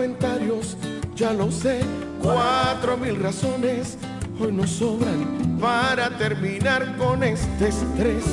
comentarios, 0.00 0.78
ya 1.14 1.30
lo 1.34 1.50
sé, 1.50 1.80
cuatro 2.22 2.96
mil 2.96 3.22
razones 3.22 3.98
hoy 4.40 4.50
nos 4.50 4.70
sobran 4.70 5.58
para 5.60 6.08
terminar 6.16 6.96
con 6.96 7.22
este 7.22 7.68
estrés. 7.68 8.24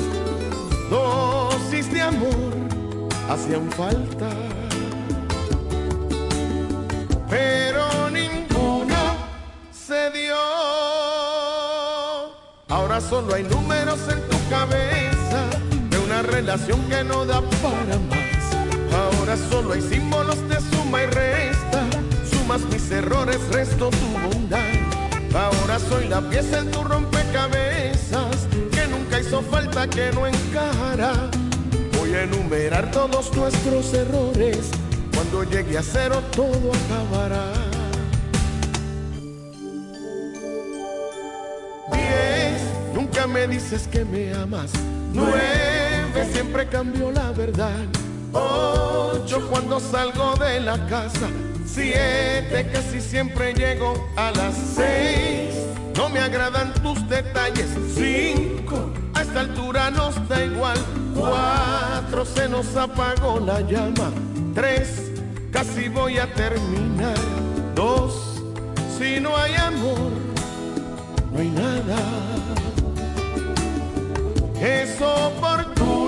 Dosis 0.88 1.92
de 1.92 2.00
amor 2.00 2.54
hacían 3.28 3.70
falta, 3.72 4.30
pero 7.28 8.08
ninguno 8.08 8.96
se 9.70 10.10
dio. 10.12 10.36
Ahora 12.70 12.98
solo 12.98 13.34
hay 13.34 13.42
números 13.42 14.00
en 14.08 14.26
tu 14.26 14.38
cabeza 14.48 15.50
de 15.90 15.98
una 15.98 16.22
relación 16.22 16.80
que 16.88 17.04
no 17.04 17.26
da 17.26 17.42
para 17.42 17.98
más. 18.08 18.27
Ahora 19.28 19.46
solo 19.50 19.72
hay 19.74 19.82
símbolos 19.82 20.48
de 20.48 20.58
suma 20.58 21.02
y 21.02 21.06
resta. 21.06 21.84
Sumas 22.30 22.62
mis 22.72 22.90
errores, 22.90 23.38
resto 23.52 23.90
tu 23.90 24.06
bondad. 24.06 24.58
Ahora 25.34 25.78
soy 25.78 26.08
la 26.08 26.22
pieza 26.22 26.60
en 26.60 26.70
tu 26.70 26.82
rompecabezas 26.82 28.46
que 28.72 28.86
nunca 28.86 29.20
hizo 29.20 29.42
falta 29.42 29.86
que 29.86 30.10
no 30.12 30.26
encajará. 30.26 31.12
Voy 31.98 32.14
a 32.14 32.22
enumerar 32.22 32.90
todos 32.90 33.36
nuestros 33.36 33.92
errores. 33.92 34.70
Cuando 35.12 35.44
llegue 35.44 35.76
a 35.76 35.82
cero 35.82 36.22
todo 36.34 36.72
acabará. 36.86 37.52
Diez, 41.92 42.62
nunca 42.94 43.26
me 43.26 43.46
dices 43.46 43.86
que 43.88 44.06
me 44.06 44.32
amas. 44.32 44.70
Nueve, 45.12 46.30
siempre 46.32 46.66
cambio 46.66 47.10
la 47.10 47.30
verdad. 47.32 47.76
Ocho, 48.32 49.48
cuando 49.50 49.80
salgo 49.80 50.34
de 50.36 50.60
la 50.60 50.86
casa. 50.86 51.28
Siete, 51.66 52.70
casi 52.72 53.00
siempre 53.00 53.54
llego 53.54 54.08
a 54.16 54.30
las 54.32 54.54
seis. 54.54 55.54
No 55.96 56.08
me 56.08 56.20
agradan 56.20 56.72
tus 56.74 57.06
detalles. 57.08 57.68
Cinco, 57.94 58.90
a 59.14 59.22
esta 59.22 59.40
altura 59.40 59.90
nos 59.90 60.28
da 60.28 60.44
igual. 60.44 60.78
Cuatro, 61.14 62.24
se 62.24 62.48
nos 62.48 62.74
apagó 62.76 63.40
la 63.40 63.60
llama. 63.60 64.10
Tres, 64.54 65.10
casi 65.52 65.88
voy 65.88 66.18
a 66.18 66.32
terminar. 66.34 67.16
Dos, 67.74 68.42
si 68.98 69.20
no 69.20 69.36
hay 69.36 69.54
amor, 69.54 70.12
no 71.32 71.38
hay 71.38 71.48
nada. 71.48 71.98
Es 74.60 75.00
oportuno 75.00 76.07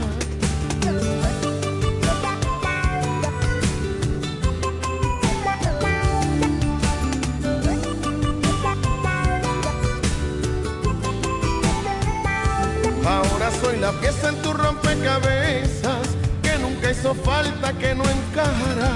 Soy 13.71 13.79
la 13.79 13.91
pieza 13.93 14.29
en 14.29 14.35
tu 14.41 14.53
rompecabezas 14.53 16.07
que 16.41 16.57
nunca 16.59 16.91
hizo 16.91 17.13
falta, 17.13 17.71
que 17.73 17.95
no 17.95 18.03
encajará. 18.03 18.91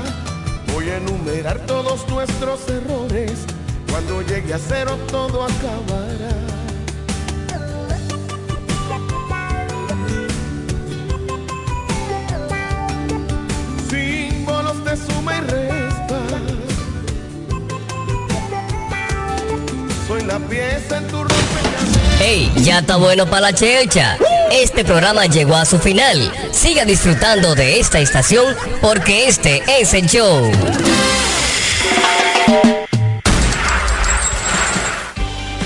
Voy 0.74 0.90
a 0.90 0.97
enumerar 0.97 1.59
todos 1.66 2.08
nuestros 2.09 2.68
errores. 2.68 3.31
Cuando 3.90 4.22
llegue 4.24 4.53
a 4.53 4.59
cero 4.59 4.97
todo 5.09 5.44
acabará. 5.44 6.35
Símbolos 13.90 14.84
de 14.84 14.97
suma 14.97 15.38
y 15.38 15.41
resta. 15.41 16.19
Soy 20.08 20.24
la 20.24 20.40
pieza 20.40 20.97
en 20.97 21.08
tu 21.08 21.18
rompecabezas. 21.18 22.19
¡Hey! 22.19 22.52
Ya 22.58 22.80
está 22.80 22.97
bueno 22.97 23.25
para 23.25 23.41
la 23.41 23.53
checha. 23.53 24.18
Este 24.55 24.85
programa 24.85 25.25
llegó 25.25 25.55
a 25.55 25.66
su 25.66 25.79
final. 25.79 26.31
Siga 26.51 26.85
disfrutando 26.85 27.55
de 27.55 27.77
esta 27.81 27.99
estación 27.99 28.55
porque 28.81 29.27
este 29.27 29.61
es 29.67 29.93
el 29.93 30.07
show. 30.07 30.49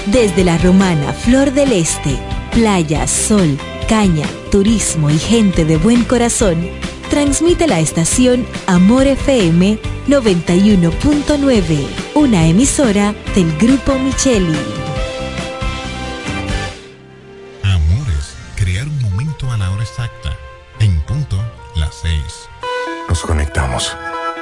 Desde 0.08 0.44
la 0.44 0.58
romana 0.58 1.14
Flor 1.14 1.54
del 1.54 1.72
Este, 1.72 2.18
playa, 2.52 3.06
sol, 3.06 3.60
caña, 3.88 4.26
turismo 4.50 5.12
y 5.12 5.20
gente 5.20 5.66
de 5.66 5.78
buen 5.78 6.04
corazón, 6.04 6.68
transmite 7.12 7.68
la 7.68 7.80
estación 7.80 8.44
Amor 8.66 9.06
FM 9.06 9.78
91.9, 10.08 11.88
una 12.16 12.48
emisora 12.48 13.14
del 13.36 13.56
Grupo 13.58 14.00
Micheli. 14.00 14.79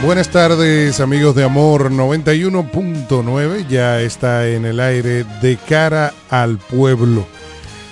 Buenas 0.00 0.28
tardes 0.28 1.00
amigos 1.00 1.34
de 1.34 1.42
Amor 1.42 1.90
91.9, 1.90 3.66
ya 3.66 4.00
está 4.00 4.46
en 4.46 4.64
el 4.64 4.78
aire 4.78 5.24
de 5.42 5.56
cara 5.56 6.14
al 6.30 6.58
pueblo. 6.58 7.26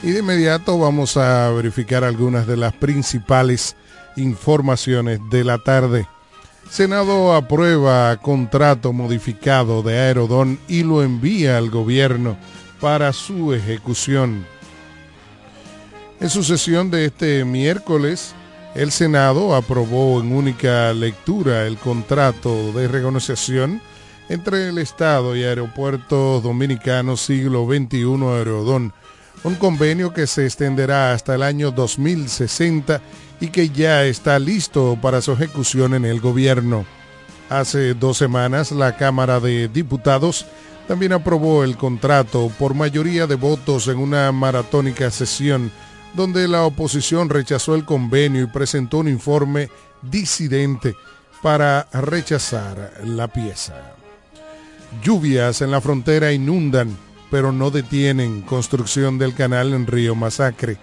Y 0.05 0.13
de 0.13 0.21
inmediato 0.21 0.79
vamos 0.79 1.17
a 1.17 1.51
verificar 1.51 2.05
algunas 2.05 2.47
de 2.47 2.57
las 2.57 2.75
principales 2.75 3.75
informaciones 4.15 5.19
de 5.31 5.43
la 5.43 5.59
tarde. 5.59 6.07
Senado 6.71 7.35
aprueba 7.35 8.17
contrato 8.19 8.93
modificado 8.93 9.83
de 9.83 9.99
Aerodón 9.99 10.61
y 10.69 10.85
lo 10.85 11.03
envía 11.03 11.59
al 11.59 11.71
gobierno 11.71 12.39
para 12.81 13.13
su 13.13 13.53
ejecución. 13.53 14.47
En 16.21 16.31
su 16.31 16.45
sesión 16.45 16.89
de 16.93 17.07
este 17.07 17.45
miércoles, 17.45 18.36
el 18.77 18.93
Senado 18.93 19.55
aprobó 19.55 20.21
en 20.21 20.33
única 20.33 20.93
lectura 20.93 21.67
el 21.67 21.79
contrato 21.79 22.73
de 22.73 22.87
renegociación 22.87 23.81
entre 24.29 24.69
el 24.69 24.77
Estado 24.77 25.35
y 25.35 25.45
Aeropuertos 25.45 26.43
Dominicanos 26.43 27.23
Siglo 27.23 27.67
XXI 27.67 28.05
Aerodón, 28.37 28.93
un 29.45 29.55
convenio 29.55 30.13
que 30.13 30.27
se 30.27 30.45
extenderá 30.45 31.15
hasta 31.15 31.37
el 31.37 31.43
año 31.43 31.71
2060 31.71 33.01
y 33.41 33.49
que 33.49 33.71
ya 33.71 34.05
está 34.05 34.39
listo 34.39 34.99
para 35.01 35.23
su 35.23 35.33
ejecución 35.33 35.95
en 35.95 36.05
el 36.05 36.21
gobierno. 36.21 36.85
Hace 37.49 37.95
dos 37.95 38.19
semanas 38.19 38.73
la 38.73 38.99
Cámara 38.99 39.41
de 39.41 39.69
Diputados 39.69 40.45
también 40.87 41.15
aprobó 41.15 41.65
el 41.65 41.79
contrato 41.79 42.53
por 42.59 42.75
mayoría 42.75 43.27
de 43.27 43.37
votos 43.37 43.89
en 43.89 43.97
una 43.97 44.31
maratónica 44.33 45.11
sesión 45.11 45.73
donde 46.17 46.49
la 46.49 46.65
oposición 46.65 47.29
rechazó 47.29 47.75
el 47.75 47.85
convenio 47.85 48.43
y 48.43 48.47
presentó 48.47 48.99
un 48.99 49.09
informe 49.09 49.69
disidente 50.03 50.97
para 51.43 51.87
rechazar 51.93 52.93
la 53.05 53.29
pieza. 53.29 53.75
Lluvias 55.03 55.61
en 55.61 55.71
la 55.71 55.81
frontera 55.81 56.33
inundan, 56.33 56.97
pero 57.31 57.53
no 57.53 57.71
detienen 57.71 58.43
construcción 58.43 59.19
del 59.19 59.35
canal 59.35 59.75
en 59.75 59.87
Río 59.87 60.15
Masacre. 60.15 60.79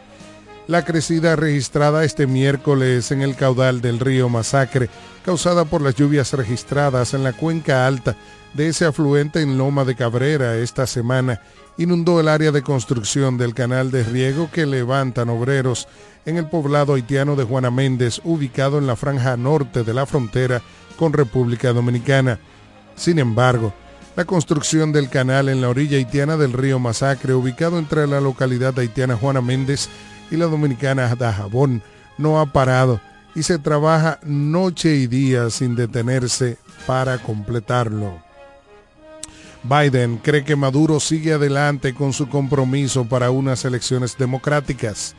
La 0.68 0.86
crecida 0.86 1.36
registrada 1.36 2.06
este 2.06 2.26
miércoles 2.26 3.12
en 3.12 3.22
el 3.22 3.36
caudal 3.36 3.82
del 3.82 4.00
río 4.00 4.30
Masacre, 4.30 4.90
causada 5.26 5.66
por 5.66 5.82
las 5.82 5.96
lluvias 5.96 6.32
registradas 6.32 7.14
en 7.14 7.24
la 7.24 7.34
cuenca 7.34 7.86
alta 7.86 8.16
de 8.54 8.70
ese 8.70 8.86
afluente 8.86 9.42
en 9.42 9.58
Loma 9.58 9.84
de 9.84 9.96
Cabrera 9.96 10.56
esta 10.56 10.88
semana, 10.88 11.42
inundó 11.78 12.20
el 12.20 12.28
área 12.28 12.52
de 12.52 12.62
construcción 12.62 13.38
del 13.38 13.54
canal 13.54 13.92
de 13.92 14.04
riego 14.04 14.50
que 14.52 14.66
levantan 14.66 15.30
obreros 15.30 15.88
en 16.26 16.38
el 16.38 16.48
poblado 16.48 16.94
haitiano 16.94 17.36
de 17.36 17.44
Juana 17.44 17.72
Méndez, 17.72 18.22
ubicado 18.24 18.78
en 18.78 18.88
la 18.88 18.96
franja 18.96 19.36
norte 19.38 19.84
de 19.84 19.94
la 19.94 20.06
frontera 20.06 20.62
con 20.98 21.14
República 21.14 21.74
Dominicana. 21.74 22.40
Sin 22.96 23.20
embargo, 23.20 23.74
la 24.16 24.26
construcción 24.26 24.92
del 24.92 25.10
canal 25.10 25.50
en 25.50 25.62
la 25.62 25.70
orilla 25.70 25.98
haitiana 25.98 26.38
del 26.38 26.54
río 26.54 26.78
Masacre, 26.78 27.34
ubicado 27.34 27.80
entre 27.80 28.06
la 28.06 28.22
localidad 28.22 28.78
haitiana 28.78 29.18
Juana 29.18 29.42
Méndez 29.42 29.90
y 30.30 30.38
la 30.38 30.46
dominicana 30.46 31.14
Dajabón, 31.16 31.82
no 32.18 32.40
ha 32.40 32.46
parado 32.46 33.02
y 33.36 33.44
se 33.44 33.58
trabaja 33.58 34.20
noche 34.24 34.96
y 34.96 35.08
día 35.08 35.50
sin 35.50 35.76
detenerse 35.76 36.58
para 36.86 37.18
completarlo. 37.18 38.22
Biden 39.64 40.18
cree 40.18 40.44
que 40.44 40.58
Maduro 40.58 41.00
sigue 41.00 41.34
adelante 41.34 41.94
con 41.94 42.12
su 42.12 42.28
compromiso 42.28 43.06
para 43.06 43.32
unas 43.32 43.64
elecciones 43.64 44.18
democráticas. 44.18 45.16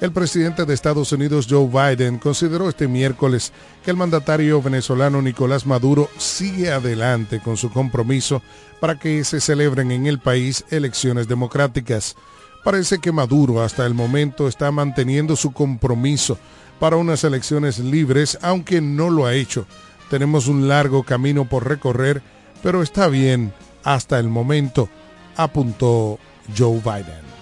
El 0.00 0.10
presidente 0.10 0.64
de 0.64 0.74
Estados 0.74 1.12
Unidos, 1.12 1.46
Joe 1.48 1.68
Biden, 1.68 2.18
consideró 2.18 2.68
este 2.68 2.88
miércoles 2.88 3.52
que 3.84 3.90
el 3.90 3.96
mandatario 3.96 4.60
venezolano 4.60 5.20
Nicolás 5.20 5.66
Maduro 5.66 6.08
sigue 6.16 6.72
adelante 6.72 7.40
con 7.40 7.56
su 7.56 7.70
compromiso 7.70 8.42
para 8.80 8.98
que 8.98 9.22
se 9.22 9.40
celebren 9.40 9.90
en 9.92 10.06
el 10.06 10.18
país 10.18 10.64
elecciones 10.70 11.28
democráticas. 11.28 12.16
Parece 12.64 12.98
que 12.98 13.12
Maduro 13.12 13.62
hasta 13.62 13.84
el 13.84 13.92
momento 13.92 14.48
está 14.48 14.70
manteniendo 14.70 15.36
su 15.36 15.52
compromiso 15.52 16.38
para 16.80 16.96
unas 16.96 17.22
elecciones 17.22 17.78
libres, 17.78 18.38
aunque 18.40 18.80
no 18.80 19.10
lo 19.10 19.26
ha 19.26 19.34
hecho. 19.34 19.66
Tenemos 20.08 20.48
un 20.48 20.68
largo 20.68 21.02
camino 21.02 21.46
por 21.46 21.68
recorrer, 21.68 22.22
pero 22.62 22.82
está 22.82 23.08
bien 23.08 23.52
hasta 23.84 24.18
el 24.18 24.28
momento, 24.28 24.88
apuntó 25.36 26.18
Joe 26.56 26.80
Biden. 26.80 27.34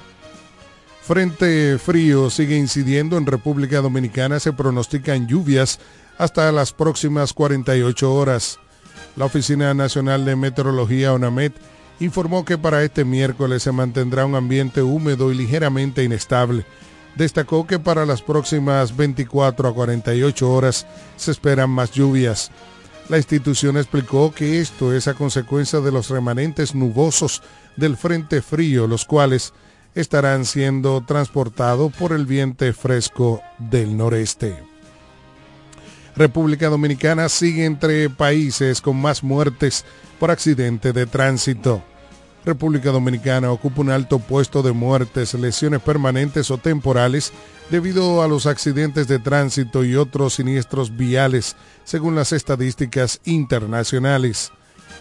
Frente 1.02 1.78
frío 1.78 2.30
sigue 2.30 2.56
incidiendo 2.56 3.16
en 3.16 3.26
República 3.26 3.80
Dominicana, 3.80 4.38
se 4.38 4.52
pronostican 4.52 5.26
lluvias 5.26 5.80
hasta 6.18 6.52
las 6.52 6.72
próximas 6.72 7.32
48 7.32 8.14
horas. 8.14 8.58
La 9.16 9.24
Oficina 9.24 9.74
Nacional 9.74 10.24
de 10.24 10.36
Meteorología, 10.36 11.12
ONAMET, 11.12 11.52
informó 12.00 12.44
que 12.44 12.56
para 12.56 12.82
este 12.82 13.04
miércoles 13.04 13.62
se 13.62 13.72
mantendrá 13.72 14.24
un 14.26 14.34
ambiente 14.34 14.82
húmedo 14.82 15.32
y 15.32 15.36
ligeramente 15.36 16.04
inestable. 16.04 16.64
Destacó 17.16 17.66
que 17.66 17.78
para 17.78 18.06
las 18.06 18.22
próximas 18.22 18.96
24 18.96 19.68
a 19.68 19.74
48 19.74 20.50
horas 20.50 20.86
se 21.16 21.30
esperan 21.30 21.70
más 21.70 21.90
lluvias. 21.90 22.50
La 23.08 23.16
institución 23.16 23.76
explicó 23.76 24.32
que 24.32 24.60
esto 24.60 24.94
es 24.94 25.08
a 25.08 25.14
consecuencia 25.14 25.80
de 25.80 25.92
los 25.92 26.08
remanentes 26.08 26.74
nubosos 26.74 27.42
del 27.76 27.96
Frente 27.96 28.42
Frío, 28.42 28.86
los 28.86 29.04
cuales 29.04 29.52
estarán 29.94 30.44
siendo 30.44 31.02
transportados 31.04 31.92
por 31.92 32.12
el 32.12 32.26
viento 32.26 32.72
fresco 32.72 33.42
del 33.58 33.96
noreste. 33.96 34.56
República 36.14 36.68
Dominicana 36.68 37.28
sigue 37.28 37.64
entre 37.64 38.10
países 38.10 38.80
con 38.80 38.96
más 38.96 39.22
muertes 39.22 39.84
por 40.18 40.30
accidente 40.30 40.92
de 40.92 41.06
tránsito. 41.06 41.82
República 42.44 42.90
Dominicana 42.90 43.52
ocupa 43.52 43.82
un 43.82 43.90
alto 43.90 44.18
puesto 44.18 44.62
de 44.62 44.72
muertes, 44.72 45.34
lesiones 45.34 45.80
permanentes 45.80 46.50
o 46.50 46.58
temporales 46.58 47.32
debido 47.70 48.22
a 48.22 48.28
los 48.28 48.46
accidentes 48.46 49.06
de 49.06 49.18
tránsito 49.18 49.84
y 49.84 49.94
otros 49.94 50.34
siniestros 50.34 50.96
viales, 50.96 51.56
según 51.84 52.16
las 52.16 52.32
estadísticas 52.32 53.20
internacionales. 53.24 54.52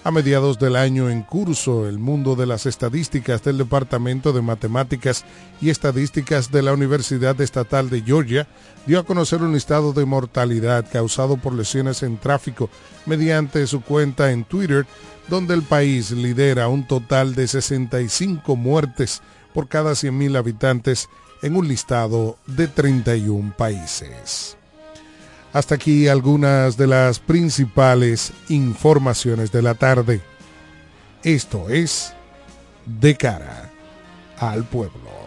A 0.04 0.10
mediados 0.10 0.58
del 0.58 0.76
año 0.78 1.12
en 1.12 1.22
curso, 1.22 1.88
el 1.88 2.00
mundo 2.00 2.36
de 2.36 2.48
las 2.48 2.66
estadísticas 2.66 3.44
del 3.44 3.60
Departamento 3.60 4.34
de 4.34 4.42
Matemáticas 4.42 5.24
y 5.62 5.70
Estadísticas 5.70 6.50
de 6.50 6.64
la 6.64 6.74
Universidad 6.74 7.40
Estatal 7.40 7.92
de 7.92 8.02
Georgia 8.02 8.48
dio 8.88 9.00
a 9.00 9.04
conocer 9.04 9.44
un 9.44 9.54
listado 9.54 9.94
de 9.94 10.06
mortalidad 10.06 10.88
causado 10.92 11.38
por 11.38 11.54
lesiones 11.54 12.02
en 12.02 12.18
tráfico 12.18 12.68
mediante 13.06 13.68
su 13.68 13.82
cuenta 13.82 14.32
en 14.32 14.44
Twitter, 14.44 14.88
donde 15.32 15.54
el 15.54 15.64
país 15.64 16.12
lidera 16.12 16.68
un 16.68 16.86
total 16.86 17.36
de 17.36 17.48
65 17.48 18.58
muertes 18.58 19.22
por 19.54 19.70
cada 19.70 19.92
100.000 19.94 20.38
habitantes 20.38 21.08
en 21.42 21.56
un 21.56 21.70
listado 21.70 22.38
de 22.48 22.68
31 22.68 23.54
países. 23.58 24.58
Hasta 25.54 25.76
aquí 25.76 26.10
algunas 26.10 26.76
de 26.76 26.88
las 26.88 27.20
principales 27.20 28.34
informaciones 28.50 29.54
de 29.54 29.62
la 29.62 29.74
tarde. 29.74 30.22
Esto 31.24 31.70
es 31.70 32.14
De 32.86 33.16
cara 33.16 33.72
al 34.38 34.66
pueblo. 34.66 35.22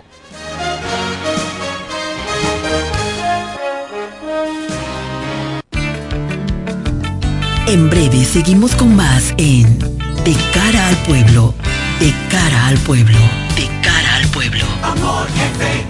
En 7.66 7.88
breve 7.88 8.24
seguimos 8.24 8.74
con 8.74 8.94
más 8.94 9.34
en 9.38 9.78
De 10.24 10.36
cara 10.52 10.88
al 10.88 10.96
pueblo, 11.04 11.54
de 11.98 12.12
cara 12.30 12.66
al 12.66 12.78
pueblo, 12.78 13.18
de 13.56 13.66
cara 13.82 14.04
pueblo. 14.34 14.64
Amor 14.82 15.28
FM. 15.54 15.84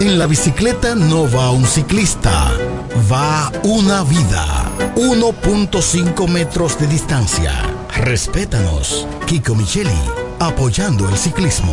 En 0.00 0.18
la 0.18 0.26
bicicleta 0.26 0.96
no 0.96 1.30
va 1.30 1.52
un 1.52 1.64
ciclista, 1.64 2.50
va 3.10 3.52
una 3.62 4.02
vida. 4.02 4.64
1.5 4.96 6.28
metros 6.28 6.78
de 6.78 6.88
distancia. 6.88 7.52
Respétanos. 7.94 9.06
Kiko 9.26 9.54
Micheli, 9.54 9.90
apoyando 10.40 11.08
el 11.08 11.16
ciclismo. 11.16 11.72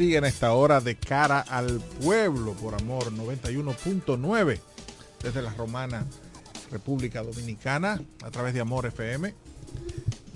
Siguen 0.00 0.24
a 0.24 0.28
esta 0.28 0.54
hora 0.54 0.80
de 0.80 0.96
cara 0.96 1.40
al 1.40 1.78
pueblo 2.02 2.54
por 2.54 2.72
amor 2.74 3.12
91.9 3.12 4.58
desde 5.22 5.42
la 5.42 5.52
romana 5.52 6.06
República 6.70 7.22
Dominicana, 7.22 8.00
a 8.24 8.30
través 8.30 8.54
de 8.54 8.60
Amor 8.60 8.86
FM 8.86 9.34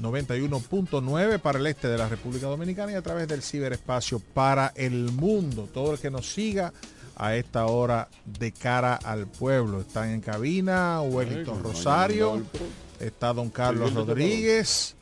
91.9 0.03 1.39
para 1.41 1.59
el 1.59 1.67
este 1.67 1.89
de 1.89 1.97
la 1.97 2.11
República 2.11 2.47
Dominicana 2.47 2.93
y 2.93 2.95
a 2.97 3.01
través 3.01 3.27
del 3.27 3.43
ciberespacio 3.43 4.21
para 4.35 4.71
el 4.75 5.11
mundo. 5.13 5.67
Todo 5.73 5.95
el 5.95 5.99
que 5.99 6.11
nos 6.11 6.31
siga 6.31 6.75
a 7.17 7.35
esta 7.35 7.65
hora 7.65 8.11
de 8.27 8.53
cara 8.53 8.97
al 8.97 9.27
pueblo. 9.27 9.81
Están 9.81 10.11
en 10.11 10.21
cabina 10.21 11.01
Wellington 11.01 11.63
Rosario, 11.63 12.43
está 13.01 13.33
don 13.33 13.49
Carlos 13.49 13.95
Rodríguez 13.95 14.95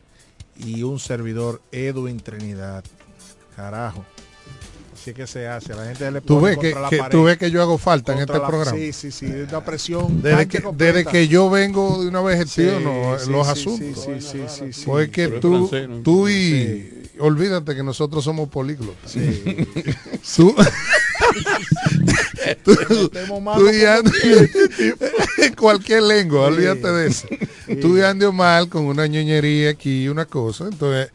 y 0.56 0.84
un 0.84 1.00
servidor 1.00 1.60
Edwin 1.72 2.20
Trinidad. 2.20 2.84
Carajo. 3.56 4.04
Así 5.02 5.14
que 5.14 5.26
se 5.26 5.48
hace. 5.48 5.74
La 5.74 5.84
gente 5.86 6.08
le 6.12 6.20
Tú 6.20 6.40
ves 6.40 6.56
que, 6.58 6.72
la 6.74 6.88
que- 6.88 6.98
pared. 6.98 7.10
tú 7.10 7.24
ves 7.24 7.36
que 7.36 7.50
yo 7.50 7.60
hago 7.60 7.76
falta 7.76 8.12
en 8.12 8.20
este 8.20 8.34
la- 8.38 8.46
programa. 8.46 8.78
Sí, 8.78 8.92
sí, 8.92 9.10
sí. 9.10 9.26
Una 9.26 9.64
presión. 9.64 10.22
Desde 10.22 10.46
que, 10.46 10.62
desde 10.76 11.04
que 11.04 11.26
yo 11.26 11.50
vengo 11.50 12.02
de 12.02 12.08
una 12.08 12.20
vez 12.20 12.38
Sí, 12.48 12.62
gestiono 12.62 13.18
sí, 13.18 13.30
los 13.30 13.46
sí, 13.46 13.52
asuntos. 13.52 14.04
sí, 14.04 14.10
sí, 14.20 14.38
sí, 14.48 14.72
sí, 14.72 14.82
Pues 14.86 15.10
que 15.10 15.26
tú, 15.28 15.66
francés, 15.68 15.88
¿no? 15.88 16.02
tú 16.02 16.28
y 16.28 17.08
olvídate 17.18 17.74
que 17.74 17.82
nosotros 17.82 18.22
somos 18.22 18.48
políglotas. 18.48 19.10
Sí. 19.10 19.42
tú, 20.36 20.54
tú, 22.64 22.74
tú 23.10 23.70
y 23.70 23.84
Andy- 23.84 25.54
cualquier 25.58 26.02
lengua, 26.04 26.48
Sí. 26.48 26.54
olvídate 26.54 26.88
de 26.92 27.06
eso. 27.08 27.28
Tú 27.80 27.98
y 27.98 28.02
Andy 28.02 28.26
mal 28.32 28.68
con 28.68 28.86
una 28.86 29.06
ñoñería 29.06 29.70
aquí 29.70 30.04
y 30.04 30.08
una 30.08 30.26
cosa. 30.26 30.64
Entonces, 30.70 31.10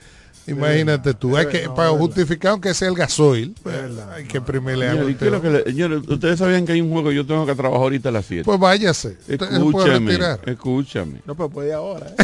imagínate 0.47 1.13
tú, 1.13 1.35
hay 1.37 1.47
que, 1.47 1.69
para 1.69 1.89
justificar 1.89 2.51
aunque 2.51 2.73
sea 2.73 2.87
el 2.89 2.95
gasoil, 2.95 3.53
pues, 3.63 3.75
hay 4.13 4.25
que 4.25 4.39
primerle 4.41 4.87
algo. 4.87 5.03
Señor, 5.05 5.11
¿y 5.11 5.15
qué 5.15 5.25
es 5.25 5.31
lo 5.31 5.41
que 5.41 5.49
le- 5.49 5.63
señor, 5.63 5.91
Ustedes 6.07 6.39
sabían 6.39 6.65
que 6.65 6.71
hay 6.73 6.81
un 6.81 6.91
juego 6.91 7.09
que 7.09 7.15
yo 7.15 7.25
tengo 7.25 7.45
que 7.45 7.55
trabajar 7.55 7.83
ahorita 7.83 8.09
a 8.09 8.11
las 8.11 8.25
7. 8.25 8.43
Pues 8.45 8.59
váyase. 8.59 9.17
Escúchame, 9.27 9.99
retirar. 10.11 10.39
escúchame. 10.45 11.21
No, 11.25 11.35
pero 11.35 11.49
puede 11.49 11.73
ahora. 11.73 12.07
¿eh? 12.07 12.15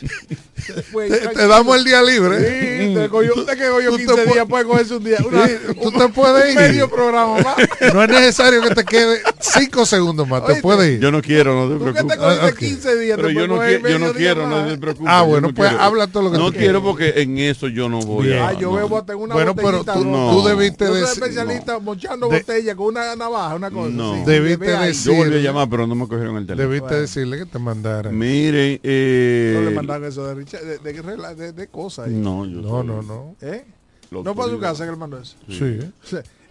Te- 1.34 1.46
damos 1.46 1.76
el 1.76 1.84
día 1.84 2.02
libre. 2.02 2.38
Sí, 2.38 2.94
te 2.94 3.08
cogió, 3.08 3.34
usted 3.34 3.56
que 3.58 3.68
cogió 3.68 3.90
Tú 3.90 3.96
te 3.96 4.04
15 4.06 4.26
pu- 4.26 4.32
días, 4.32 4.46
puede 4.48 4.64
cogerse 4.64 4.94
un 4.96 5.04
día. 5.04 5.18
Una, 5.26 5.46
Sí, 5.46 5.54
tú 5.80 5.88
un- 5.88 5.98
te 5.98 6.08
puedes 6.08 6.44
un 6.44 6.50
ir. 6.50 6.68
medio 6.68 6.88
programa 6.90 7.34
más. 7.40 7.56
No 7.94 8.02
es 8.02 8.08
necesario 8.10 8.60
que 8.62 8.74
te 8.74 8.84
quede 8.84 9.20
cinco 9.40 9.84
segundos 9.86 10.26
más, 10.28 10.44
te 10.46 10.56
puedes 10.56 10.94
ir. 10.94 11.00
Yo 11.00 11.10
no 11.10 11.20
quiero, 11.22 11.54
no 11.54 11.72
te 11.72 11.78
Tú 11.78 11.84
que 11.86 11.92
preocupes. 11.92 12.16
te 12.18 12.22
cogiste 12.24 12.46
Ah, 12.46 12.48
ok. 12.50 12.58
15 12.58 12.98
días, 12.98 13.16
Pero 13.16 13.28
te 13.28 13.34
yo 13.34 13.46
no, 13.48 13.54
yo 13.56 13.98
no 13.98 14.06
día 14.12 14.12
quiero, 14.34 14.48
no 14.48 14.56
más. 14.56 14.68
te 14.68 14.78
preocupes. 14.78 15.10
Ah, 15.12 15.22
bueno, 15.22 15.48
no 15.48 15.54
pues 15.54 15.68
quiero. 15.68 15.82
habla 15.84 16.06
todo 16.06 16.22
lo 16.24 16.30
que 16.32 16.38
No 16.38 16.50
tú 16.52 16.58
quiero 16.58 16.82
porque 16.82 17.14
en 17.16 17.38
eso 17.38 17.68
yo 17.68 17.88
no 17.88 18.00
voy 18.00 18.26
Bien. 18.28 18.38
a... 18.40 18.48
Ah, 18.48 18.52
yo 18.54 18.70
no. 18.70 18.76
bebo 18.76 18.98
hasta 18.98 19.12
en 19.12 19.18
una 19.20 19.34
Bueno, 19.34 19.54
pero 19.54 19.84
tú, 19.84 20.44
debiste 20.46 20.84
Yo 20.84 20.90
soy 20.92 21.00
decir. 21.00 21.22
especialista 21.22 21.78
mochando 21.78 22.28
botella 22.28 22.74
con 22.74 22.86
una 22.86 23.16
navaja, 23.16 23.54
una 23.54 23.70
cosa. 23.70 23.90
No. 23.90 24.24
Debiste 24.24 24.56
Bebe 24.66 24.76
ahí. 24.76 24.88
decir- 24.88 25.12
Yo 25.12 25.18
volví 25.18 25.36
a 25.36 25.38
llamar, 25.40 25.68
pero 25.70 25.86
no 25.86 25.94
me 25.94 26.06
cogieron 26.08 26.36
el 26.36 26.46
teléfono. 26.46 26.68
Debiste 26.74 27.00
decirle 27.00 27.38
que 27.38 27.46
te 27.46 27.58
mandara. 27.58 28.10
Miren, 28.10 28.80
eh... 28.82 29.52
No 29.56 29.68
le 29.70 29.74
mandan 29.74 30.04
eso 30.04 30.26
de, 30.26 30.34
Richard- 30.50 30.64
de, 30.64 30.92
de, 30.92 31.02
de- 31.02 31.34
de- 31.34 31.52
de 31.52 31.66
cosas. 31.68 32.08
ahí. 32.08 32.14
No, 32.14 32.44
yo 32.46 32.60
No, 32.60 32.82
no, 32.82 33.02
no. 33.02 33.36
¿Eh? 33.40 33.64
Lo 34.10 34.22
No 34.24 34.34
para 34.34 34.50
su 34.50 34.58
casa 34.58 34.84
que 34.84 34.90
le 34.90 34.96
mandó 34.96 35.18
eso. 35.20 35.36
Sí. 35.48 35.78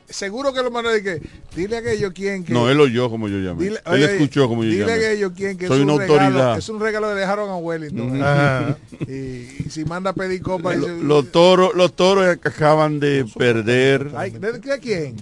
Seguro 0.07 0.51
que 0.53 0.63
lo 0.63 0.71
mandó 0.71 0.89
de 0.89 1.03
que 1.03 1.21
dile 1.55 1.75
a 1.75 1.79
aquellos 1.81 2.11
quien 2.13 2.43
que. 2.43 2.51
No, 2.51 2.67
él 2.67 2.79
oyó 2.81 3.11
como 3.11 3.27
yo 3.27 3.37
llamé. 3.37 3.63
Dile, 3.65 3.75
él 3.85 3.91
oye, 3.93 4.05
escuchó 4.05 4.47
como 4.47 4.63
yo 4.63 4.71
dile 4.71 4.79
llamé. 4.87 4.91
a 4.93 4.95
aquellos 4.95 5.31
quien 5.33 5.55
que 5.55 5.67
Soy 5.67 5.77
es 5.77 5.83
un 5.83 5.89
una 5.91 5.99
regalo, 6.03 6.23
autoridad. 6.25 6.57
es 6.57 6.69
un 6.69 6.79
regalo 6.79 7.07
que 7.09 7.13
le 7.13 7.19
dejaron 7.19 7.49
a 7.51 7.57
Wellington. 7.57 8.11
Ujú. 8.13 8.23
Ajá. 8.23 8.77
Y, 9.07 9.11
y 9.11 9.65
si 9.69 9.85
manda 9.85 10.09
a 10.09 10.13
pedir 10.13 10.41
copa. 10.41 10.73
Lo- 10.73 10.87
los 11.03 11.31
toros, 11.31 11.75
los 11.75 11.93
toros 11.95 12.25
acaban 12.27 12.99
de 12.99 13.23
perder. 13.37 14.11
Ay, 14.15 14.31
¿de, 14.31 14.53
de 14.53 14.79
quién? 14.79 15.15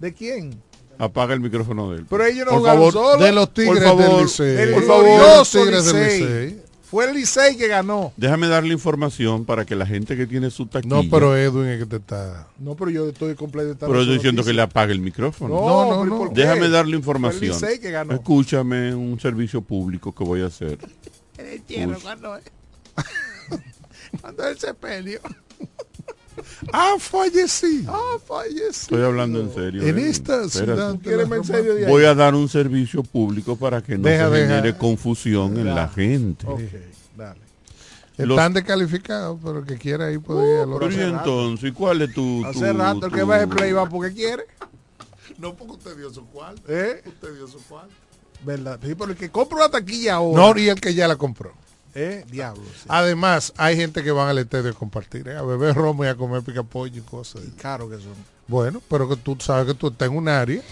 ¿De 0.00 0.12
quién? 0.12 0.60
Apaga 0.98 1.34
el 1.34 1.40
micrófono 1.40 1.92
de 1.92 1.98
él. 1.98 2.06
Pero 2.10 2.24
ellos 2.24 2.44
no 2.46 2.50
Por 2.52 2.58
jugaron 2.60 2.92
favor, 2.92 2.92
solo. 3.12 3.24
De 3.24 3.32
los 3.32 3.54
Tigres 3.54 3.74
Por 3.74 3.82
favor, 3.84 4.04
del 4.16 4.22
Licey. 4.24 4.46
Del 4.56 4.70
por 4.72 4.82
favor, 4.84 5.04
glorioso 5.04 5.62
Tigres 5.62 5.84
del 5.84 6.02
Licey. 6.02 6.60
Fue 6.88 7.04
el 7.04 7.14
Licey 7.14 7.56
que 7.56 7.66
ganó. 7.66 8.12
Déjame 8.16 8.46
darle 8.46 8.72
información 8.72 9.44
para 9.44 9.64
que 9.64 9.74
la 9.74 9.84
gente 9.86 10.16
que 10.16 10.26
tiene 10.26 10.50
su 10.50 10.66
taquilla. 10.66 10.94
No, 11.02 11.02
pero 11.10 11.36
Edwin 11.36 11.66
es 11.66 11.80
que 11.80 11.86
te 11.86 11.96
está. 11.96 12.46
No, 12.58 12.76
pero 12.76 12.90
yo 12.90 13.08
estoy 13.08 13.34
completo. 13.34 13.76
Pero 13.80 14.00
estoy 14.00 14.14
diciendo 14.14 14.44
que 14.44 14.52
le 14.52 14.62
apague 14.62 14.92
el 14.92 15.00
micrófono. 15.00 15.54
No, 15.54 15.66
No, 15.66 16.04
no, 16.04 16.24
no. 16.26 16.30
Déjame 16.32 16.68
darle 16.68 16.92
Fue 16.92 16.98
información. 16.98 17.42
el 17.44 17.48
Licey 17.50 17.80
que 17.80 17.90
ganó. 17.90 18.14
Escúchame 18.14 18.94
un 18.94 19.18
servicio 19.18 19.60
público 19.62 20.14
que 20.14 20.22
voy 20.24 20.42
a 20.42 20.46
hacer. 20.46 20.78
El 21.38 21.62
hierro, 21.66 21.96
Uy. 21.96 22.02
cuando 22.02 22.36
es. 22.36 22.44
cuando 24.22 24.46
él 24.48 24.58
se 24.58 24.72
peleó. 24.72 25.20
Ah, 26.72 26.94
fallecido. 26.98 27.92
Ah, 27.94 28.18
falleció. 28.26 28.70
Estoy 28.70 29.02
hablando 29.02 29.40
en 29.40 29.52
serio. 29.54 29.82
En 29.82 29.98
eh. 29.98 30.08
esta 30.08 30.48
ciudad. 30.48 30.96
Voy 31.88 32.04
a 32.04 32.14
dar 32.14 32.34
un 32.34 32.48
servicio 32.48 33.02
público 33.02 33.56
para 33.56 33.82
que 33.82 33.96
no 33.98 34.08
Deja, 34.08 34.28
se 34.28 34.34
deja. 34.34 34.48
genere 34.48 34.76
confusión 34.76 35.56
en 35.58 35.74
la 35.74 35.88
gente. 35.88 36.46
Ok, 36.46 36.60
dale. 37.16 37.40
Los- 38.18 38.30
Están 38.30 38.54
descalificados, 38.54 39.38
pero 39.42 39.58
el 39.58 39.66
que 39.66 39.76
quiera 39.76 40.10
ir 40.10 40.20
puede 40.20 40.54
ir 40.54 40.60
al 40.60 40.78
Pero 40.78 40.90
y 40.90 41.00
entonces, 41.00 41.72
¿cuál 41.72 42.00
es 42.02 42.14
tu, 42.14 42.40
tu- 42.42 42.46
Hace 42.48 42.72
rato 42.72 43.06
el 43.06 43.12
que 43.12 43.22
va 43.22 43.42
a 43.42 43.46
play 43.46 43.72
va 43.72 43.88
porque 43.88 44.12
quiere. 44.12 44.44
No, 45.38 45.54
porque 45.54 45.74
usted 45.74 45.96
dio 45.98 46.10
su 46.10 46.24
cuarto. 46.28 46.62
¿Eh? 46.66 47.02
Usted 47.04 47.34
dio 47.34 47.46
su 47.46 47.58
cuarto. 47.64 47.92
¿Verdad? 48.42 48.78
Sí, 48.82 48.94
pero 48.94 49.10
el 49.10 49.16
que 49.18 49.28
compra 49.28 49.58
una 49.58 49.68
taquilla 49.68 50.14
ahora. 50.14 50.40
No, 50.54 50.58
y 50.58 50.68
el 50.70 50.80
que 50.80 50.94
ya 50.94 51.06
la 51.06 51.16
compró. 51.16 51.52
¿Eh? 51.96 52.24
Diablo. 52.30 52.62
sí. 52.74 52.86
Además, 52.88 53.52
hay 53.56 53.76
gente 53.76 54.04
que 54.04 54.10
van 54.12 54.28
al 54.28 54.38
estadio 54.38 54.70
a 54.70 54.74
compartir, 54.74 55.26
¿eh? 55.28 55.36
a 55.36 55.42
beber 55.42 55.74
romo 55.74 56.04
y 56.04 56.08
a 56.08 56.14
comer 56.14 56.42
picapollo 56.42 56.98
y 56.98 57.00
cosas. 57.00 57.42
Y 57.44 57.50
caro 57.52 57.88
que 57.88 57.96
son. 57.96 58.14
Bueno, 58.46 58.82
pero 58.88 59.08
que 59.08 59.16
tú 59.16 59.36
sabes 59.40 59.66
que 59.66 59.74
tú 59.74 59.88
estás 59.88 60.08
en 60.08 60.16
un 60.16 60.28
área 60.28 60.62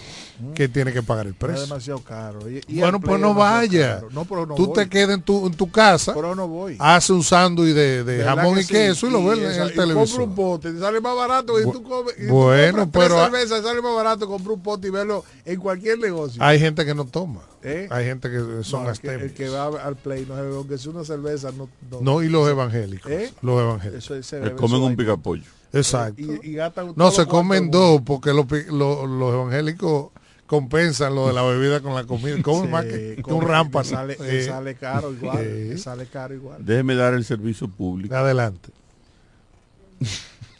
que 0.53 0.67
tiene 0.67 0.91
que 0.91 1.01
pagar 1.01 1.25
el 1.27 1.31
Es 1.33 1.37
precio. 1.37 1.61
demasiado 1.61 1.99
caro. 2.03 2.49
Y- 2.49 2.61
y 2.67 2.79
Bueno, 2.79 2.99
pues 2.99 3.19
no 3.19 3.31
es 3.31 3.35
vaya. 3.37 4.01
No, 4.11 4.25
pero 4.25 4.45
no 4.45 4.55
tú 4.55 4.67
voy. 4.67 4.75
te 4.75 4.89
quedas 4.89 5.11
en 5.15 5.21
tu, 5.21 5.47
en 5.47 5.53
tu 5.53 5.71
casa, 5.71 6.13
Pero 6.13 6.35
no 6.35 6.47
voy. 6.47 6.75
hace 6.79 7.13
un 7.13 7.23
sándwich 7.23 7.73
de, 7.73 8.03
de 8.03 8.17
¿Verdad 8.17 8.35
jamón 8.35 8.55
que 8.55 8.61
y 8.61 8.63
sí? 8.63 8.73
queso 8.73 9.07
y 9.07 9.11
lo 9.11 9.23
ves 9.25 9.39
en 9.39 9.45
el 9.45 9.51
y 9.53 9.59
compra 9.59 9.75
televisor. 9.83 10.21
un 10.21 10.35
pote, 10.35 10.71
te 10.73 10.79
sale 10.79 10.99
más 11.01 11.15
barato 11.15 11.59
y 11.59 11.63
Bu- 11.63 11.71
tú 11.73 11.83
comes. 11.83 12.13
y 12.17 12.27
tú 12.27 12.33
bueno, 12.33 12.77
tres 12.77 12.89
pero 12.91 13.23
cervezas, 13.23 13.63
sale 13.63 13.81
más 13.81 13.95
barato 13.95 14.27
comprar 14.27 14.51
un 14.53 14.61
pote 14.63 14.87
y 14.87 14.91
verlo 14.91 15.23
en 15.45 15.59
cualquier 15.59 15.99
negocio. 15.99 16.43
Hay 16.43 16.59
gente 16.59 16.85
que 16.85 16.93
no 16.93 17.05
toma. 17.05 17.41
¿Eh? 17.67 17.87
Hay 17.89 18.05
gente 18.05 18.29
que 18.29 18.37
son 18.63 18.83
No, 18.83 18.91
el, 18.91 18.99
que, 18.99 19.07
el 19.07 19.13
astémicos. 19.15 19.37
que 19.37 19.49
va 19.49 19.65
al 19.83 19.95
play, 19.95 20.23
no, 20.29 20.35
aunque 20.35 20.77
sea 20.77 20.91
una 20.91 21.03
cerveza, 21.03 21.51
no. 21.51 21.67
no, 21.89 21.99
No, 22.01 22.21
y 22.21 22.29
los 22.29 22.47
evangélicos. 22.47 23.11
¿Eh? 23.11 23.33
Los 23.41 23.59
evangélicos. 23.59 24.11
Eso 24.11 24.21
se 24.21 24.51
comen 24.55 24.81
un 24.83 24.95
picapollo. 24.95 25.43
Exacto. 25.73 26.21
Y, 26.21 26.51
y 26.53 26.57
No, 26.95 27.09
se 27.11 27.25
comen 27.25 27.71
dos 27.71 28.01
porque 28.05 28.31
los, 28.33 28.45
pi- 28.45 28.65
lo- 28.71 29.07
los 29.07 29.33
evangélicos 29.33 30.09
compensan 30.47 31.15
lo 31.15 31.27
de 31.27 31.33
la 31.33 31.43
bebida 31.43 31.81
con 31.81 31.95
la 31.95 32.03
comida. 32.05 32.41
Comen 32.41 32.61
mundo. 32.71 32.77
más 32.77 32.85
Sí, 32.85 33.21
que, 33.23 33.33
un 33.33 33.41
rampa. 33.47 33.83
le 33.83 33.89
Sale, 33.89 34.17
le 34.19 34.45
sale 34.45 34.75
caro 34.75 35.11
igual. 35.11 35.69
le 35.69 35.77
sale 35.77 36.05
caro 36.07 36.33
igual. 36.33 36.65
Déjeme 36.65 36.95
dar 36.95 37.13
el 37.13 37.25
servicio 37.25 37.67
público. 37.67 38.15
Adelante. 38.15 38.69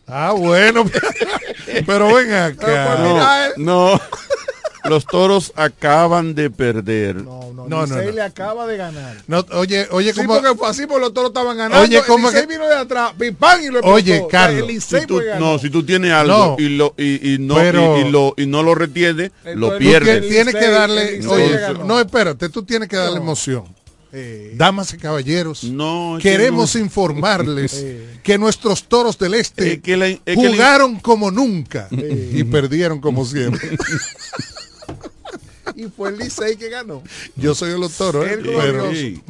Ah, 0.07 0.33
bueno. 0.37 0.85
pero 1.85 2.13
ven 2.13 2.31
acá. 2.31 2.97
No, 3.57 3.93
no. 3.93 4.01
Los 4.89 5.05
toros 5.05 5.51
acaban 5.55 6.35
de 6.35 6.49
perder. 6.49 7.15
No, 7.17 7.51
no, 7.53 7.67
No, 7.67 7.67
no, 7.67 7.85
Licey 7.85 8.05
no. 8.07 8.11
le 8.13 8.21
acaba 8.21 8.67
de 8.67 8.77
ganar. 8.77 9.17
No, 9.27 9.45
oye, 9.53 9.87
oye, 9.91 10.13
Sí, 10.13 10.21
¿cómo? 10.21 10.35
porque 10.39 10.55
fue 10.57 10.67
así, 10.69 10.85
porque 10.85 11.01
los 11.01 11.13
toros 11.13 11.29
estaban 11.31 11.57
ganando. 11.57 11.83
Oye, 11.83 12.01
¿cómo 12.05 12.27
el 12.29 12.33
Licey 12.35 12.47
que- 12.47 12.53
vino 12.53 12.67
de 12.69 12.75
atrás, 12.75 13.13
pim, 13.17 13.35
pam, 13.35 13.61
y 13.61 13.65
lo 13.67 13.79
explotó. 13.79 13.95
Oye, 13.95 14.13
O 14.13 14.17
sea, 14.19 14.27
Carlos, 14.29 14.71
Si 14.83 15.05
tú, 15.07 15.21
no, 15.39 15.57
si 15.59 15.69
tú 15.69 15.83
tienes 15.83 16.11
algo 16.11 16.33
No. 16.37 16.55
y, 16.59 16.69
lo, 16.69 16.93
y, 16.97 17.33
y 17.33 17.39
no, 17.39 17.55
Pero- 17.55 17.97
y, 17.97 18.01
y 18.01 18.11
lo, 18.11 18.33
y 18.37 18.45
no 18.45 18.61
lo 18.63 18.75
retienes, 18.75 19.31
lo 19.55 19.77
pierdes. 19.77 20.21
que 20.21 20.27
tienes 20.29 20.53
que 20.55 20.69
darle, 20.69 21.25
oye, 21.27 21.59
no, 21.85 21.99
espérate, 21.99 22.49
tú 22.49 22.63
tienes 22.63 22.87
que 22.87 22.95
darle 22.97 23.15
No. 23.17 23.23
emoción. 23.23 23.63
Eh, 24.17 24.53
Damas 24.55 24.93
y 24.93 24.97
caballeros, 24.97 25.65
No, 25.65 26.15
que 26.21 26.29
queremos 26.31 26.73
no- 26.75 26.81
informarles 26.81 27.73
Eh. 27.83 28.19
que 28.23 28.37
nuestros 28.37 28.85
toros 28.85 29.17
del 29.17 29.33
este 29.33 29.73
Es 29.73 29.81
que 29.81 29.97
la- 29.97 30.07
es 30.07 30.19
que 30.23 30.35
la- 30.35 30.49
jugaron 30.51 30.99
como 31.01 31.31
nunca 31.31 31.89
Eh. 31.91 32.29
y 32.33 32.43
perdieron 32.45 33.01
como 33.01 33.25
siempre. 33.25 33.59
y 35.85 35.85
fue 35.85 36.09
el 36.09 36.17
Licey 36.17 36.55
que 36.55 36.69
ganó. 36.69 37.01
Yo 37.35 37.53
soy 37.55 37.71
de 37.71 37.77
los 37.77 37.93
toros, 37.97 38.25
¿eh? 38.25 38.33
El 38.33 38.43
pero. 38.43 38.91
Sí. 38.91 39.21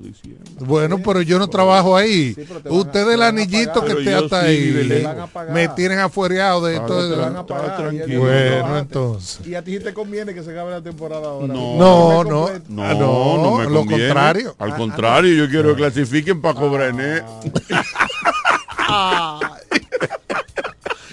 diciembre. 0.00 0.44
Bueno, 0.60 0.98
pero 0.98 1.22
yo 1.22 1.38
no 1.38 1.48
trabajo 1.48 1.96
ahí. 1.96 2.34
Sí, 2.34 2.44
te 2.44 2.68
Usted 2.68 3.06
te 3.06 3.14
el 3.14 3.22
anillito 3.22 3.84
que 3.84 4.04
yo 4.04 4.24
hasta 4.24 4.42
sí, 4.42 4.46
ahí. 4.48 4.88
Te 4.88 5.08
pagar. 5.32 5.54
Me 5.54 5.68
tienen 5.68 5.98
afuereado 5.98 6.64
de 6.66 6.76
esto. 6.76 7.08
Te 7.08 7.16
van 7.16 7.36
a 7.36 7.46
pagar. 7.46 7.92
Bueno, 7.92 8.78
entonces. 8.78 9.46
Y 9.46 9.54
a 9.54 9.62
ti 9.62 9.78
te 9.78 9.92
conviene 9.94 10.34
que 10.34 10.42
se 10.42 10.50
acabe 10.50 10.70
la 10.72 10.82
temporada 10.82 11.28
ahora. 11.28 11.46
No. 11.46 11.76
No, 11.76 12.24
no. 12.24 12.50
No, 12.68 12.82
Ah, 12.86 12.94
no, 12.94 13.36
no, 13.42 13.58
me 13.58 13.64
lo 13.64 13.80
conviene. 13.80 14.04
contrario. 14.08 14.54
Al 14.58 14.72
Ah, 14.72 14.76
contrario, 14.76 15.34
yo 15.34 15.48
quiero 15.50 15.70
que 15.70 15.76
clasifiquen 15.76 16.40
para 16.40 16.58
cobrar 16.58 16.90
en 16.90 17.00
él. 17.00 17.22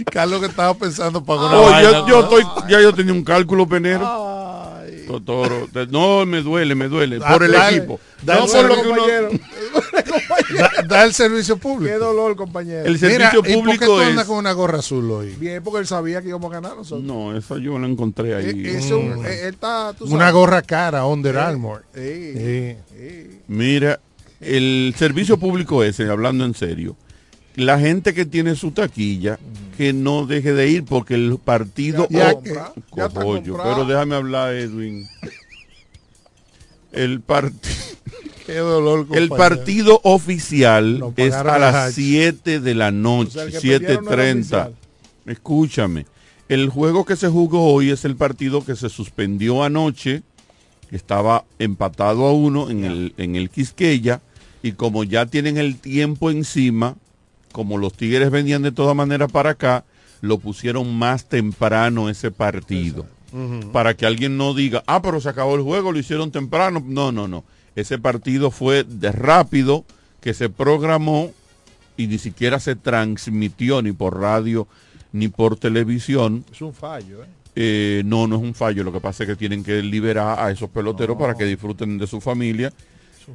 Carlos 0.03 0.39
que 0.41 0.47
estaba 0.47 0.73
pensando 0.73 1.23
para 1.23 1.39
una 1.41 1.57
Oh, 1.59 1.63
vaina. 1.69 1.91
yo, 1.91 2.07
yo 2.07 2.19
estoy, 2.21 2.43
ya 2.69 2.81
yo 2.81 2.93
tenía 2.93 3.13
un 3.13 3.23
cálculo 3.23 3.67
penero. 3.67 4.05
Ay. 4.05 5.05
No, 5.91 6.25
me 6.25 6.41
duele, 6.41 6.75
me 6.75 6.87
duele. 6.87 7.19
Ah, 7.23 7.33
Por 7.33 7.43
el 7.43 7.51
dale, 7.51 7.77
equipo. 7.77 7.99
dale, 8.23 8.41
no 8.41 8.47
por 8.47 8.65
lo 8.65 8.81
que 8.81 8.87
uno. 8.89 9.03
Da, 10.57 10.71
da 10.87 11.03
el 11.03 11.13
servicio 11.13 11.57
público. 11.57 11.91
Qué 11.93 11.97
dolor, 11.99 12.35
compañero. 12.35 12.85
El 12.85 12.93
Mira, 12.93 13.31
servicio 13.31 13.39
¿y 13.39 13.41
por 13.41 13.43
qué 13.45 13.53
público 13.55 13.85
tú 13.85 13.99
andas 13.99 14.23
es... 14.23 14.27
con 14.29 14.37
una 14.37 14.51
gorra 14.53 14.79
azul 14.79 15.09
hoy? 15.11 15.35
Bien, 15.39 15.63
porque 15.63 15.79
él 15.79 15.87
sabía 15.87 16.21
que 16.21 16.27
íbamos 16.29 16.51
a 16.51 16.55
ganar 16.55 16.75
nosotros. 16.77 17.03
No, 17.03 17.35
esa 17.35 17.57
yo 17.57 17.77
la 17.79 17.87
encontré 17.87 18.35
ahí. 18.35 18.49
Eh, 18.65 18.77
es 18.77 18.91
un- 18.91 19.25
eh, 19.25 19.39
él 19.47 19.53
está, 19.53 19.93
tú 19.97 20.05
Una 20.05 20.29
gorra 20.31 20.61
cara, 20.61 21.05
Under 21.05 21.35
Eh, 21.35 21.39
Armour. 21.39 21.83
eh. 21.95 22.77
Mira, 23.47 23.99
el 24.39 24.93
servicio 24.97 25.37
público 25.37 25.83
ese, 25.83 26.09
hablando 26.09 26.45
en 26.45 26.53
serio, 26.53 26.95
la 27.55 27.79
gente 27.79 28.13
que 28.13 28.25
tiene 28.25 28.55
su 28.55 28.71
taquilla, 28.71 29.39
que 29.73 29.93
no 29.93 30.25
deje 30.25 30.53
de 30.53 30.69
ir 30.69 30.85
porque 30.85 31.15
el 31.15 31.37
partido... 31.43 32.07
Ya 32.09 32.29
está 32.31 32.31
o- 32.31 32.35
comprado, 32.43 32.73
ya 32.95 33.05
está 33.07 33.19
Cojollo, 33.19 33.53
comprado. 33.53 33.75
pero 33.75 33.85
déjame 33.87 34.15
hablar, 34.15 34.53
Edwin. 34.53 35.07
El 36.91 37.21
partido... 37.21 37.73
Qué 38.45 38.55
dolor, 38.57 39.07
El 39.13 39.29
compañero. 39.29 39.35
partido 39.37 40.01
oficial 40.03 41.13
es 41.15 41.33
a 41.33 41.57
las 41.59 41.75
Hachi. 41.75 42.11
7 42.11 42.59
de 42.59 42.75
la 42.75 42.91
noche, 42.91 43.29
O 43.29 43.31
sea, 43.31 43.43
el 43.45 43.51
que 43.51 43.59
perdieron 43.61 44.03
no 44.05 44.11
era 44.11 44.23
7.30. 44.33 44.39
oficial. 44.39 44.75
Escúchame, 45.25 46.05
el 46.49 46.69
juego 46.69 47.05
que 47.05 47.15
se 47.15 47.29
jugó 47.29 47.73
hoy 47.73 47.89
es 47.91 48.03
el 48.03 48.17
partido 48.17 48.65
que 48.65 48.75
se 48.75 48.89
suspendió 48.89 49.63
anoche, 49.63 50.23
estaba 50.91 51.45
empatado 51.57 52.25
a 52.27 52.33
uno 52.33 52.69
en 52.69 52.83
el, 52.83 53.13
en 53.15 53.37
el 53.37 53.49
Quisqueya, 53.49 54.19
y 54.61 54.73
como 54.73 55.05
ya 55.05 55.25
tienen 55.25 55.57
el 55.57 55.77
tiempo 55.79 56.29
encima, 56.29 56.97
como 57.53 57.77
los 57.77 57.93
Tigres 57.93 58.29
venían 58.29 58.63
de 58.63 58.73
todas 58.73 58.95
maneras 58.95 59.31
para 59.31 59.51
acá, 59.51 59.85
lo 60.19 60.39
pusieron 60.39 60.93
más 60.93 61.29
temprano 61.29 62.09
ese 62.09 62.31
partido. 62.31 63.05
Para 63.71 63.95
que 63.95 64.05
alguien 64.05 64.37
no 64.37 64.53
diga, 64.53 64.83
ah, 64.85 65.01
pero 65.01 65.19
se 65.19 65.29
acabó 65.29 65.55
el 65.55 65.61
juego, 65.61 65.91
lo 65.91 65.97
hicieron 65.97 66.31
temprano. 66.31 66.83
No, 66.85 67.11
no, 67.11 67.27
no. 67.27 67.43
Ese 67.75 67.97
partido 67.97 68.51
fue 68.51 68.83
de 68.83 69.11
rápido, 69.11 69.85
que 70.21 70.33
se 70.33 70.49
programó 70.49 71.31
y 71.97 72.07
ni 72.07 72.17
siquiera 72.17 72.59
se 72.59 72.75
transmitió 72.75 73.81
ni 73.81 73.91
por 73.91 74.19
radio 74.19 74.67
ni 75.11 75.29
por 75.29 75.57
televisión. 75.57 76.45
Es 76.51 76.61
un 76.61 76.73
fallo, 76.73 77.23
¿eh? 77.23 77.27
Eh, 77.55 78.01
no, 78.05 78.27
no 78.27 78.37
es 78.37 78.41
un 78.41 78.53
fallo. 78.53 78.83
Lo 78.83 78.91
que 78.91 78.99
pasa 78.99 79.23
es 79.23 79.29
que 79.29 79.35
tienen 79.35 79.63
que 79.63 79.81
liberar 79.81 80.39
a 80.39 80.51
esos 80.51 80.69
peloteros 80.69 81.17
para 81.17 81.35
que 81.35 81.45
disfruten 81.45 81.97
de 81.97 82.07
su 82.07 82.19
familia. 82.19 82.73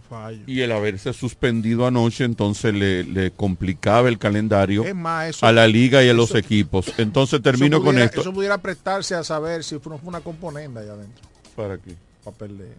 Fallo. 0.09 0.43
Y 0.47 0.61
el 0.61 0.73
haberse 0.73 1.13
suspendido 1.13 1.87
anoche, 1.87 2.25
entonces 2.25 2.75
le, 2.75 3.05
le 3.05 3.31
complicaba 3.31 4.09
el 4.09 4.19
calendario 4.19 4.85
Es 4.85 4.95
más, 4.95 5.31
eso- 5.31 5.47
a 5.47 5.53
la 5.53 5.67
liga 5.67 6.03
y 6.05 6.09
a 6.09 6.15
los 6.15 6.31
eso- 6.31 6.39
equipos. 6.39 6.93
Entonces 6.99 7.41
termino 7.43 7.83
con 7.83 7.99
esto. 7.99 8.21
Eso 8.21 8.33
pudiera 8.33 8.59
prestarse 8.59 9.15
a 9.15 9.25
saber 9.25 9.65
si 9.65 9.79
fue 9.79 9.99
una 10.03 10.21
componenda 10.21 10.81
allá 10.81 10.93
adentro. 10.93 11.25
¿Para 11.57 11.79
qué? 11.79 11.95
Para 12.25 12.37
perder. 12.37 12.75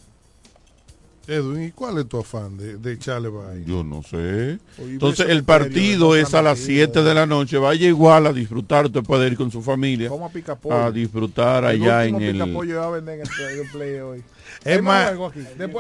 Edwin, 1.30 1.64
¿y 1.66 1.72
cuál 1.72 2.00
es 2.00 2.08
tu 2.10 2.18
afán 2.20 2.58
de, 2.58 2.78
de 2.78 2.94
echarle 2.94 3.30
vaina? 3.30 3.64
Yo 3.66 3.84
no 3.84 4.02
sé. 4.02 4.58
Entonces 4.80 5.30
el 5.30 5.44
partido 5.44 6.16
es 6.16 6.34
a 6.34 6.42
las 6.42 6.60
7 6.60 7.04
de 7.04 7.14
la 7.14 7.26
noche. 7.28 7.58
Vaya 7.58 7.88
igual 7.88 8.26
a 8.26 8.34
disfrutar. 8.34 8.88
Usted 8.88 9.04
puede 9.04 9.28
ir 9.28 9.38
con 9.38 9.52
su 9.52 9.62
familia 9.62 10.10
Como 10.10 10.26
a 10.26 10.30
picapollo. 10.30 10.76
a 10.76 10.92
disfrutar 10.92 11.66
allá 11.66 12.06
en 12.06 12.22
el, 12.22 12.34
picapollo 12.34 12.80
va 12.80 12.88
a 12.88 12.90
vender 12.90 13.16
en 13.16 13.22
el 13.22 13.70
play, 13.70 13.94
el 13.96 14.02
hoy. 14.02 14.24
Es 14.66 14.82
más, 14.82 15.14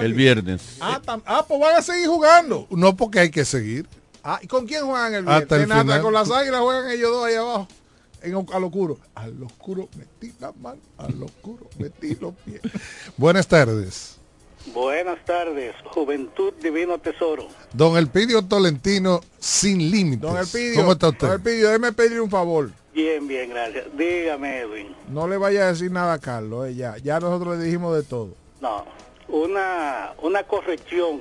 el 0.01 0.13
viernes. 0.13 0.77
Ah, 0.79 1.01
tam- 1.03 1.23
ah, 1.25 1.43
pues 1.47 1.59
van 1.59 1.75
a 1.75 1.81
seguir 1.81 2.07
jugando. 2.07 2.67
No 2.69 2.95
porque 2.95 3.19
hay 3.19 3.31
que 3.31 3.43
seguir. 3.43 3.87
Ah, 4.23 4.39
¿y 4.41 4.47
con 4.47 4.67
quién 4.67 4.85
juegan 4.85 5.13
el 5.15 5.25
viernes? 5.25 5.43
Hasta 5.43 5.63
el 5.63 5.67
nada. 5.67 6.01
Con 6.01 6.13
las 6.13 6.29
águilas 6.29 6.61
juegan 6.61 6.91
ellos 6.91 7.11
dos 7.11 7.25
ahí 7.25 7.35
abajo. 7.35 7.67
En, 8.21 8.35
al 8.35 8.63
oscuro. 8.63 8.99
Al 9.15 9.41
oscuro 9.43 9.89
metí 9.97 10.33
la 10.39 10.51
mano. 10.53 10.79
Al 10.97 11.23
oscuro 11.23 11.69
metí 11.79 12.15
los 12.15 12.33
pies. 12.35 12.61
Buenas 13.17 13.47
tardes. 13.47 14.18
Buenas 14.67 15.23
tardes, 15.25 15.73
Juventud 15.85 16.53
Divino 16.61 16.97
Tesoro. 16.99 17.47
Don 17.73 17.97
Elpidio 17.97 18.43
Tolentino, 18.45 19.21
sin 19.39 19.89
límites. 19.89 20.21
Don 20.21 20.37
Elpidio, 20.37 20.75
¿Cómo 20.81 20.91
está 20.91 21.09
usted? 21.09 21.27
Don 21.27 21.35
Elpidio, 21.37 21.67
déjeme 21.67 21.91
pedirle 21.93 22.21
un 22.21 22.29
favor. 22.29 22.69
Bien, 22.93 23.27
bien, 23.27 23.49
gracias. 23.49 23.85
Dígame, 23.97 24.59
Edwin. 24.59 24.95
No 25.09 25.27
le 25.27 25.37
vaya 25.37 25.63
a 25.63 25.71
decir 25.71 25.91
nada 25.91 26.13
a 26.13 26.19
Carlos, 26.19 26.67
eh, 26.67 26.75
ya. 26.75 26.97
Ya 26.97 27.19
nosotros 27.19 27.57
le 27.57 27.63
dijimos 27.63 27.95
de 27.95 28.03
todo. 28.03 28.35
No, 28.61 28.85
una, 29.29 30.13
una 30.21 30.43
corrección 30.43 31.19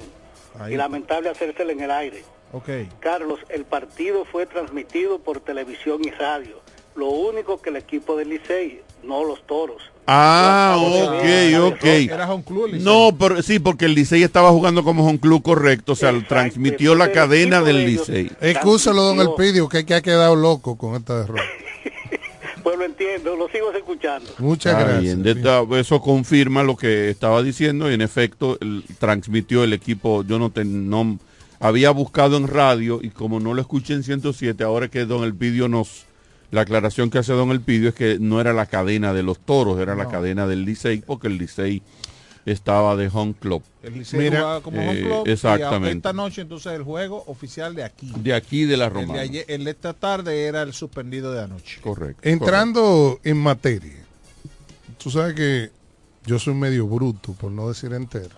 Ahí. 0.59 0.74
y 0.74 0.77
lamentable 0.77 1.31
hacérsela 1.31 1.72
en 1.72 1.81
el 1.81 1.90
aire. 1.90 2.24
Ok. 2.53 2.68
Carlos, 3.01 3.38
el 3.48 3.64
partido 3.64 4.24
fue 4.24 4.46
transmitido 4.46 5.20
por 5.20 5.40
televisión 5.40 6.01
y 6.05 6.11
radio. 6.11 6.61
Lo 6.96 7.07
único 7.11 7.61
que 7.62 7.70
el 7.70 7.77
equipo 7.77 8.16
del 8.16 8.31
Licey, 8.31 8.83
no 9.05 9.22
los 9.24 9.46
toros. 9.46 9.83
Ah, 10.10 10.76
ok, 10.78 11.74
ok. 11.74 11.84
Era 11.84 12.30
Home 12.32 12.42
Club 12.42 12.64
el 12.66 12.72
Licey. 12.72 12.84
No, 12.86 13.14
pero 13.18 13.42
sí, 13.42 13.58
porque 13.58 13.84
el 13.84 13.94
Licey 13.94 14.22
estaba 14.22 14.48
jugando 14.50 14.82
como 14.82 15.04
un 15.04 15.18
club 15.18 15.42
correcto, 15.42 15.92
o 15.92 15.96
sea, 15.96 16.12
transmitió 16.26 16.94
la 16.94 17.12
cadena 17.12 17.60
del 17.60 17.84
Licey. 17.84 18.30
Excúselo, 18.40 19.02
don 19.02 19.20
Elpidio, 19.20 19.68
que, 19.68 19.84
que 19.84 19.94
ha 19.94 20.00
quedado 20.00 20.34
loco 20.34 20.76
con 20.78 20.96
esta 20.96 21.20
derrota. 21.20 21.42
Pues 22.60 22.76
lo 22.76 22.84
entiendo, 22.84 23.34
lo 23.36 23.48
sigo 23.48 23.72
escuchando. 23.72 24.28
Muchas 24.38 24.74
gracias. 24.78 25.00
bien, 25.02 25.22
de 25.22 25.30
esta- 25.30 25.62
eso 25.78 26.02
confirma 26.02 26.62
lo 26.62 26.76
que 26.76 27.08
estaba 27.08 27.42
diciendo 27.42 27.90
y 27.90 27.94
en 27.94 28.02
efecto 28.02 28.58
el- 28.60 28.84
transmitió 28.98 29.64
el 29.64 29.72
equipo, 29.72 30.22
yo 30.24 30.38
no, 30.38 30.50
ten- 30.50 30.90
no 30.90 31.18
había 31.60 31.90
buscado 31.92 32.36
en 32.36 32.46
radio 32.46 32.98
y 33.00 33.08
como 33.08 33.40
no 33.40 33.54
lo 33.54 33.62
escuché 33.62 33.94
en 33.94 34.02
107, 34.02 34.64
ahora 34.64 34.88
que 34.88 35.06
Don 35.06 35.24
Elpidio 35.24 35.66
nos, 35.68 36.04
la 36.50 36.62
aclaración 36.62 37.11
que 37.11 37.18
hace 37.18 37.32
Don 37.32 37.50
Elpidio 37.50 37.90
es 37.90 37.94
que 37.94 38.18
no 38.18 38.40
era 38.40 38.52
la 38.52 38.66
cadena 38.66 39.12
de 39.12 39.22
los 39.22 39.38
toros, 39.38 39.78
era 39.78 39.94
la 39.94 40.08
cadena 40.08 40.46
del 40.46 40.64
Licey 40.64 41.02
porque 41.02 41.26
el 41.28 41.37
Licey 41.38 41.82
estaba 42.46 42.96
de 42.96 43.11
home 43.12 43.34
club. 43.38 43.62
El 43.82 43.98
Licey 43.98 44.18
Mira, 44.18 44.38
jugaba 44.40 44.61
como 44.62 44.78
home 44.80 44.98
eh, 44.98 45.02
club. 45.04 45.28
y 45.28 45.30
exactamente. 45.32 45.96
esta 45.98 46.12
noche 46.14 46.40
entonces 46.40 46.72
el 46.72 46.82
juego 46.82 47.22
oficial 47.26 47.74
de 47.74 47.84
aquí. 47.84 48.11
De 48.16 48.32
aquí 48.32 48.64
de 48.64 48.76
la 48.78 48.87
El 48.87 48.94
de, 48.94 49.00
Romana. 49.00 49.20
ayer- 49.20 49.44
el 49.48 49.64
de 49.64 49.70
esta 49.72 49.92
tarde 49.92 50.44
era 50.46 50.62
el 50.62 50.72
suspendido 50.72 51.32
de 51.32 51.42
anoche. 51.42 51.80
Correcto. 51.82 52.26
Entrando 52.26 53.20
en 53.24 53.37
materia, 53.37 54.02
tú 54.96 55.11
sabes 55.11 55.34
que 55.34 55.70
yo 56.24 56.38
soy 56.38 56.54
medio 56.54 56.87
bruto, 56.87 57.32
por 57.34 57.50
no 57.52 57.68
decir 57.68 57.92
entero. 57.92 58.34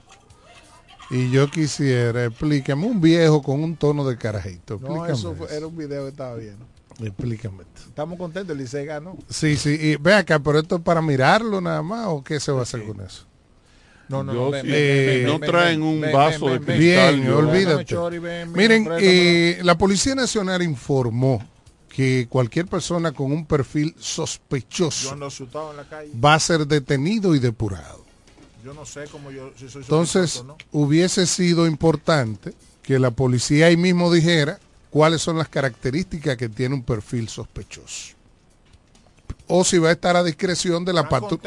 Y 1.12 1.30
yo 1.30 1.50
quisiera, 1.50 2.24
explícame, 2.26 2.86
un 2.86 3.00
viejo 3.00 3.42
con 3.42 3.62
un 3.62 3.76
tono 3.76 4.04
de 4.08 4.16
carajito. 4.16 4.74
No, 4.80 4.86
Explícame 5.06 5.12
eso 5.12 5.34
fue- 5.34 5.46
eso. 5.46 5.56
era 5.56 5.66
un 5.66 5.76
video 5.76 6.02
que 6.04 6.10
estaba 6.10 6.34
viendo. 6.36 6.64
Explícame. 7.02 7.64
Estamos 7.86 8.18
contentos, 8.18 8.52
el 8.56 8.58
Licey 8.62 8.84
ganó. 8.86 9.16
Sí, 9.28 9.56
sí, 9.56 9.70
y 9.80 9.96
ve 9.96 10.14
acá, 10.14 10.38
pero 10.38 10.58
esto 10.58 10.76
es 10.76 10.82
para 10.82 11.00
mirarlo 11.02 11.60
nada 11.60 11.82
más, 11.82 12.06
¿o 12.08 12.22
qué 12.22 12.38
se 12.40 12.52
va 12.52 12.60
a 12.60 12.62
hacer 12.62 12.84
con 12.84 13.00
eso? 13.00 13.24
No, 14.08 14.24
no, 14.24 14.32
Yo 14.34 14.40
no. 14.46 14.50
ven, 14.50 15.24
no 15.26 15.38
traen 15.38 15.82
un 15.82 16.00
vaso 16.00 16.48
de 16.50 16.60
cristal, 16.60 16.78
Bien, 17.16 17.26
yo- 17.26 17.38
olvídate. 17.38 17.96
Miren, 18.48 18.88
eh, 19.00 19.60
la 19.62 19.78
Policía 19.78 20.14
Nacional 20.16 20.62
informó 20.62 21.46
que 21.88 22.26
cualquier 22.28 22.66
persona 22.66 23.12
con 23.12 23.30
un 23.32 23.46
perfil 23.46 23.94
sospechoso 23.98 25.12
ando 25.12 25.26
asustado 25.26 25.70
en 25.72 25.76
la 25.76 25.84
calle. 25.88 26.10
va 26.22 26.34
a 26.34 26.40
ser 26.40 26.66
detenido 26.66 27.34
y 27.34 27.38
depurado. 27.38 28.04
Yo 28.64 28.74
no 28.74 28.84
sé 28.84 29.04
cómo 29.10 29.30
yo, 29.30 29.52
si 29.56 29.68
soy 29.68 29.82
Entonces, 29.82 30.44
hubiese 30.72 31.26
sido 31.26 31.66
importante 31.66 32.52
que 32.82 32.98
la 32.98 33.10
policía 33.12 33.66
ahí 33.66 33.76
mismo 33.76 34.12
dijera 34.12 34.58
cuáles 34.90 35.22
son 35.22 35.38
las 35.38 35.48
características 35.48 36.36
que 36.36 36.48
tiene 36.48 36.74
un 36.74 36.82
perfil 36.82 37.28
sospechoso. 37.28 38.14
O 39.46 39.64
si 39.64 39.78
va 39.78 39.88
a 39.88 39.92
estar 39.92 40.16
a 40.16 40.22
discreción 40.22 40.84
de 40.84 40.92
la, 40.92 41.08
patru- 41.08 41.40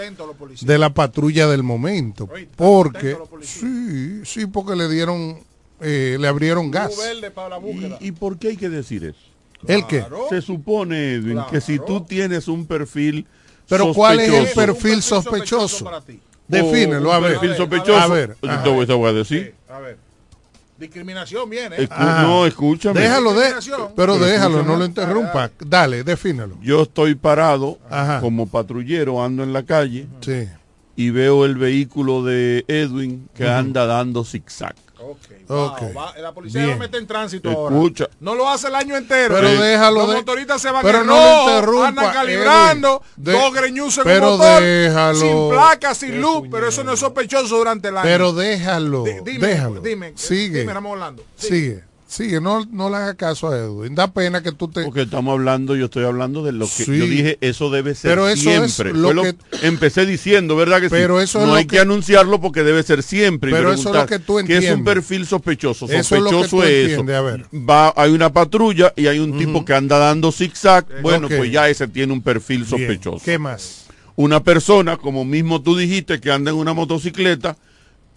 de 0.62 0.77
patrulla 0.93 1.47
del 1.47 1.63
momento. 1.63 2.27
Oye, 2.32 2.49
Porque, 2.56 3.17
sí, 3.41 4.21
sí, 4.25 4.45
porque 4.45 4.75
le 4.75 4.89
dieron, 4.89 5.39
eh, 5.79 6.17
le 6.19 6.27
abrieron 6.27 6.69
gas. 6.69 6.97
verde 6.97 7.32
para 7.32 7.49
la 7.49 7.58
búsqueda. 7.58 7.97
¿Y, 8.01 8.08
y 8.08 8.12
por 8.12 8.38
qué 8.38 8.49
hay 8.49 8.58
que 8.58 8.69
decir 8.69 9.06
eso? 9.06 9.19
¿El 9.67 9.88
qué? 9.88 9.99
Claro. 9.99 10.25
Se 10.29 10.41
supone, 10.41 11.13
Edwin, 11.13 11.39
que 11.49 11.62
si 11.62 11.79
tú 11.79 12.01
tienes 12.01 12.49
un 12.49 12.65
perfil 12.65 13.25
Pero 13.69 13.93
¿cuál 13.93 14.19
es 14.19 14.27
el 14.29 14.47
sospechoso, 14.47 14.56
perfil 14.56 15.01
sospechoso? 15.01 15.86
para 15.86 16.01
ti. 16.01 16.19
Defínelo, 16.49 17.13
a 17.13 17.17
un 17.19 17.23
ver. 17.23 17.32
perfil 17.34 17.49
A 17.49 17.51
ver, 17.53 17.58
sospechoso. 17.58 18.01
a 18.01 18.08
ver, 18.08 18.38
voy 18.97 19.10
a 19.10 19.13
decir. 19.13 19.56
A 19.69 19.79
ver. 19.79 19.97
Discriminación 20.84 21.50
viene. 21.50 21.78
Escu- 21.78 21.88
Ajá. 21.91 22.22
no, 22.24 22.46
escúchame. 22.46 23.00
Déjalo, 23.00 23.34
de, 23.34 23.54
pero 23.65 23.91
Pero 23.96 24.17
déjalo, 24.19 24.58
escúchame. 24.58 24.63
no 24.74 24.76
lo 24.80 24.86
interrumpa. 24.86 25.52
Dale, 25.65 26.04
defínelo. 26.04 26.58
Yo 26.62 26.84
estoy 26.84 27.15
parado 27.15 27.80
Ajá. 27.89 28.19
como 28.19 28.48
patrullero, 28.48 29.24
ando 29.24 29.43
en 29.43 29.54
la 29.54 29.63
calle 29.63 30.08
Sí. 30.22 30.48
y 30.96 31.10
veo 31.10 31.46
el 31.46 31.56
vehículo 31.56 32.24
de 32.24 32.65
Edwin 32.67 33.30
que 33.34 33.48
anda 33.48 33.86
dando 33.86 34.24
zigzag. 34.24 34.76
Ok. 35.47 35.80
Wow, 35.82 35.93
va- 35.95 36.17
la 36.17 36.32
policía 36.34 36.62
Bien. 36.62 36.73
lo 36.73 36.80
mete 36.80 36.97
en 36.97 37.06
tránsito 37.08 37.49
Escucha. 37.49 38.06
ahora. 38.06 38.15
No 38.19 38.36
lo 38.36 38.49
hace 38.49 38.67
el 38.67 38.76
año 38.76 38.95
entero. 38.95 39.36
Pero 39.36 39.49
déjalo 39.62 39.99
Los 39.99 40.10
de- 40.10 40.15
motoristas 40.15 40.62
se 40.62 40.71
van 40.71 40.82
pero 40.84 41.02
en 41.02 41.08
no 41.08 41.13
rojo, 41.15 41.49
interrumpa, 41.49 41.88
andan 41.88 42.13
calibrando. 42.13 43.02
De- 43.15 43.32
dos 43.34 43.54
greñusos 43.54 43.97
en 43.99 44.04
pero 44.12 44.34
un 44.34 44.38
motor, 44.39 44.62
déjalo. 44.63 45.19
sin 45.19 45.49
placa, 45.49 45.93
sin 45.95 46.21
luz, 46.21 46.47
pero 46.49 46.67
eso 46.67 46.84
no 46.84 46.93
es 46.93 46.99
sospechoso 46.99 47.58
durante 47.58 47.89
el 47.89 47.97
año. 47.97 48.04
Pero 48.06 48.34
déjalo, 48.34 49.04
Di- 49.04 49.12
dime, 49.23 49.47
déjalo. 49.47 49.82
dime, 49.82 50.13
Sigue, 50.15 50.60
dime, 50.62 50.73
Ramón 50.73 50.93
Orlando. 50.93 51.23
sigue, 51.36 51.49
Sigue, 51.58 51.84
no, 52.41 52.65
no 52.71 52.89
le 52.89 52.95
hagas 52.97 53.15
caso 53.15 53.49
a 53.49 53.58
Edwin. 53.58 53.95
Da 53.95 54.12
pena 54.12 54.43
que 54.43 54.52
tú 54.52 54.67
te... 54.67 54.84
Porque 54.84 55.02
estamos 55.04 55.34
hablando, 55.34 55.76
yo 55.76 55.86
estoy 55.86 56.04
hablando 56.06 56.43
de 56.43 56.52
lo 56.52 56.65
que 56.65 56.86
Sí. 56.86 56.97
yo 56.97 57.06
dije, 57.06 57.38
eso 57.41 57.69
debe 57.71 57.95
ser 57.95 58.12
Pero 58.12 58.28
eso 58.30 58.49
es 58.52 58.73
siempre. 58.73 58.93
lo 58.97 59.08
Fue 59.08 59.13
lo 59.15 59.23
que- 59.23 59.36
que 59.36 59.67
empecé 59.67 60.06
diciendo, 60.06 60.56
¿verdad 60.56 60.80
que 60.80 60.89
sí? 60.89 60.91
Pero 60.95 61.19
eso 61.21 61.41
es 61.41 61.47
no 61.47 61.56
hay 61.56 61.65
que... 61.65 61.76
que- 61.78 61.80
anunciarlo 61.80 62.39
porque 62.39 62.63
debe 62.63 62.84
ser 62.84 63.04
siempre. 63.04 63.52
y 63.52 63.54
Pero 63.54 63.73
eso 63.73 63.89
es 63.89 63.95
lo 63.95 64.06
que 64.06 64.19
tú 64.19 64.36
¿Qué 64.36 64.41
es 64.41 64.47
un 64.47 64.54
entiendes? 64.65 64.93
perfil 64.93 65.26
sospechoso? 65.26 65.86
Eso 65.86 66.15
es 66.15 66.21
lo 66.21 66.30
que 66.30 66.36
Sospechoso 66.36 66.63
es, 66.63 66.89
entiendes, 66.89 67.15
a 67.15 67.19
eso. 67.19 67.26
ver. 67.26 67.45
Va, 67.69 67.93
hay 67.95 68.12
una 68.12 68.32
patrulla 68.32 68.93
y 68.95 69.08
hay 69.08 69.19
un 69.19 69.38
tipo 69.38 69.65
que 69.65 69.73
anda 69.73 69.97
dando 69.97 70.32
zigzag. 70.32 70.86
Bueno, 71.02 71.28
pues 71.28 71.52
ya 71.52 71.67
ese 71.69 71.88
tiene 71.88 72.13
un 72.13 72.21
perfil 72.21 72.63
Bien. 72.63 72.69
sospechoso. 72.69 73.21
¿Qué 73.26 73.38
más? 73.39 73.86
Una 74.15 74.43
persona, 74.43 74.97
como 74.97 75.26
mismo 75.26 75.62
tú 75.63 75.76
dijiste, 75.76 76.19
que 76.19 76.32
anda 76.32 76.52
en 76.52 76.58
una 76.58 76.73
motocicleta 76.73 77.58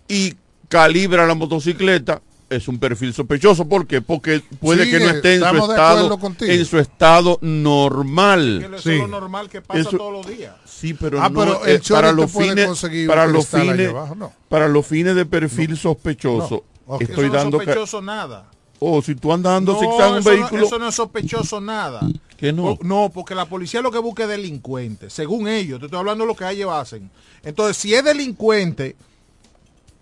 y 0.08 0.34
calibra 0.68 1.26
la 1.26 1.34
motocicleta, 1.34 2.20
es 2.48 2.68
un 2.68 2.78
perfil 2.78 3.12
sospechoso. 3.12 3.66
¿Por 3.68 3.86
qué? 3.86 4.00
Porque 4.00 4.40
puede 4.60 4.84
Sí, 4.84 4.90
que 4.92 5.00
no 5.00 5.10
esté 5.10 5.34
en 5.34 5.40
su 5.40 5.56
estado, 5.70 6.18
en 6.40 6.64
su 6.66 6.78
estado 6.78 7.38
normal. 7.42 8.62
Eso 8.76 8.90
es 8.90 8.98
lo 9.00 9.08
normal 9.08 9.48
que 9.48 9.60
pasa 9.62 9.80
Eso- 9.80 9.96
todos 9.96 10.12
los 10.12 10.26
días. 10.26 10.54
Sí, 10.64 10.94
pero 10.94 11.20
Ah, 11.22 11.28
no 11.28 11.40
pero 11.40 11.66
eh, 11.66 11.74
el 11.74 11.82
para 11.82 12.10
te 12.10 12.14
los 12.16 12.30
puede 12.32 12.48
fines 12.50 12.66
conseguir 12.66 13.08
para 13.08 13.26
los 13.26 13.46
fines 13.48 13.88
abajo, 13.90 14.14
no. 14.14 14.32
para 14.48 14.68
los 14.68 14.86
fines 14.86 15.14
de 15.16 15.26
perfil 15.26 15.76
sospechoso. 15.76 16.64
Ok. 16.86 17.02
Estoy 17.02 17.24
eso 17.26 17.32
no 17.32 17.38
dando 17.38 17.60
es 17.60 17.64
sospechoso 17.66 18.02
nada. 18.02 18.50
Oh, 18.78 19.00
si 19.00 19.14
tú 19.14 19.32
andas 19.32 19.54
dando 19.54 19.72
No, 19.72 19.80
zigzag 19.80 20.12
un 20.12 20.18
eso 20.18 20.30
no- 20.30 20.36
vehículo, 20.36 20.66
eso 20.66 20.78
no 20.78 20.88
es 20.88 20.94
sospechoso 20.94 21.60
nada. 21.60 22.00
que 22.36 22.52
no. 22.52 22.76
Po- 22.76 22.84
No, 22.84 23.10
porque 23.12 23.34
la 23.34 23.46
policía 23.46 23.80
lo 23.80 23.90
que 23.90 23.98
busca 23.98 24.24
es 24.24 24.28
delincuentes, 24.28 25.12
según 25.14 25.48
ellos. 25.48 25.80
Te 25.80 25.86
estoy 25.86 25.98
hablando 25.98 26.24
de 26.24 26.28
lo 26.28 26.36
que 26.36 26.48
ellos 26.48 26.70
hacen. 26.70 27.10
Entonces, 27.42 27.76
si 27.78 27.94
es 27.94 28.04
delincuente, 28.04 28.94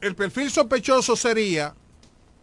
el 0.00 0.14
perfil 0.16 0.50
sospechoso 0.50 1.14
sería 1.16 1.72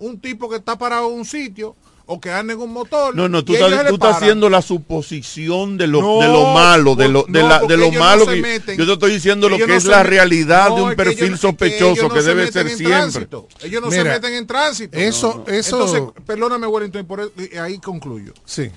un 0.01 0.19
tipo 0.19 0.49
que 0.49 0.57
está 0.57 0.77
parado 0.77 1.07
en 1.09 1.19
un 1.19 1.25
sitio 1.25 1.75
o 2.07 2.19
que 2.19 2.29
anda 2.31 2.53
en 2.53 2.59
un 2.59 2.73
motor. 2.73 3.15
No, 3.15 3.29
no, 3.29 3.45
tú 3.45 3.53
estás, 3.53 3.87
tú 3.87 3.93
estás 3.93 4.17
haciendo 4.17 4.49
la 4.49 4.61
suposición 4.61 5.77
de 5.77 5.87
lo, 5.87 6.01
No, 6.01 6.19
de 6.19 6.27
lo 6.27 6.47
malo, 6.53 6.95
de 6.95 7.07
lo, 7.07 7.23
de 7.23 7.41
no, 7.41 7.47
la, 7.47 7.59
de 7.59 7.77
lo 7.77 7.91
no 7.91 7.99
malo 7.99 8.25
que 8.25 8.41
meten. 8.41 8.77
yo 8.77 8.85
te 8.85 8.93
estoy 8.93 9.13
diciendo 9.13 9.47
lo 9.47 9.57
que 9.57 9.67
no 9.67 9.73
es 9.75 9.85
la 9.85 9.99
meten- 10.03 10.07
realidad 10.09 10.69
No, 10.69 10.75
de 10.75 10.81
un 10.81 10.95
perfil 10.95 11.13
ellos- 11.19 11.29
es 11.35 11.39
que 11.39 11.47
sospechoso 11.47 12.09
que 12.09 12.21
se 12.21 12.27
debe 12.29 12.45
meten 12.45 12.53
ser 12.53 12.67
en 12.71 12.77
siempre. 12.77 12.97
tránsito. 12.97 13.47
Ellos 13.61 13.81
no 13.81 13.87
Mira, 13.89 14.03
se 14.03 14.09
meten 14.09 14.33
en 14.33 14.47
tránsito. 14.47 14.97
eso- 14.97 15.45
eso- 15.47 15.75
Entonces, 15.85 16.23
perdóname, 16.25 16.67
Wellington, 16.67 17.01
y 17.01 17.03
por 17.05 17.19
eso- 17.21 17.31
y 17.37 17.55
ahí 17.57 17.77
concluyo. 17.79 18.33
Sí. 18.43 18.69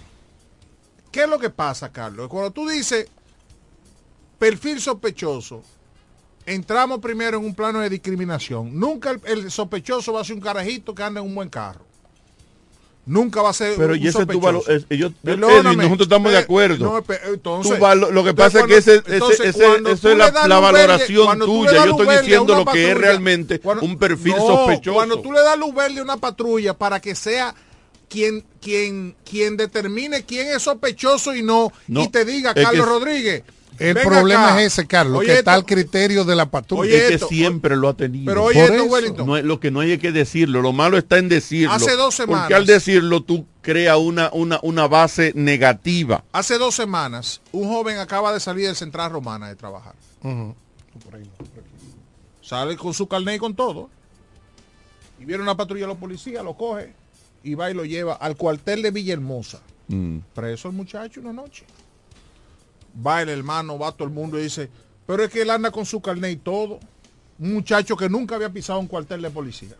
¿Qué 1.10 1.22
es 1.24 1.28
lo 1.28 1.38
que 1.38 1.50
pasa, 1.50 1.90
Carlos? 1.90 2.28
Cuando 2.28 2.50
tú 2.52 2.68
dices 2.68 3.08
perfil 4.38 4.80
sospechoso, 4.80 5.62
entramos 6.46 7.00
primero 7.00 7.38
en 7.38 7.44
un 7.44 7.54
plano 7.54 7.80
de 7.80 7.88
discriminación. 7.90 8.78
Nunca 8.78 9.11
el, 9.11 9.20
el 9.24 9.50
sospechoso 9.50 10.12
va 10.12 10.20
a 10.20 10.24
ser 10.24 10.35
un 10.37 10.42
carajito 10.42 10.94
que 10.94 11.02
anda 11.02 11.20
en 11.20 11.26
un 11.26 11.35
buen 11.35 11.48
carro. 11.48 11.85
Nunca 13.07 13.42
va 13.42 13.50
a 13.50 13.52
ser 13.52 13.74
Pero 13.76 13.92
un 13.92 13.98
y 13.98 14.02
ese 14.09 14.12
sospechoso. 14.12 14.66
es- 14.70 14.87
Perdóname, 15.22 15.59
Edwin, 15.61 15.76
nosotros 15.78 16.07
estamos 16.07 16.33
de 16.33 16.38
eh, 16.38 16.40
acuerdo. 16.40 16.85
no, 16.87 17.04
entonces- 17.35 17.78
valo- 17.78 18.11
lo 18.11 18.24
que 18.24 18.30
entonces 18.30 18.35
pasa 18.35 18.61
es 18.61 18.66
que 18.66 18.76
ese, 18.78 19.14
entonces 19.14 19.40
ese- 19.40 19.76
eso 19.92 20.11
es 20.11 20.16
la, 20.16 20.30
verde- 20.30 20.48
valoración 20.48 21.38
tuya. 21.40 21.85
Yo 21.85 21.90
estoy 21.98 22.16
diciendo 22.16 22.54
lo 22.54 22.64
que 22.64 22.90
es 22.92 22.96
realmente 22.96 23.61
cuando- 23.61 23.85
un 23.85 23.98
perfil 23.98 24.35
no, 24.38 24.46
sospechoso. 24.46 24.94
Cuando 24.94 25.20
tú 25.20 25.33
le 25.33 25.40
das 25.42 25.59
luz 25.59 25.74
verde 25.74 26.00
a 26.00 26.02
una 26.02 26.16
patrulla 26.16 26.72
para 26.72 26.98
que 26.98 27.14
sea 27.14 27.54
quien, 28.09 28.42
quien, 28.62 29.14
quien 29.28 29.59
determine 29.59 30.24
quién 30.24 30.48
es 30.48 30.62
sospechoso 30.62 31.35
y 31.35 31.42
no, 31.42 31.70
No, 31.87 32.04
y 32.04 32.09
te 32.09 32.24
diga, 32.24 32.54
Carlos 32.54 32.72
que- 32.87 32.90
Rodríguez. 32.90 33.42
El 33.78 33.94
ven 33.94 34.04
problema 34.06 34.52
acá. 34.52 34.60
es 34.62 34.72
ese, 34.72 34.87
Carlos, 34.87 35.18
Oye 35.20 35.28
que 35.28 35.38
está 35.38 35.54
al 35.54 35.64
criterio 35.64 36.24
de 36.24 36.37
la 36.37 36.50
patrulla. 36.50 36.82
Oye 36.82 36.96
es 36.96 37.08
que 37.08 37.14
esto, 37.14 37.28
siempre 37.28 37.76
lo 37.76 37.88
ha 37.88 37.94
tenido. 37.94 38.26
Pero 38.26 38.44
oye 38.44 38.60
Por 38.60 38.70
esto, 38.70 38.84
eso. 38.84 38.92
Wellington. 38.92 39.26
No 39.26 39.37
es- 39.37 39.44
lo 39.44 39.58
que 39.60 39.70
no 39.70 39.80
hay 39.80 39.98
que 39.98 40.12
decirlo, 40.12 40.62
lo 40.62 40.72
malo 40.72 40.96
está 40.96 41.18
en 41.18 41.28
decirlo. 41.28 41.72
Hace 41.74 41.96
dos 41.96 42.14
semanas. 42.14 42.42
Porque 42.42 42.54
al 42.54 42.66
decirlo 42.66 43.22
tú 43.22 43.46
creas 43.62 43.98
una, 43.98 44.30
una, 44.32 44.60
una 44.62 44.87
base 44.87 45.32
negativa. 45.34 46.24
Hace 46.32 46.58
dos 46.58 46.74
semanas, 46.74 47.40
un 47.52 47.68
joven 47.68 47.98
acaba 47.98 48.32
de 48.32 48.40
salir 48.40 48.66
del 48.66 48.76
Central 48.76 49.10
Romana 49.10 49.48
de 49.48 49.56
trabajar. 49.56 49.94
Sale 52.42 52.76
con 52.76 52.92
su 52.94 53.06
carnet 53.08 53.37
y 53.37 53.38
con 53.38 53.54
todo. 53.54 53.90
Y 55.18 55.24
viene 55.24 55.42
una 55.42 55.56
patrulla 55.56 55.82
de 55.82 55.88
los 55.88 55.98
policías, 55.98 56.44
lo 56.44 56.54
coge 56.56 56.92
y 57.42 57.54
va 57.54 57.70
y 57.70 57.74
lo 57.74 57.84
lleva 57.84 58.14
al 58.14 58.37
cuartel 58.37 58.82
de 58.82 58.90
Villahermosa. 58.90 59.60
Mm. 59.88 60.18
Preso 60.34 60.68
el 60.68 60.74
muchacho 60.74 61.20
una 61.20 61.32
noche. 61.32 61.64
Va 63.04 63.22
el 63.22 63.28
hermano, 63.28 63.78
va 63.78 63.92
todo 63.92 64.07
el 64.09 64.14
mundo 64.14 64.38
y 64.38 64.42
dice, 64.44 64.70
pero 65.07 65.24
es 65.24 65.30
que 65.30 65.42
él 65.42 65.50
anda 65.50 65.70
con 65.70 65.85
su 65.87 66.00
carnet 66.00 66.33
y 66.33 66.37
todo. 66.37 66.78
Un 67.38 67.54
muchacho 67.54 67.96
que 67.96 68.09
nunca 68.09 68.37
había 68.37 68.50
pisado 68.50 68.78
un 68.78 68.87
cuartel 68.87 69.20
de 69.22 69.30
policía. 69.30 69.74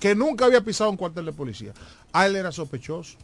Que 0.00 0.14
nunca 0.14 0.46
había 0.46 0.60
pisado 0.62 0.90
un 0.90 0.96
cuartel 0.96 1.26
de 1.26 1.32
policía. 1.32 1.72
A 2.12 2.26
él 2.26 2.36
era 2.36 2.50
sospechoso. 2.50 3.16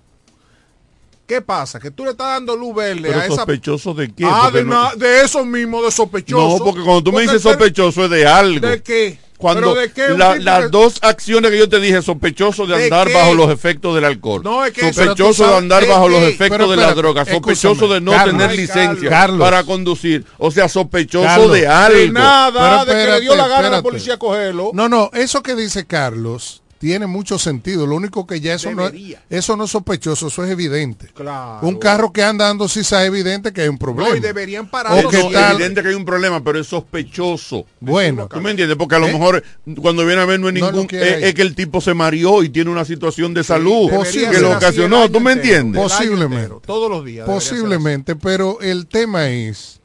¿Qué 1.27 1.42
pasa? 1.42 1.79
Que 1.79 1.90
tú 1.90 2.05
le 2.05 2.12
estás 2.12 2.29
dando 2.29 2.57
luz 2.57 2.75
verde 2.75 3.03
Pero 3.03 3.21
a 3.21 3.27
esa... 3.27 3.37
sospechoso 3.37 3.92
de 3.92 4.12
qué? 4.12 4.25
Ah, 4.27 4.51
de, 4.51 4.64
no- 4.64 4.94
de 4.97 5.23
eso 5.23 5.44
mismo, 5.44 5.83
de 5.83 5.90
sospechoso. 5.90 6.59
No, 6.59 6.64
porque 6.64 6.83
cuando 6.83 7.03
tú 7.05 7.12
me 7.12 7.23
dices 7.23 7.42
sospechoso 7.42 8.05
es 8.05 8.11
de 8.11 8.27
algo. 8.27 8.66
¿De 8.66 8.83
qué? 8.83 9.18
Cuando 9.38 9.72
¿Pero 9.72 9.81
de 9.81 9.92
qué? 9.92 10.12
Un 10.12 10.18
la- 10.18 10.35
las 10.37 10.70
dos 10.70 10.98
acciones 11.01 11.51
que 11.53 11.59
yo 11.59 11.68
te 11.68 11.79
dije, 11.79 12.03
sospechoso 12.03 12.66
de 12.66 12.77
¿De 12.77 12.85
andar 12.85 13.07
qué? 13.07 13.14
bajo 13.14 13.35
los 13.35 13.51
efectos 13.51 13.94
del 13.94 14.05
alcohol, 14.05 14.42
No, 14.42 14.64
es 14.64 14.72
que 14.72 14.92
sospechoso 14.92 15.46
de 15.48 15.57
andar 15.57 15.83
¿de 15.85 15.88
bajo 15.88 16.09
los 16.09 16.22
efectos 16.24 16.48
Pero 16.51 16.68
de 16.68 16.77
la 16.77 16.83
espérate, 16.88 17.01
droga, 17.01 17.24
sospechoso 17.24 17.87
de 17.88 18.01
no 18.01 18.11
Carlos, 18.12 18.37
tener 18.37 18.57
licencia 18.57 19.09
Carlos. 19.09 19.38
para 19.40 19.62
conducir, 19.64 20.24
o 20.38 20.51
sea, 20.51 20.68
sospechoso 20.68 21.24
Carlos, 21.24 21.53
de 21.53 21.66
algo. 21.68 21.98
De 21.98 22.11
nada, 22.11 22.85
Pero 22.85 22.96
de 22.98 23.05
que 23.07 23.11
le 23.12 23.20
dio 23.20 23.37
la 23.37 23.46
gana 23.48 23.68
a 23.68 23.70
la 23.70 23.83
policía 23.83 24.14
a 24.14 24.18
cogerlo. 24.18 24.70
No, 24.74 24.88
no, 24.88 25.09
eso 25.14 25.40
que 25.42 25.55
dice 25.55 25.87
Carlos 25.87 26.62
tiene 26.79 27.07
mucho 27.07 27.38
sentido. 27.38 27.87
Lo 27.87 27.97
único 27.97 28.27
que 28.27 28.41
ya 28.41 28.55
eso 28.55 28.71
no, 28.73 28.87
es- 28.88 28.95
eso 29.31 29.57
no 29.57 29.64
es 29.64 29.71
sospechoso, 29.71 30.29
eso 30.29 30.45
es 30.45 30.51
evidente. 30.51 31.09
Claro. 31.14 31.67
Un 31.67 31.77
carro 31.79 32.12
que 32.12 32.23
anda 32.23 32.47
dando 32.47 32.69
sisa 32.69 33.03
es 33.03 33.09
evidente 33.09 33.53
que 33.53 33.62
hay 33.62 33.69
un 33.69 33.79
problema. 33.79 34.11
No, 34.11 34.17
y 34.17 34.21
deberían 34.21 34.67
O 34.67 34.71
pararlo. 34.71 35.09
que 35.11 35.19
No, 35.19 35.31
tal- 35.31 35.55
evidente 35.57 35.83
que 35.83 35.88
hay 35.88 35.95
un 35.95 36.05
problema, 36.05 36.43
pero 36.43 36.61
es 36.61 36.67
sospechoso. 36.67 37.67
Bueno, 37.81 38.29
¿Tú 38.33 38.41
me 38.41 38.51
entiendes? 38.51 38.77
Porque 38.77 38.95
a 38.95 38.99
lo 38.99 39.09
¿Eh? 39.09 39.12
mejor 39.12 39.43
cuando 39.81 40.05
viene 40.07 40.23
a 40.23 40.25
ver 40.25 40.38
no 40.41 40.49
es 40.49 40.55
No, 40.55 40.71
ningún... 40.71 40.88
no 40.91 40.99
es, 40.99 41.23
es 41.25 41.35
que 41.35 41.43
el 41.43 41.55
tipo 41.55 41.81
se 41.81 41.95
mareó 41.95 42.43
y 42.43 42.49
tiene 42.49 42.71
una 42.71 42.85
situación 42.85 43.35
de 43.35 43.45
salud 43.45 43.91
debería 43.91 44.31
que 44.31 44.41
lo 44.41 44.53
ocasionó. 44.57 45.11
¿Tú 45.11 45.21
me 45.21 45.33
entiendes? 45.33 45.81
Posiblemente. 45.83 46.55
Todos 46.67 46.91
los 46.91 47.05
días. 47.05 47.27
posiblemente, 47.27 48.14
pero 48.17 48.61
el 48.61 48.87
tema 48.87 49.29
es, 49.29 49.78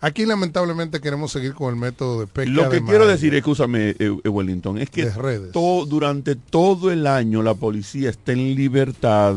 aquí 0.00 0.24
lamentablemente 0.26 1.00
queremos 1.00 1.32
seguir 1.32 1.54
con 1.54 1.74
el 1.74 1.80
método 1.80 2.20
de 2.20 2.26
pesca. 2.26 2.50
Lo 2.52 2.68
que 2.68 2.76
de 2.80 2.84
quiero 2.84 3.06
decir, 3.06 3.34
escúchame, 3.34 3.90
eh, 3.90 3.96
eh, 4.24 4.28
Wellington, 4.28 4.78
es 4.78 4.90
que 4.90 5.06
De 5.06 5.14
redes. 5.14 5.52
to- 5.52 5.86
durante 5.88 6.36
todo 6.36 6.90
el 6.90 7.06
año 7.06 7.42
la 7.42 7.54
policía 7.54 8.10
está 8.10 8.32
en 8.32 8.54
libertad 8.54 9.34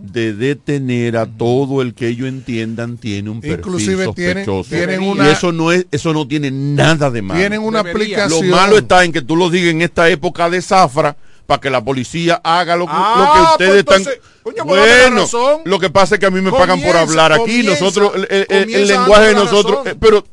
de 0.00 0.34
detener 0.34 1.16
a 1.16 1.26
todo 1.26 1.80
el 1.80 1.94
que 1.94 2.08
ellos 2.08 2.28
entiendan 2.28 2.98
tiene 2.98 3.30
un 3.30 3.40
perfil 3.40 3.58
Inclusive 3.60 4.12
tienen- 4.14 4.44
sospechoso. 4.44 4.68
tienen 4.74 5.02
y 5.02 5.08
una- 5.08 5.30
eso 5.32 5.52
no 5.52 5.72
es, 5.72 5.86
eso 5.90 6.12
no 6.12 6.26
tiene 6.28 6.50
nada 6.50 7.10
de 7.10 7.22
malo. 7.22 7.38
Tienen 7.40 7.60
una 7.62 7.82
Debería. 7.82 8.18
Lo 8.18 8.24
aplicación. 8.36 8.50
malo 8.50 8.76
está 8.78 9.04
en 9.04 9.12
que 9.12 9.22
tú 9.22 9.36
lo 9.36 9.48
digas 9.48 9.70
en 9.70 9.80
esta 9.82 10.10
época 10.10 10.50
de 10.50 10.60
zafra 10.60 11.16
para 11.52 11.60
que 11.60 11.70
la 11.70 11.84
policía 11.84 12.40
haga 12.42 12.76
lo, 12.76 12.86
que- 12.86 12.92
Ah, 12.94 13.14
lo 13.18 13.32
que 13.34 13.52
ustedes 13.52 13.84
pues 13.84 13.98
están. 14.00 14.14
coño, 14.42 14.64
pues 14.64 14.80
bueno, 14.80 15.20
razón. 15.22 15.60
lo 15.64 15.78
que 15.78 15.90
pasa 15.90 16.14
es 16.14 16.18
que 16.18 16.26
a 16.26 16.30
mí 16.30 16.40
me 16.40 16.50
pagan 16.50 16.80
por 16.80 16.96
hablar 16.96 17.32
aquí. 17.32 17.40
comienza- 17.62 17.70
nosotros, 17.84 18.12
el, 18.14 18.26
el- 18.30 18.46
el 18.48 18.62
comienza 18.62 18.92
lenguaje 18.98 19.26
de 19.26 19.34
nosotros, 19.34 19.86
eh, 19.86 19.94
pero 20.00 20.24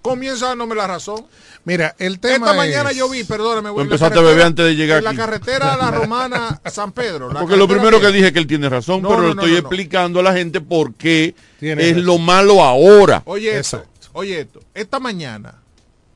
Comienza 0.00 0.48
dándome 0.48 0.74
la 0.74 0.86
razón. 0.86 1.24
Mira, 1.64 1.94
el 1.98 2.18
tema 2.20 2.34
Esta 2.48 2.52
mañana 2.58 2.92
yo 2.92 3.08
vi, 3.08 3.24
perdóname, 3.24 3.70
en 3.70 3.76
la 3.76 3.82
empezaste 3.84 4.04
a 4.06 4.08
carretera- 4.20 4.28
beber 4.28 4.46
antes 4.46 4.64
de 4.66 4.76
llegar 4.76 4.98
En 4.98 5.04
la 5.04 5.14
carretera 5.14 5.72
a 5.72 5.76
la 5.78 5.90
romana 5.98 6.60
San 6.70 6.92
Pedro. 6.92 7.32
la 7.32 7.40
Porque 7.40 7.56
lo 7.56 7.66
primero 7.66 7.98
que 8.00 8.08
dije 8.08 8.26
es 8.26 8.32
que 8.34 8.38
él 8.38 8.46
tiene 8.46 8.68
razón, 8.68 9.00
No, 9.00 9.08
pero 9.08 9.22
no, 9.22 9.28
no, 9.28 9.30
estoy 9.40 9.46
no, 9.52 9.52
no. 9.54 9.58
explicando 9.60 10.20
a 10.20 10.22
la 10.22 10.34
gente 10.34 10.60
por 10.60 10.92
qué 10.94 11.34
Tiene 11.58 11.84
es 11.84 11.90
razón. 11.92 12.06
lo 12.06 12.18
malo 12.18 12.62
ahora. 12.62 13.22
Oye 13.24 13.58
esto, 13.58 13.78
Exacto. 13.78 14.08
oye 14.12 14.40
esto. 14.40 14.60
Esta 14.74 15.00
mañana, 15.00 15.54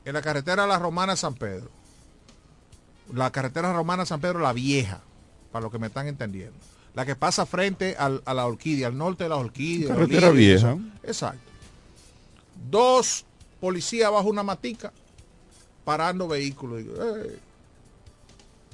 en 0.05 0.13
la 0.13 0.21
carretera 0.21 0.65
a 0.65 0.67
la 0.67 0.77
romana 0.77 1.15
San 1.15 1.33
Pedro, 1.33 1.71
la 3.13 3.31
carretera 3.31 3.73
romana 3.73 4.05
San 4.05 4.19
Pedro, 4.21 4.39
la 4.39 4.53
vieja, 4.53 5.01
para 5.51 5.63
los 5.63 5.71
que 5.71 5.79
me 5.79 5.87
están 5.87 6.07
entendiendo. 6.07 6.55
La 6.95 7.05
que 7.05 7.15
pasa 7.15 7.45
frente 7.45 7.95
al- 7.97 8.21
a 8.25 8.33
la 8.33 8.45
orquídea, 8.47 8.87
al 8.87 8.97
norte 8.97 9.23
de 9.23 9.29
la 9.29 9.37
orquídea. 9.37 9.89
Carretera 9.89 10.29
vieja. 10.31 10.77
Exacto. 11.03 11.39
Dos 12.69 13.25
policías 13.59 14.11
bajo 14.11 14.27
una 14.29 14.43
matica 14.43 14.91
parando 15.85 16.27
vehículos. 16.27 16.79
Digo, 16.79 16.93
"Ey". 17.15 17.37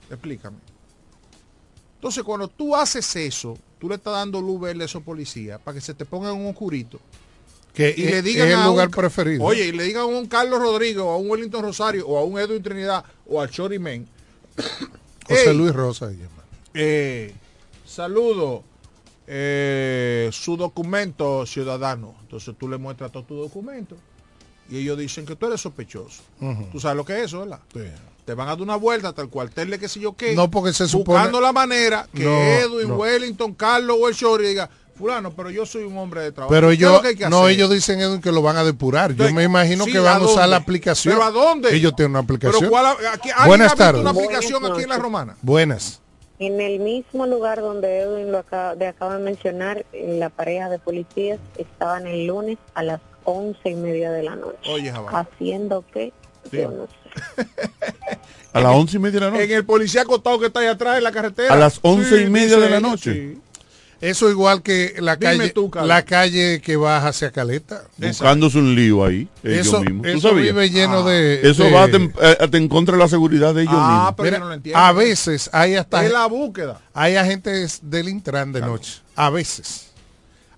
Explícame. 0.09 0.57
Entonces, 1.95 2.23
cuando 2.23 2.47
tú 2.47 2.75
haces 2.75 3.15
eso, 3.15 3.57
tú 3.79 3.89
le 3.89 3.95
estás 3.95 4.13
dando 4.13 4.41
luz 4.41 4.61
verde 4.61 4.83
a 4.83 4.85
esos 4.85 5.01
policías 5.03 5.59
para 5.61 5.75
que 5.75 5.81
se 5.81 5.93
te 5.93 6.05
pongan 6.05 6.33
un 6.33 6.47
oscurito 6.47 6.99
que 7.73 7.93
y 7.97 8.03
es, 8.03 8.11
le 8.11 8.21
digan 8.21 8.47
es 8.47 8.53
el 8.53 8.59
a 8.59 8.67
lugar 8.67 8.87
un- 8.87 8.93
preferido. 8.93 9.43
Oye, 9.43 9.67
y 9.67 9.71
le 9.71 9.83
digan 9.83 10.03
a 10.03 10.05
un 10.05 10.27
Carlos 10.27 10.59
Rodríguez 10.59 10.97
o 10.99 11.09
a 11.09 11.17
un 11.17 11.29
Wellington 11.29 11.61
Rosario 11.63 12.07
o 12.07 12.17
a 12.17 12.23
un 12.23 12.39
Edwin 12.39 12.61
Trinidad 12.63 13.03
o 13.27 13.41
al 13.41 13.49
Chori 13.49 13.79
Men. 13.79 14.07
José 15.27 15.49
Ey, 15.51 15.57
Luis 15.57 15.73
Rosa. 15.73 16.11
eh, 16.73 17.33
saludo 17.85 18.63
eh, 19.27 20.29
su 20.31 20.55
documento 20.57 21.45
ciudadano. 21.45 22.15
Entonces 22.21 22.55
tú 22.57 22.67
le 22.67 22.77
muestras 22.77 23.11
todo 23.11 23.23
tu 23.23 23.35
documento 23.35 23.95
y 24.69 24.77
ellos 24.77 24.97
dicen 24.97 25.25
que 25.25 25.35
tú 25.35 25.47
eres 25.47 25.61
sospechoso. 25.61 26.21
Tú 26.71 26.79
sabes 26.79 26.97
lo 26.97 27.05
que 27.05 27.17
es 27.19 27.25
eso, 27.25 27.39
¿verdad? 27.41 27.59
Sí. 27.73 27.81
te 28.25 28.33
van 28.33 28.47
a 28.47 28.51
dar 28.51 28.61
una 28.61 28.75
vuelta 28.75 29.09
hasta 29.09 29.21
el 29.21 29.29
cuartel 29.29 29.69
de 29.69 29.77
qué 29.79 29.87
sé 29.87 29.99
yo 29.99 30.15
qué. 30.15 30.33
No, 30.35 30.49
porque 30.49 30.73
se 30.73 30.87
supone- 30.87 31.19
Buscando 31.19 31.39
la 31.41 31.51
manera 31.53 32.07
que 32.13 32.23
No, 32.23 32.35
Edwin, 32.35 32.87
no. 32.89 32.95
Wellington, 32.97 33.53
Carlos 33.53 33.97
o 34.01 34.07
el 34.07 34.15
Shorty 34.15 34.45
diga, 34.47 34.69
fulano, 34.95 35.31
pero 35.31 35.49
yo 35.49 35.65
soy 35.65 35.83
un 35.83 35.97
hombre 35.97 36.21
de 36.21 36.31
trabajo. 36.31 36.53
Pero 36.53 36.67
¿Qué 36.67 36.73
es 36.73 36.79
ellos, 36.79 36.93
lo 36.93 37.01
que 37.01 37.15
que 37.15 37.29
no, 37.29 37.47
ellos 37.47 37.69
dicen 37.69 37.99
Edwin, 37.99 38.21
que 38.21 38.31
lo 38.31 38.41
van 38.41 38.57
a 38.57 38.63
depurar. 38.63 39.13
Yo 39.13 39.31
me 39.33 39.43
imagino 39.43 39.85
sí, 39.85 39.91
que 39.91 39.99
van 39.99 40.21
¿a 40.21 40.25
usar 40.25 40.49
la 40.49 40.57
aplicación. 40.57 41.13
¿Pero 41.13 41.25
a 41.25 41.31
dónde? 41.31 41.75
Ellos 41.75 41.95
tienen 41.95 42.11
una 42.11 42.19
aplicación. 42.19 42.59
Pero 42.59 42.71
¿cuál, 42.71 42.85
aquí, 43.11 43.29
¿alguien 43.29 43.47
Buenas 43.47 43.75
tardes. 43.75 44.01
una 44.01 44.11
aplicación 44.11 44.65
aquí 44.65 44.83
en 44.83 44.89
La 44.89 44.97
Romana? 44.97 45.35
Buenas. 45.41 46.01
En 46.39 46.59
el 46.59 46.79
mismo 46.79 47.25
lugar 47.27 47.61
donde 47.61 47.99
Edwin 47.99 48.31
lo 48.31 48.39
acaba 48.39 48.75
de, 48.75 48.87
acaba 48.87 49.17
de 49.17 49.23
mencionar, 49.23 49.85
la 49.93 50.29
pareja 50.29 50.69
de 50.69 50.79
policías 50.79 51.39
estaban 51.57 52.07
el 52.07 52.27
lunes 52.27 52.57
a 52.73 52.83
las 52.83 52.99
once 53.23 53.69
y 53.69 53.75
media 53.75 54.11
de 54.11 54.23
la 54.23 54.35
noche. 54.35 54.57
Oye. 54.69 54.91
¿Haciendo 55.11 55.83
qué? 55.93 56.11
Yo 56.51 56.71
no 56.71 56.87
sé. 56.87 57.47
A 58.53 58.61
las 58.61 58.73
once 58.73 58.95
y 58.95 58.99
media 58.99 59.19
de 59.19 59.25
la 59.25 59.31
noche. 59.31 59.43
En 59.43 59.51
el 59.51 59.65
policía 59.65 60.03
acostado 60.03 60.39
que 60.39 60.45
está 60.45 60.61
ahí 60.61 60.67
atrás 60.67 60.97
en 60.97 61.03
la 61.03 61.11
carretera. 61.11 61.53
A 61.53 61.57
las 61.57 61.79
once 61.81 62.21
y 62.21 62.23
Sí, 62.25 62.29
media 62.29 62.55
dice 62.55 62.59
de 62.61 62.69
la 62.69 62.79
noche. 62.79 63.37
Eso 64.01 64.29
igual 64.29 64.61
que 64.61 64.95
la 64.99 65.15
Dime 65.15 65.37
calle, 65.37 65.49
tú, 65.51 65.71
la 65.85 66.03
calle 66.03 66.61
que 66.61 66.75
baja 66.75 67.07
hacia 67.07 67.31
Caleta. 67.31 67.83
Buscándose 67.97 68.57
un 68.59 68.75
lío 68.75 69.03
ahí. 69.05 69.27
Ellos 69.43 69.67
Eso- 69.67 69.81
mismos. 69.81 70.01
¿Tú 70.03 70.09
eso 70.09 70.29
sabías? 70.29 70.43
vive 70.53 70.69
lleno 70.69 71.03
de- 71.03 71.49
Eso 71.49 71.63
de- 71.63 71.71
va 71.71 71.83
a 71.83 71.87
tem- 71.87 72.13
a- 72.19 72.43
a- 72.43 72.57
en 72.57 72.67
contra 72.67 72.95
de 72.97 72.99
la 73.01 73.07
seguridad 73.07 73.55
de 73.55 73.61
ellos 73.63 73.73
Ah, 73.75 73.89
mismos. 74.11 74.13
pero 74.17 74.25
Mira, 74.25 74.37
yo 74.37 74.43
no 74.43 74.49
lo 74.49 74.53
entiendo. 74.55 74.79
a 74.79 74.91
veces 74.91 75.49
hay 75.53 75.75
hasta 75.75 76.05
Es 76.05 76.11
la 76.11 76.25
búsqueda. 76.27 76.81
hay 76.93 77.15
agentes 77.15 77.79
del 77.83 78.09
Intran 78.09 78.51
de 78.51 78.61
noche. 78.61 79.01
A 79.15 79.29
veces. 79.29 79.87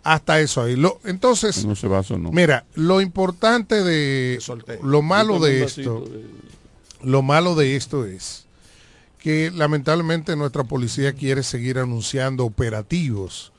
Hasta 0.03 0.39
eso 0.39 0.63
ahí. 0.63 0.75
Lo, 0.75 0.99
entonces, 1.05 1.63
No 1.65 1.75
se 1.75 1.87
va 1.87 1.97
a 1.99 2.01
eso, 2.01 2.17
no. 2.17 2.31
mira, 2.31 2.65
lo 2.75 3.01
importante 3.01 3.83
de 3.83 4.39
lo 4.81 5.01
malo 5.01 5.39
de 5.39 5.63
esto, 5.63 6.05
lo 7.03 7.21
malo 7.21 7.55
de 7.55 7.75
esto 7.75 8.05
es 8.05 8.46
que 9.19 9.51
lamentablemente 9.51 10.35
nuestra 10.35 10.63
policía 10.63 11.13
quiere 11.13 11.43
seguir 11.43 11.79
anunciando 11.79 12.45
operativos. 12.45 13.51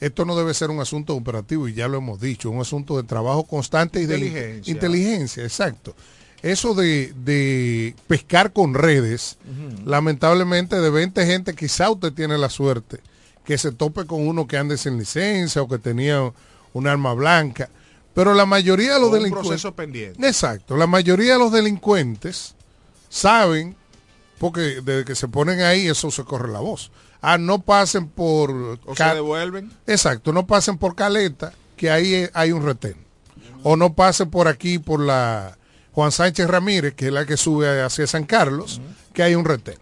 Esto 0.00 0.24
no 0.24 0.36
debe 0.36 0.54
ser 0.54 0.70
un 0.70 0.80
asunto 0.80 1.14
operativo 1.16 1.66
y 1.66 1.74
ya 1.74 1.88
lo 1.88 1.98
hemos 1.98 2.20
dicho, 2.20 2.50
un 2.50 2.60
asunto 2.60 2.96
de 2.96 3.02
trabajo 3.02 3.44
constante 3.44 4.00
y 4.00 4.06
de 4.06 4.16
Inteligencia. 4.18 4.70
in- 4.70 4.76
inteligencia, 4.76 5.42
exacto. 5.42 5.94
Eso 6.40 6.72
de, 6.74 7.12
de 7.24 7.96
pescar 8.06 8.52
con 8.52 8.74
redes, 8.74 9.38
lamentablemente 9.84 10.76
de 10.80 10.90
20 10.90 11.26
gente, 11.26 11.54
quizá 11.54 11.90
usted 11.90 12.12
tiene 12.12 12.38
la 12.38 12.48
suerte 12.48 13.00
que 13.44 13.58
se 13.58 13.72
tope 13.72 14.04
con 14.06 14.26
uno 14.28 14.46
que 14.46 14.56
ande 14.58 14.76
sin 14.76 14.98
licencia 14.98 15.62
o 15.62 15.68
que 15.68 15.78
tenía 15.78 16.32
un 16.74 16.86
arma 16.86 17.14
blanca, 17.14 17.68
pero 18.14 18.34
la 18.34 18.46
mayoría 18.46 18.94
de 18.94 19.00
los 19.00 19.08
un 19.08 19.14
delincuentes... 19.14 19.48
proceso 19.48 19.74
pendiente. 19.74 20.28
Exacto, 20.28 20.76
la 20.76 20.86
mayoría 20.86 21.32
de 21.32 21.38
los 21.38 21.50
delincuentes 21.50 22.54
saben, 23.08 23.74
porque 24.38 24.80
desde 24.82 25.04
que 25.04 25.14
se 25.14 25.28
ponen 25.28 25.60
ahí 25.60 25.86
eso 25.88 26.10
se 26.10 26.24
corre 26.24 26.52
la 26.52 26.60
voz. 26.60 26.90
Ah, 27.20 27.38
no 27.38 27.60
pasen 27.60 28.08
por... 28.08 28.78
O 28.84 28.94
se 28.94 29.04
devuelven. 29.04 29.72
Exacto, 29.86 30.32
no 30.32 30.46
pasen 30.46 30.78
por 30.78 30.94
Caleta, 30.94 31.52
que 31.76 31.90
ahí 31.90 32.28
hay 32.32 32.52
un 32.52 32.64
retén. 32.64 32.96
O 33.62 33.76
no 33.76 33.94
pasen 33.94 34.30
por 34.30 34.46
aquí, 34.46 34.78
por 34.78 35.00
la 35.00 35.58
Juan 35.92 36.12
Sánchez 36.12 36.46
Ramírez, 36.46 36.94
que 36.94 37.08
es 37.08 37.12
la 37.12 37.26
que 37.26 37.36
sube 37.36 37.82
hacia 37.82 38.06
San 38.06 38.24
Carlos, 38.24 38.80
que 39.12 39.22
hay 39.22 39.34
un 39.34 39.44
retén. 39.44 39.78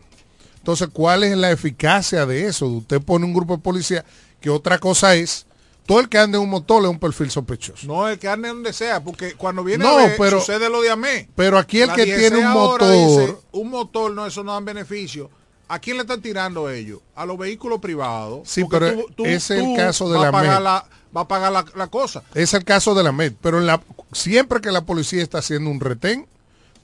Entonces, 0.58 0.88
¿cuál 0.92 1.24
es 1.24 1.36
la 1.36 1.50
eficacia 1.52 2.26
de 2.26 2.46
eso? 2.46 2.66
Usted 2.66 3.00
pone 3.00 3.24
un 3.24 3.34
grupo 3.34 3.56
de 3.56 3.62
policía, 3.62 4.04
que 4.40 4.50
otra 4.50 4.78
cosa 4.78 5.14
es, 5.14 5.45
todo 5.86 6.00
el 6.00 6.08
que 6.08 6.18
ande 6.18 6.36
en 6.38 6.44
un 6.44 6.50
motor 6.50 6.82
es 6.82 6.88
un 6.90 6.98
perfil 6.98 7.30
sospechoso. 7.30 7.86
No, 7.86 8.08
el 8.08 8.18
que 8.18 8.28
ande 8.28 8.48
donde 8.48 8.72
sea, 8.72 9.02
porque 9.02 9.34
cuando 9.34 9.62
viene 9.64 9.84
No, 9.84 9.90
a 9.98 10.06
ver, 10.06 10.16
pero- 10.18 10.40
sucede 10.40 10.68
lo 10.68 10.82
de 10.82 10.90
AME. 10.90 11.28
pero 11.34 11.58
aquí 11.58 11.80
el 11.80 11.88
La 11.88 11.94
que 11.94 12.04
tiene 12.04 12.38
un 12.38 12.52
motor- 12.52 12.90
dice, 12.90 13.36
un 13.52 13.70
motor, 13.70 14.12
no, 14.12 14.26
eso 14.26 14.42
no 14.44 14.52
dan 14.52 14.64
beneficio. 14.64 15.30
¿A 15.68 15.78
quién 15.80 15.96
le 15.96 16.02
están 16.02 16.20
tirando 16.22 16.70
ellos? 16.70 17.00
A 17.16 17.26
los 17.26 17.36
vehículos 17.38 17.80
privados. 17.80 18.40
Sí, 18.48 18.64
pero 18.70 18.86
ese 19.24 19.58
es 19.58 19.64
el 19.64 19.76
caso 19.76 20.08
de 20.10 20.16
va 20.18 20.22
la 20.24 20.28
a 20.28 20.32
pagar 20.32 20.54
MED. 20.58 20.64
la 20.64 20.86
Va 21.16 21.20
a 21.22 21.28
pagar 21.28 21.50
la, 21.50 21.64
la 21.74 21.86
cosa. 21.86 22.22
Es 22.34 22.52
el 22.52 22.62
caso 22.64 22.94
de 22.94 23.02
la 23.02 23.10
MED, 23.10 23.32
pero 23.40 23.58
en 23.58 23.66
la, 23.66 23.80
siempre 24.12 24.60
que 24.60 24.70
la 24.70 24.84
policía 24.84 25.22
está 25.22 25.38
haciendo 25.38 25.70
un 25.70 25.80
retén, 25.80 26.26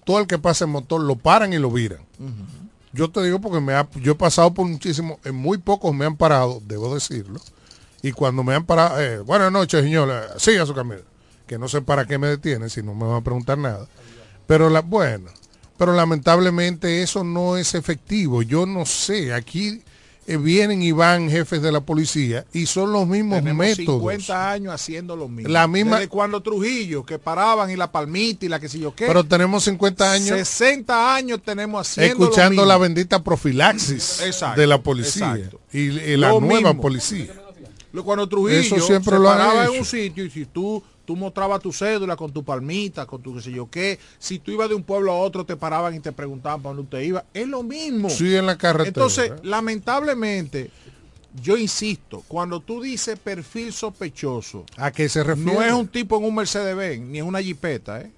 todo 0.05 0.19
el 0.21 0.27
que 0.27 0.39
pasa 0.39 0.65
en 0.65 0.71
motor 0.71 1.03
lo 1.03 1.17
paran 1.17 1.53
y 1.53 1.59
lo 1.59 1.71
viran. 1.71 2.01
Yo 2.95 3.11
te 3.11 3.23
digo 3.23 3.41
porque 3.41 3.61
me 3.61 3.75
ha, 3.75 3.87
yo 3.97 4.13
he 4.13 4.15
pasado 4.15 4.53
por 4.55 4.67
muchísimo, 4.67 5.19
en 5.25 5.35
muy 5.35 5.59
pocos 5.59 5.95
me 5.95 6.05
han 6.07 6.17
parado, 6.17 6.61
debo 6.67 6.95
decirlo, 6.95 7.41
y 8.03 8.13
cuando 8.13 8.43
me 8.43 8.55
han 8.55 8.65
parado, 8.65 9.01
eh, 9.01 9.19
buenas 9.21 9.53
noches 9.53 9.83
señora, 9.83 10.39
siga 10.39 10.67
su 10.67 10.75
camino, 10.75 11.03
que 11.47 11.59
no 11.59 11.69
sé 11.69 11.83
para 11.83 12.05
qué 12.07 12.19
me 12.19 12.27
detienen, 12.29 12.69
si 12.71 12.83
no 12.83 12.95
me 12.95 13.07
van 13.07 13.17
a 13.17 13.25
preguntar 13.25 13.59
nada, 13.59 13.87
pero 14.47 14.69
la, 14.71 14.81
bueno, 14.81 15.31
pero 15.79 15.93
lamentablemente 15.93 17.03
eso 17.03 17.25
no 17.25 17.57
es 17.57 17.75
efectivo, 17.75 18.43
yo 18.43 18.67
no 18.67 18.87
sé, 18.87 19.33
aquí 19.33 19.83
eh, 20.29 20.37
vienen 20.37 20.83
y 20.83 20.93
van 20.93 21.29
jefes 21.29 21.61
de 21.63 21.73
la 21.73 21.81
policía 21.81 22.45
y 22.53 22.67
son 22.67 22.93
los 22.93 23.09
mismos 23.09 23.41
Tenemos 23.41 23.67
métodos. 23.67 23.99
50 24.01 24.51
años 24.53 24.73
haciendo 24.73 25.17
lo 25.17 25.27
mismo. 25.29 25.51
La 25.53 25.67
misma- 25.67 25.97
Desde 25.97 26.09
cuando 26.09 26.41
Trujillo, 26.41 27.05
que 27.05 27.19
paraban 27.19 27.69
y 27.73 27.77
la 27.77 27.91
palmita 27.91 28.47
y 28.47 28.49
la 28.49 28.61
que 28.61 28.69
sé 28.69 28.79
yo 28.79 28.95
qué. 28.95 29.09
Pero 29.09 29.25
tenemos 29.25 29.65
50 29.65 30.13
años 30.13 30.29
60 30.39 31.17
años 31.17 31.41
tenemos 31.45 31.89
haciendo 31.89 32.19
lo 32.19 32.25
escuchando 32.27 32.51
mismo. 32.63 32.67
la 32.67 32.79
bendita 32.79 33.21
profilaxis 33.25 34.21
Exacto, 34.23 34.61
de 34.61 34.67
la 34.69 34.81
policía 34.81 35.35
exacto. 35.35 35.61
y, 35.73 35.79
y 35.91 36.17
la 36.17 36.29
Lo 36.29 36.41
nueva 36.41 36.69
mismo. 36.71 36.81
policía. 36.83 37.27
Lo- 37.93 38.05
Cuando 38.05 38.29
Trujillo 38.29 38.61
Eso 38.61 38.81
siempre 38.81 39.17
se 39.17 39.19
lo 39.23 39.31
han 39.31 39.39
paraba 39.39 39.65
en 39.67 39.79
un 39.79 39.85
sitio 39.85 40.25
y 40.25 40.31
si 40.31 40.47
tú, 40.47 40.83
tú 41.05 41.15
mostrabas 41.17 41.61
tu 41.61 41.73
cédula 41.73 42.17
con 42.17 42.33
tu 42.33 42.43
palmita, 42.45 43.05
con 43.07 43.21
tu 43.23 43.35
qué 43.35 43.43
sé 43.43 43.53
yo 43.53 43.69
qué, 43.71 43.99
si 44.19 44.39
tú 44.39 44.51
ibas 44.51 44.69
de 44.69 44.75
un 44.75 44.83
pueblo 44.83 45.13
a 45.13 45.17
otro 45.17 45.45
te 45.45 45.57
paraban 45.57 45.95
y 45.95 46.01
te 46.01 46.13
preguntaban 46.13 46.63
para 46.63 46.75
dónde 46.75 46.83
usted 46.83 47.07
iba. 47.07 47.25
Es 47.35 47.47
lo 47.47 47.63
mismo. 47.63 48.09
Sí, 48.11 48.35
en 48.35 48.47
la 48.47 48.57
carretera. 48.57 48.89
Entonces, 48.89 49.33
lamentablemente, 49.43 50.71
yo 51.43 51.57
insisto, 51.57 52.23
cuando 52.29 52.61
tú 52.61 52.83
dices 52.83 53.19
perfil 53.19 53.73
sospechoso, 53.73 54.65
¿A 54.77 54.91
qué 54.91 55.09
se 55.09 55.23
refiere? 55.25 55.53
no 55.53 55.63
es 55.63 55.73
un 55.73 55.89
tipo 55.89 56.17
en 56.19 56.25
un 56.25 56.35
Mercedes 56.35 56.77
Benz, 56.77 57.07
ni 57.07 57.19
en 57.19 57.27
una 57.27 57.41
jipeta, 57.43 58.01
¿eh? 58.01 58.11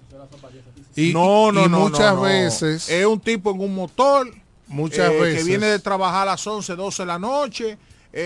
Y- 0.95 1.11
no, 1.13 1.51
no, 1.51 1.65
y 1.65 1.69
no, 1.69 1.79
muchas 1.81 2.11
no, 2.13 2.15
no. 2.17 2.21
veces- 2.21 2.89
es 2.89 3.05
un 3.05 3.19
tipo 3.19 3.51
en 3.51 3.59
un 3.59 3.75
motor, 3.75 4.31
Muchas 4.67 5.11
eh, 5.11 5.19
veces- 5.19 5.39
que 5.43 5.43
viene 5.49 5.67
de 5.67 5.79
trabajar 5.79 6.23
a 6.27 6.31
las 6.31 6.47
11, 6.47 6.75
12 6.75 7.03
de 7.03 7.07
la 7.07 7.19
noche. 7.19 7.77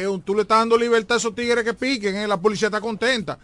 Un- 0.07 0.21
tú 0.21 0.35
le 0.35 0.43
estás 0.43 0.59
dando 0.59 0.77
libertad 0.77 1.15
a 1.15 1.17
esos 1.17 1.33
tigres 1.33 1.63
que 1.63 1.73
piquen, 1.73 2.15
¿eh? 2.15 2.27
la 2.27 2.37
policía 2.37 2.67
está 2.67 2.79
contenta. 2.79 3.39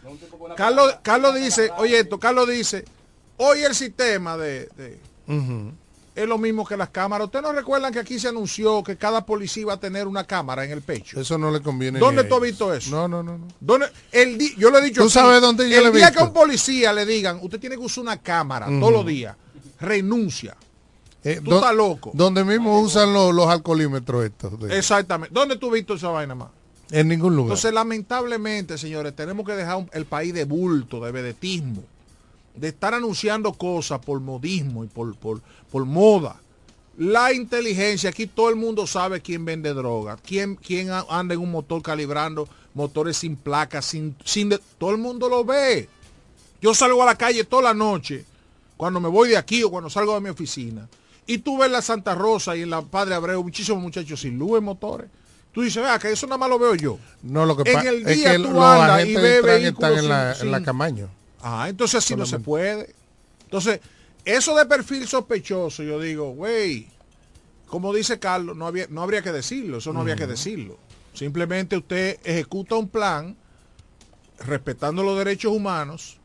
Carlos, 0.55 0.95
Carlos 1.01 1.35
dice, 1.35 1.71
oye 1.77 1.99
esto, 1.99 2.19
Carlos 2.19 2.47
dice, 2.47 2.85
hoy 3.37 3.63
el 3.63 3.73
sistema 3.73 4.37
de, 4.37 4.69
es 6.15 6.27
lo 6.27 6.37
mismo 6.37 6.65
que 6.65 6.77
las 6.77 6.89
cámaras. 6.89 7.25
¿Ustedes 7.25 7.43
no 7.43 7.51
recuerdan 7.51 7.91
que 7.91 7.99
aquí 7.99 8.19
se 8.19 8.29
anunció 8.29 8.81
que 8.83 8.95
cada 8.95 9.25
policía 9.25 9.61
iba 9.61 9.73
a 9.73 9.79
tener 9.79 10.07
una 10.07 10.23
cámara 10.23 10.63
en 10.63 10.71
el 10.71 10.81
pecho? 10.81 11.19
Eso 11.19 11.37
no 11.37 11.51
le 11.51 11.61
conviene. 11.61 11.99
¿Dónde 11.99 12.23
tú 12.23 12.35
has 12.35 12.41
visto 12.41 12.73
eso? 12.73 12.89
No, 12.91 13.07
no, 13.07 13.21
no. 13.21 13.37
no. 13.37 13.47
¿Dónde- 13.59 13.87
el 14.13 14.37
di- 14.37 14.55
yo 14.57 14.69
le 14.71 14.77
he 14.79 14.81
dicho 14.83 15.01
¿Tú 15.01 15.07
aquí, 15.07 15.13
sabes 15.13 15.41
dónde 15.41 15.69
yo 15.69 15.77
el 15.77 15.83
le 15.83 15.89
he 15.89 15.93
día 15.93 16.05
visto? 16.07 16.19
que 16.19 16.23
a 16.23 16.27
un 16.27 16.33
policía 16.33 16.93
le 16.93 17.05
digan, 17.05 17.39
usted 17.41 17.59
tiene 17.59 17.75
que 17.75 17.81
usar 17.83 18.03
una 18.03 18.17
cámara 18.21 18.67
todos 18.67 18.93
los 18.93 19.05
días, 19.05 19.35
renuncia. 19.81 20.55
Eh, 21.25 21.41
Tú 21.43 21.55
estás 21.55 21.75
loco. 21.75 22.11
Donde 22.13 22.43
mismo 22.45 22.79
usan 22.79 23.11
los, 23.11 23.33
los 23.33 23.47
alcoholímetros 23.47 24.23
estos. 24.25 24.59
de- 24.59 24.77
Exactamente. 24.77 25.33
¿Dónde 25.33 25.57
tú 25.57 25.67
has 25.67 25.73
visto 25.73 25.95
esa 25.95 26.09
vaina 26.09 26.35
más? 26.35 26.49
en 26.91 27.07
ningún 27.07 27.35
lugar. 27.35 27.47
Entonces, 27.53 27.73
lamentablemente, 27.73 28.77
señores, 28.77 29.15
tenemos 29.15 29.43
que 29.45 29.53
dejar 29.53 29.77
un- 29.77 29.89
el 29.91 30.05
país 30.05 30.33
de 30.35 30.45
bulto, 30.45 31.03
de 31.03 31.11
vedetismo, 31.11 31.83
de 32.55 32.67
estar 32.67 32.93
anunciando 32.93 33.53
cosas 33.53 33.99
por 34.05 34.19
modismo 34.19 34.83
y 34.83 34.87
por, 34.87 35.15
por, 35.15 35.41
por 35.71 35.83
moda. 35.85 36.39
La 36.97 37.33
inteligencia, 37.33 38.11
aquí 38.11 38.27
todo 38.27 38.49
el 38.49 38.55
mundo 38.55 38.85
sabe 38.85 39.19
quién 39.19 39.43
vende 39.45 39.73
droga, 39.73 40.15
quién, 40.23 40.55
quién 40.55 40.89
anda 41.09 41.33
en 41.33 41.41
un 41.41 41.49
motor 41.51 41.81
calibrando 41.81 42.47
motores 42.75 43.17
sin 43.17 43.35
placas, 43.35 43.85
sin, 43.85 44.15
sin 44.23 44.49
de- 44.49 44.59
todo 44.77 44.91
el 44.91 44.97
mundo 44.99 45.27
lo 45.27 45.43
ve. 45.43 45.89
Yo 46.61 46.75
salgo 46.75 47.01
a 47.01 47.07
la 47.07 47.15
calle 47.17 47.43
toda 47.45 47.63
la 47.63 47.73
noche, 47.73 48.23
cuando 48.77 48.99
me 48.99 49.09
voy 49.09 49.29
de 49.29 49.37
aquí 49.37 49.63
o 49.63 49.71
cuando 49.71 49.89
salgo 49.89 50.13
de 50.13 50.21
mi 50.21 50.29
oficina, 50.29 50.87
y 51.27 51.39
tú 51.39 51.57
ves 51.57 51.71
la 51.71 51.81
Santa 51.81 52.15
Rosa 52.15 52.55
y 52.55 52.61
en 52.61 52.69
la 52.69 52.81
Padre 52.81 53.15
Abreu 53.15 53.41
muchísimos 53.43 53.81
muchachos 53.81 54.21
sin 54.21 54.37
luz 54.37 54.57
en 54.59 54.63
motores. 54.63 55.09
Tú 55.51 55.61
dices, 55.61 55.81
vea, 55.81 55.97
que 55.99 56.11
eso 56.11 56.27
nada 56.27 56.37
más 56.37 56.49
lo 56.49 56.59
veo 56.59 56.75
yo. 56.75 56.99
no, 57.23 57.45
lo 57.45 57.55
que 57.55 57.69
en 57.69 57.75
pasa 57.77 57.89
el 57.89 58.07
es 58.07 58.17
día 58.17 58.31
que 58.31 58.37
tú 58.39 58.43
los 58.51 59.07
y 59.07 59.15
ves 59.15 59.43
de 59.43 59.67
están 59.69 59.93
en 59.97 60.09
la, 60.09 60.35
sin- 60.35 60.45
en 60.47 60.51
la 60.51 60.61
Camaño. 60.63 61.09
Ah, 61.41 61.67
entonces 61.69 61.99
así 62.03 62.15
no 62.15 62.25
se 62.25 62.39
puede. 62.39 62.93
Entonces, 63.43 63.79
eso 64.25 64.55
de 64.55 64.65
perfil 64.65 65.07
sospechoso, 65.07 65.81
yo 65.83 65.99
digo, 65.99 66.31
güey, 66.31 66.87
como 67.67 67.93
dice 67.93 68.19
Carlos, 68.19 68.55
no, 68.57 68.67
había, 68.67 68.87
no 68.89 69.01
habría 69.01 69.21
que 69.21 69.31
decirlo, 69.31 69.77
eso 69.77 69.93
no 69.93 70.01
había 70.01 70.15
que 70.15 70.27
decirlo. 70.27 70.77
Simplemente 71.13 71.77
usted 71.77 72.19
ejecuta 72.25 72.75
un 72.75 72.89
plan 72.89 73.37
respetando 74.39 75.03
los 75.03 75.17
derechos 75.17 75.53
humanos, 75.53 76.17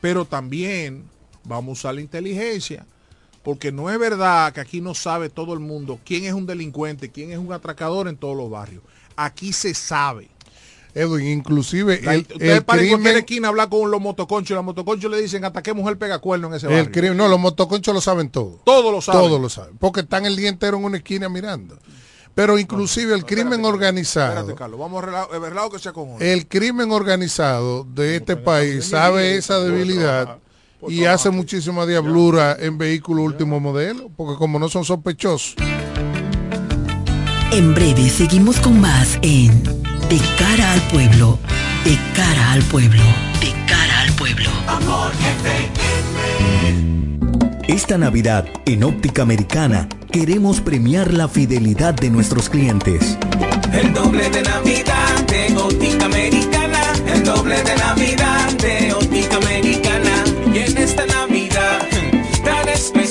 pero 0.00 0.24
también 0.24 1.04
vamos 1.44 1.70
a 1.70 1.72
usar 1.80 1.94
la 1.96 2.00
inteligencia, 2.02 2.86
porque 3.44 3.70
no 3.70 3.90
es 3.90 3.98
verdad 3.98 4.52
que 4.52 4.60
aquí 4.60 4.80
no 4.80 4.94
sabe 4.94 5.28
todo 5.28 5.52
el 5.52 5.60
mundo 5.60 6.00
quién 6.04 6.24
es 6.24 6.32
un 6.32 6.46
delincuente, 6.46 7.12
quién 7.12 7.30
es 7.30 7.38
un 7.38 7.52
atracador 7.52 8.08
en 8.08 8.16
todos 8.16 8.36
los 8.36 8.50
barrios. 8.50 8.82
Aquí 9.14 9.52
se 9.52 9.74
sabe. 9.74 10.30
Edwin, 10.94 11.26
inclusive 11.26 12.00
el, 12.02 12.20
Ustedes 12.20 12.58
el 12.58 12.64
para 12.64 12.80
en 12.80 12.88
cualquier 12.88 13.00
crimen, 13.00 13.16
esquina 13.16 13.48
hablar 13.48 13.68
con 13.68 13.90
los 13.90 14.00
motoconchos 14.00 14.50
y 14.52 14.54
los 14.54 14.64
motoconchos 14.64 15.10
le 15.10 15.20
dicen 15.20 15.44
hasta 15.44 15.62
qué 15.62 15.74
mujer 15.74 15.98
pega 15.98 16.20
cuerno 16.20 16.46
en 16.48 16.54
ese 16.54 16.66
barrio. 16.66 16.82
el 16.82 16.90
crimen, 16.90 17.16
no, 17.16 17.28
los 17.28 17.38
motoconchos 17.38 17.92
lo 17.92 18.00
saben 18.00 18.30
todo. 18.30 18.60
Todos 18.64 18.90
lo 18.90 19.02
saben. 19.02 19.20
Todos 19.20 19.40
lo 19.40 19.48
saben, 19.48 19.76
porque 19.76 20.00
están 20.00 20.24
el 20.24 20.36
día 20.36 20.48
entero 20.48 20.78
en 20.78 20.84
una 20.84 20.96
esquina 20.96 21.28
mirando. 21.28 21.78
Pero 22.34 22.58
inclusive 22.58 23.14
el 23.14 23.24
crimen 23.24 23.64
organizado, 23.64 24.30
Espérate, 24.30 24.54
Carlos, 24.54 24.80
vamos 24.80 25.04
a 25.04 25.26
relajo 25.38 25.70
que 25.70 25.78
sea 25.78 25.92
con 25.92 26.16
el 26.20 26.48
crimen 26.48 26.90
organizado 26.90 27.84
de 27.84 28.16
este 28.16 28.36
país 28.36 28.86
sabe 28.86 29.36
esa 29.36 29.60
debilidad 29.60 30.38
y 30.88 31.04
hace 31.04 31.30
muchísima 31.30 31.86
diablura 31.86 32.56
en 32.58 32.78
vehículos 32.78 33.24
último 33.24 33.60
modelo, 33.60 34.10
porque 34.16 34.36
como 34.38 34.58
no 34.58 34.68
son 34.68 34.84
sospechosos. 34.84 35.56
En 37.52 37.74
breve 37.74 38.08
seguimos 38.10 38.58
con 38.58 38.80
más 38.80 39.18
en 39.22 39.62
De 40.08 40.20
cara 40.38 40.72
al 40.72 40.80
pueblo, 40.88 41.38
de 41.84 41.96
cara 42.14 42.52
al 42.52 42.62
pueblo, 42.62 43.02
de 43.40 43.52
cara 43.66 44.00
al 44.00 44.12
pueblo. 44.14 44.50
Amor 44.66 45.12
Esta 47.68 47.96
Navidad, 47.96 48.46
en 48.66 48.82
Óptica 48.82 49.22
Americana, 49.22 49.88
queremos 50.10 50.60
premiar 50.60 51.12
la 51.12 51.28
fidelidad 51.28 51.94
de 51.94 52.10
nuestros 52.10 52.48
clientes. 52.48 53.16
El 53.72 53.92
doble 53.92 54.28
de 54.30 54.42
Navidad 54.42 55.26
de 55.26 55.56
Óptica 55.56 56.04
Americana. 56.06 56.80
El 57.06 57.24
doble 57.24 57.62
de 57.62 57.76
Navidad 57.76 58.23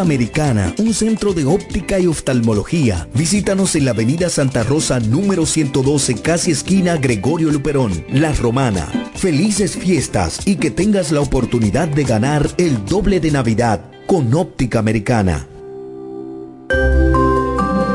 Americana, 0.00 0.74
un 0.78 0.94
centro 0.94 1.34
de 1.34 1.44
óptica 1.44 1.98
y 1.98 2.06
oftalmología. 2.06 3.08
Visítanos 3.14 3.76
en 3.76 3.84
la 3.84 3.90
Avenida 3.90 4.30
Santa 4.30 4.62
Rosa 4.62 5.00
número 5.00 5.44
112, 5.44 6.22
casi 6.22 6.52
esquina 6.52 6.96
Gregorio 6.96 7.50
Luperón, 7.50 8.04
La 8.08 8.32
Romana. 8.32 8.88
Felices 9.14 9.76
fiestas 9.76 10.40
y 10.46 10.56
que 10.56 10.70
tengas 10.70 11.12
la 11.12 11.20
oportunidad 11.20 11.88
de 11.88 12.04
ganar 12.04 12.48
el 12.56 12.84
doble 12.86 13.20
de 13.20 13.30
Navidad 13.30 13.84
con 14.06 14.32
Óptica 14.34 14.78
Americana. 14.78 15.46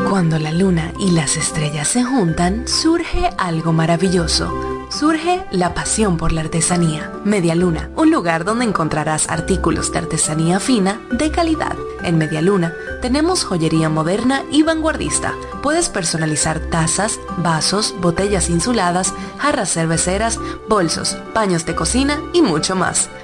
Cuando 0.10 0.40
la 0.40 0.52
luna 0.52 0.94
y 1.00 1.12
las 1.12 1.38
estrellas 1.38 1.88
se 1.88 2.04
juntan, 2.04 2.68
surge 2.68 3.30
algo 3.38 3.74
maravilloso. 3.74 4.77
Surge 4.98 5.46
la 5.52 5.76
pasión 5.76 6.18
por 6.18 6.32
la 6.32 6.42
artesanía. 6.42 7.12
Media 7.24 7.54
Luna, 7.54 7.92
un 7.96 8.10
lugar 8.10 8.46
donde 8.46 8.66
encontrarás 8.66 9.30
artículos 9.30 9.92
de 9.92 10.00
artesanía 10.00 10.60
fina 10.60 11.00
de 11.12 11.30
calidad. 11.30 11.76
En 12.02 12.18
Media 12.18 12.42
Luna 12.42 12.74
tenemos 13.00 13.44
joyería 13.44 13.90
moderna 13.90 14.42
y 14.52 14.64
vanguardista. 14.64 15.36
Puedes 15.62 15.90
personalizar 15.90 16.60
tazas, 16.72 17.20
vasos, 17.38 17.94
botellas 18.02 18.50
insuladas, 18.50 19.14
jarras 19.38 19.72
cerveceras, 19.72 20.40
bolsos, 20.68 21.16
paños 21.32 21.68
de 21.68 21.76
cocina 21.76 22.20
y 22.34 22.42
mucho 22.42 22.76
más. 22.76 23.12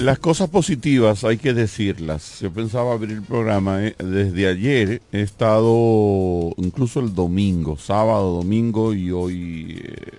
Las 0.00 0.18
cosas 0.18 0.48
positivas 0.48 1.24
hay 1.24 1.36
que 1.36 1.52
decirlas. 1.52 2.40
Yo 2.40 2.50
pensaba 2.50 2.94
abrir 2.94 3.18
el 3.18 3.22
programa 3.22 3.84
eh, 3.84 3.94
desde 3.98 4.48
ayer. 4.48 5.02
He 5.12 5.20
estado 5.20 6.54
incluso 6.56 7.00
el 7.00 7.14
domingo, 7.14 7.76
sábado, 7.76 8.36
domingo 8.36 8.94
y 8.94 9.10
hoy, 9.10 9.78
eh, 9.84 10.12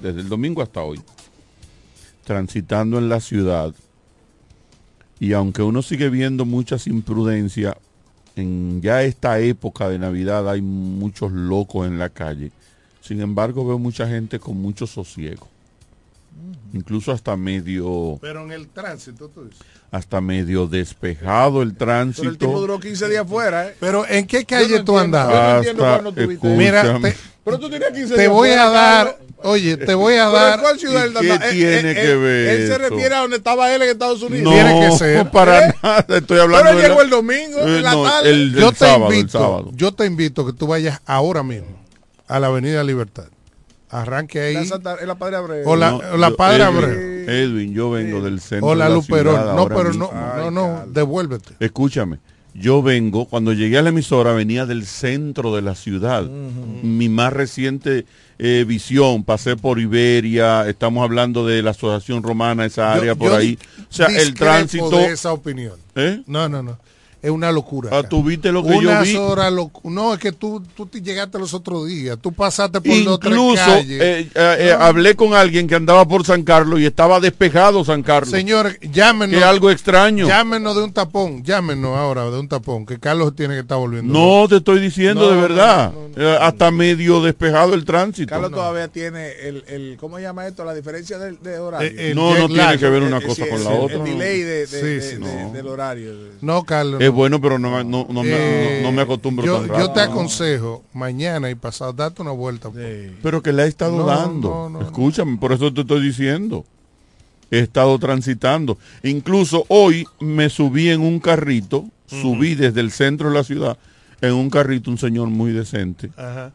desde 0.00 0.22
el 0.22 0.28
domingo 0.28 0.60
hasta 0.60 0.82
hoy, 0.82 1.00
transitando 2.24 2.98
en 2.98 3.08
la 3.08 3.20
ciudad. 3.20 3.72
Y 5.20 5.34
aunque 5.34 5.62
uno 5.62 5.82
sigue 5.82 6.10
viendo 6.10 6.44
muchas 6.44 6.88
imprudencias, 6.88 7.76
en 8.34 8.82
ya 8.82 9.04
esta 9.04 9.38
época 9.38 9.88
de 9.88 10.00
Navidad 10.00 10.50
hay 10.50 10.62
muchos 10.62 11.30
locos 11.30 11.86
en 11.86 12.00
la 12.00 12.08
calle. 12.08 12.50
Sin 13.00 13.20
embargo, 13.20 13.64
veo 13.64 13.78
mucha 13.78 14.08
gente 14.08 14.40
con 14.40 14.56
mucho 14.56 14.88
sosiego. 14.88 15.51
Incluso 16.74 17.12
hasta 17.12 17.36
medio 17.36 18.18
Pero 18.22 18.42
en 18.44 18.52
el 18.52 18.66
tránsito, 18.68 19.28
tú 19.28 19.44
dices. 19.44 19.60
hasta 19.90 20.22
medio 20.22 20.66
despejado 20.66 21.60
el 21.62 21.74
Pero 21.74 21.92
el 21.92 22.08
tipo 22.08 22.16
tránsito. 22.24 22.46
duró 22.60 22.80
15 22.80 23.08
días 23.10 23.26
fuera, 23.28 23.68
¿eh? 23.68 23.76
Pero 23.78 24.06
¿en 24.08 24.26
qué 24.26 24.46
calle 24.46 24.78
no 24.78 24.84
tú 24.84 24.98
entiendo, 24.98 25.18
andabas? 25.18 25.66
no 26.02 26.12
Mira, 26.56 26.98
te, 26.98 27.14
Pero 27.44 27.58
tú 27.58 27.68
tenías 27.68 27.92
15 27.92 28.14
te 28.14 28.20
días 28.22 28.32
voy 28.32 28.48
a 28.50 28.52
fuera, 28.52 28.70
dar, 28.70 29.06
Carlos. 29.18 29.30
oye, 29.44 29.76
te 29.76 29.92
voy 29.94 30.14
a 30.14 30.24
¿Pero 30.30 30.36
en 30.38 30.42
dar. 30.50 30.60
cuál 30.60 30.78
ciudad 30.78 31.04
él 31.04 31.12
¿Y 31.12 31.20
qué? 31.20 31.34
Eh, 31.34 31.50
tiene 31.52 31.90
eh, 31.90 31.94
que 31.94 32.10
eh, 32.12 32.16
ver 32.16 32.48
Él 32.60 32.68
se 32.68 32.78
refiere 32.78 33.14
a 33.16 33.18
donde 33.18 33.36
estaba 33.36 33.74
él 33.74 33.82
en 33.82 33.88
Estados 33.90 34.22
Unidos. 34.22 34.44
No, 34.44 34.50
Tiene 34.52 34.80
que 34.80 34.96
ser. 34.96 35.30
para 35.30 35.68
¿Eh? 35.68 35.74
nada. 35.82 36.06
Estoy 36.08 36.38
hablando 36.38 36.64
Pero 36.64 36.70
él 36.70 36.76
de 36.76 36.82
llegó 36.88 36.98
la- 37.00 37.04
el 37.04 37.10
domingo, 37.10 37.58
Eh, 37.58 37.76
en 37.76 37.82
la 37.82 37.92
no, 37.92 38.02
tarde. 38.04 38.30
el- 38.30 38.54
yo 38.54 38.68
el 38.68 38.72
te 38.72 38.78
sábado, 38.78 39.08
el 39.12 39.18
invito, 39.18 39.38
sábado. 39.38 39.70
yo 39.74 39.92
te 39.92 40.06
invito 40.06 40.46
que 40.46 40.52
tú 40.54 40.66
vayas 40.68 41.00
ahora 41.04 41.42
mismo 41.42 41.66
a 42.28 42.40
la 42.40 42.46
Avenida 42.46 42.82
Libertad. 42.82 43.26
Arranque 43.92 44.40
ahí. 44.40 44.54
La 44.54 44.64
Santa- 44.64 44.96
la 45.06 45.14
Padre 45.14 45.36
Abreu. 45.36 45.68
O 45.68 45.76
la- 45.76 45.90
No, 45.92 45.96
o 46.14 46.16
la 46.16 46.30
Padre 46.32 46.64
Edwin, 46.64 46.76
Abreu. 46.76 47.30
Edwin, 47.30 47.74
yo 47.74 47.90
vengo 47.90 48.20
del 48.22 48.40
centro 48.40 48.68
O 48.68 48.74
la 48.74 48.84
de 48.86 48.90
la 48.90 48.96
Luperón. 48.96 49.34
ciudad 49.36 49.54
No, 49.54 49.68
pero 49.68 49.84
mismo. 49.90 50.10
no, 50.12 50.50
no, 50.50 50.50
no, 50.50 50.84
devuélvete. 50.88 51.54
Escúchame, 51.60 52.18
yo 52.54 52.82
vengo, 52.82 53.26
cuando 53.26 53.52
llegué 53.52 53.78
a 53.78 53.82
la 53.82 53.90
emisora 53.90 54.32
venía 54.32 54.66
del 54.66 54.84
centro 54.86 55.54
de 55.54 55.62
la 55.62 55.74
ciudad. 55.74 56.24
Mi 56.24 57.08
más 57.08 57.32
reciente 57.32 58.06
eh, 58.38 58.64
visión, 58.66 59.22
pasé 59.22 59.56
por 59.56 59.78
Iberia, 59.78 60.68
estamos 60.68 61.04
hablando 61.04 61.46
de 61.46 61.62
la 61.62 61.70
Asociación 61.70 62.24
Romana, 62.24 62.64
esa 62.64 62.92
área 62.92 63.12
Yo- 63.12 63.16
por 63.18 63.28
yo 63.28 63.36
ahí. 63.36 63.56
O 63.88 63.92
sea, 63.94 64.06
el 64.08 64.34
tránsito... 64.34 64.90
de 64.90 65.12
esa 65.12 65.32
opinión. 65.32 65.74
¿Eh? 65.94 66.22
No, 66.26 66.48
no, 66.48 66.60
no. 66.62 66.76
Es 67.22 67.30
una 67.30 67.52
locura. 67.52 67.90
Ah, 67.92 68.02
tú 68.02 68.24
viste 68.24 68.50
lo 68.50 68.64
que 68.64 68.70
Unas 68.72 69.06
yo 69.06 69.12
vi. 69.12 69.16
horas 69.16 69.52
No, 69.84 70.12
es 70.12 70.18
que 70.18 70.32
tú, 70.32 70.60
tú 70.76 70.86
te 70.86 71.00
llegaste 71.00 71.38
los 71.38 71.54
otros 71.54 71.86
días. 71.86 72.18
Tú 72.20 72.32
pasaste 72.32 72.80
por 72.80 73.04
dos 73.04 73.20
tres 73.20 73.32
Incluso 73.32 73.64
calles. 73.64 74.02
eh, 74.02 74.28
eh, 74.34 74.56
eh, 74.58 74.76
hablé 74.76 75.14
con 75.14 75.32
alguien 75.32 75.68
que 75.68 75.76
andaba 75.76 76.04
por 76.08 76.26
San 76.26 76.42
Carlos 76.42 76.80
y 76.80 76.84
estaba 76.86 77.20
despejado 77.20 77.84
San 77.84 78.02
Carlos. 78.02 78.30
Señor, 78.30 78.76
llámenos. 78.80 79.38
Que 79.38 79.44
algo 79.44 79.70
extraño. 79.70 80.26
Llámenos 80.26 80.74
de 80.74 80.82
un 80.82 80.92
tapón. 80.92 81.44
Llámenos 81.44 81.96
ahora 81.96 82.24
de 82.28 82.40
un 82.40 82.48
tapón. 82.48 82.84
Que 82.86 82.98
Carlos 82.98 83.36
tiene 83.36 83.54
que 83.54 83.60
estar 83.60 83.78
volviendo. 83.78 84.12
No, 84.12 84.48
te 84.48 84.56
estoy 84.56 84.80
diciendo 84.80 85.20
No, 85.22 85.28
de 85.30 85.36
no, 85.36 85.42
verdad. 85.42 85.92
Eh, 86.16 86.38
hasta 86.40 86.72
medio 86.72 87.22
despejado 87.22 87.74
el 87.74 87.84
tránsito. 87.84 88.30
Carlos 88.30 88.50
todavía 88.50 88.88
tiene 88.88 89.30
el, 89.42 89.62
el, 89.68 89.96
¿cómo 89.96 90.16
se 90.16 90.22
llama 90.24 90.48
esto? 90.48 90.64
La 90.64 90.74
diferencia 90.74 91.18
de, 91.18 91.32
de 91.36 91.58
horario. 91.60 91.88
Eh, 91.88 92.10
el 92.10 92.16
No, 92.16 92.30
no 92.36 92.48
tiene 92.48 92.64
lag. 92.64 92.78
que 92.80 92.88
ver 92.88 93.02
una 93.04 93.18
Eh, 93.18 93.22
cosa 93.28 93.44
sí, 93.44 93.48
con 93.48 93.62
la 93.62 93.70
otra. 93.70 93.96
El 93.98 94.04
delay 94.04 94.40
de, 94.40 94.66
de- 94.66 94.66
Sí, 94.66 94.76
de- 94.76 95.00
sí, 95.00 95.14
de- 95.14 95.18
no. 95.44 95.52
del 95.52 95.68
horario. 95.68 96.12
No, 96.40 96.64
Carlos. 96.64 97.00
Es. 97.00 97.11
Bueno, 97.12 97.40
pero 97.40 97.58
no, 97.58 97.84
no, 97.84 98.06
no 98.10 98.22
me, 98.22 98.30
Eh, 98.32 98.80
no- 98.82 98.88
no 98.90 98.96
me 98.96 99.02
acostumbro 99.02 99.44
yo, 99.46 99.60
tan 99.62 99.78
yo 99.78 99.90
te 99.92 100.00
aconsejo 100.00 100.82
mañana 100.92 101.50
y 101.50 101.54
pasado, 101.54 101.92
date 101.92 102.20
una 102.22 102.32
vuelta. 102.32 102.70
Pero 103.22 103.42
que 103.42 103.52
le 103.52 103.62
he 103.64 103.66
estado 103.68 103.96
No, 103.98 104.06
dando. 104.06 104.48
no, 104.48 104.68
no, 104.70 104.80
Escúchame, 104.82 105.36
por 105.38 105.52
eso 105.52 105.72
te 105.72 105.82
estoy 105.82 106.02
diciendo. 106.02 106.64
He 107.50 107.58
estado 107.60 107.98
transitando. 107.98 108.78
Incluso 109.02 109.64
hoy 109.68 110.06
me 110.20 110.48
subí 110.48 110.88
en 110.88 111.00
un 111.02 111.20
carrito, 111.20 111.84
subí 112.06 112.54
desde 112.54 112.80
el 112.80 112.90
centro 112.90 113.28
de 113.28 113.34
la 113.34 113.44
ciudad 113.44 113.78
en 114.22 114.32
un 114.34 114.48
carrito 114.50 114.90
un 114.90 114.98
señor 114.98 115.28
muy 115.28 115.50
decente 115.52 116.10
Ajá. 116.16 116.52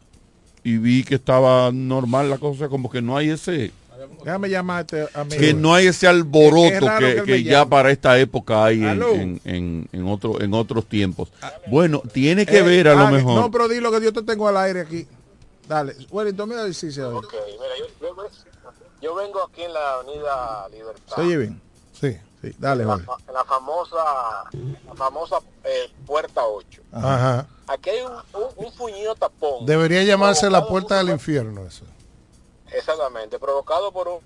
y 0.64 0.76
vi 0.78 1.04
que 1.04 1.16
estaba 1.16 1.70
normal 1.72 2.30
la 2.30 2.38
cosa, 2.38 2.68
como 2.68 2.88
que 2.90 3.02
no 3.02 3.16
hay 3.16 3.28
ese 3.30 3.72
Déjame 4.24 4.48
llamarte 4.50 5.08
a 5.14 5.24
mí. 5.24 5.36
que 5.36 5.54
no 5.54 5.74
hay 5.74 5.86
ese 5.86 6.06
Es 6.06 6.10
alboroto 6.10 6.86
que, 7.24 7.42
ya 7.42 7.66
para 7.66 7.90
esta 7.90 8.18
época 8.18 8.64
hay 8.64 8.82
en, 8.84 9.02
en, 9.02 9.40
en- 9.44 9.88
en 9.92 10.08
otro, 10.08 10.40
en 10.40 10.54
otros 10.54 10.86
tiempos. 10.86 11.30
Bueno, 11.66 12.02
tiene 12.12 12.46
que 12.46 12.58
Eh, 12.58 12.62
ver 12.62 12.88
a 12.88 12.94
lo 12.94 13.06
ah, 13.06 13.10
mejor. 13.10 13.34
No, 13.40 13.50
pero 13.50 13.68
di 13.68 13.80
lo 13.80 13.90
que 13.90 14.00
yo 14.02 14.12
te 14.12 14.22
tengo 14.22 14.46
al 14.48 14.56
aire 14.56 14.80
aquí. 14.82 15.06
Dale. 15.66 15.94
Wellington, 16.10 16.48
mira 16.48 16.72
se 16.72 16.86
oye. 16.86 17.02
Ok, 17.18 17.32
mira, 17.32 17.74
yo, 18.00 18.06
yo- 18.16 18.28
yo 19.00 19.14
vengo 19.14 19.42
aquí 19.44 19.62
en 19.62 19.72
la 19.72 19.94
avenida 19.94 20.68
Libertad. 20.70 21.14
¿Se 21.16 21.20
oye 21.20 21.36
bien? 21.36 21.60
Sí. 22.00 22.16
Sí, 22.40 22.54
dale, 22.56 22.82
en 22.82 22.88
la, 22.88 22.94
vale. 22.94 23.04
fa- 23.04 23.16
en 23.26 23.34
la 23.34 23.44
famosa, 23.44 23.96
la 24.86 24.94
famosa 24.94 25.36
eh, 25.64 25.90
puerta 26.06 26.44
8. 26.46 26.82
Ajá. 26.92 27.46
Aquí 27.66 27.90
hay 27.90 28.02
un, 28.02 28.12
un, 28.12 28.66
un 28.66 28.72
puñido 28.76 29.14
tapón. 29.16 29.66
Debería 29.66 30.04
llamarse 30.04 30.48
la 30.48 30.64
puerta 30.66 30.98
del 30.98 31.10
infierno 31.10 31.66
eso. 31.66 31.84
Exactamente, 32.72 33.38
provocado 33.38 33.92
por 33.92 34.08
un, 34.08 34.20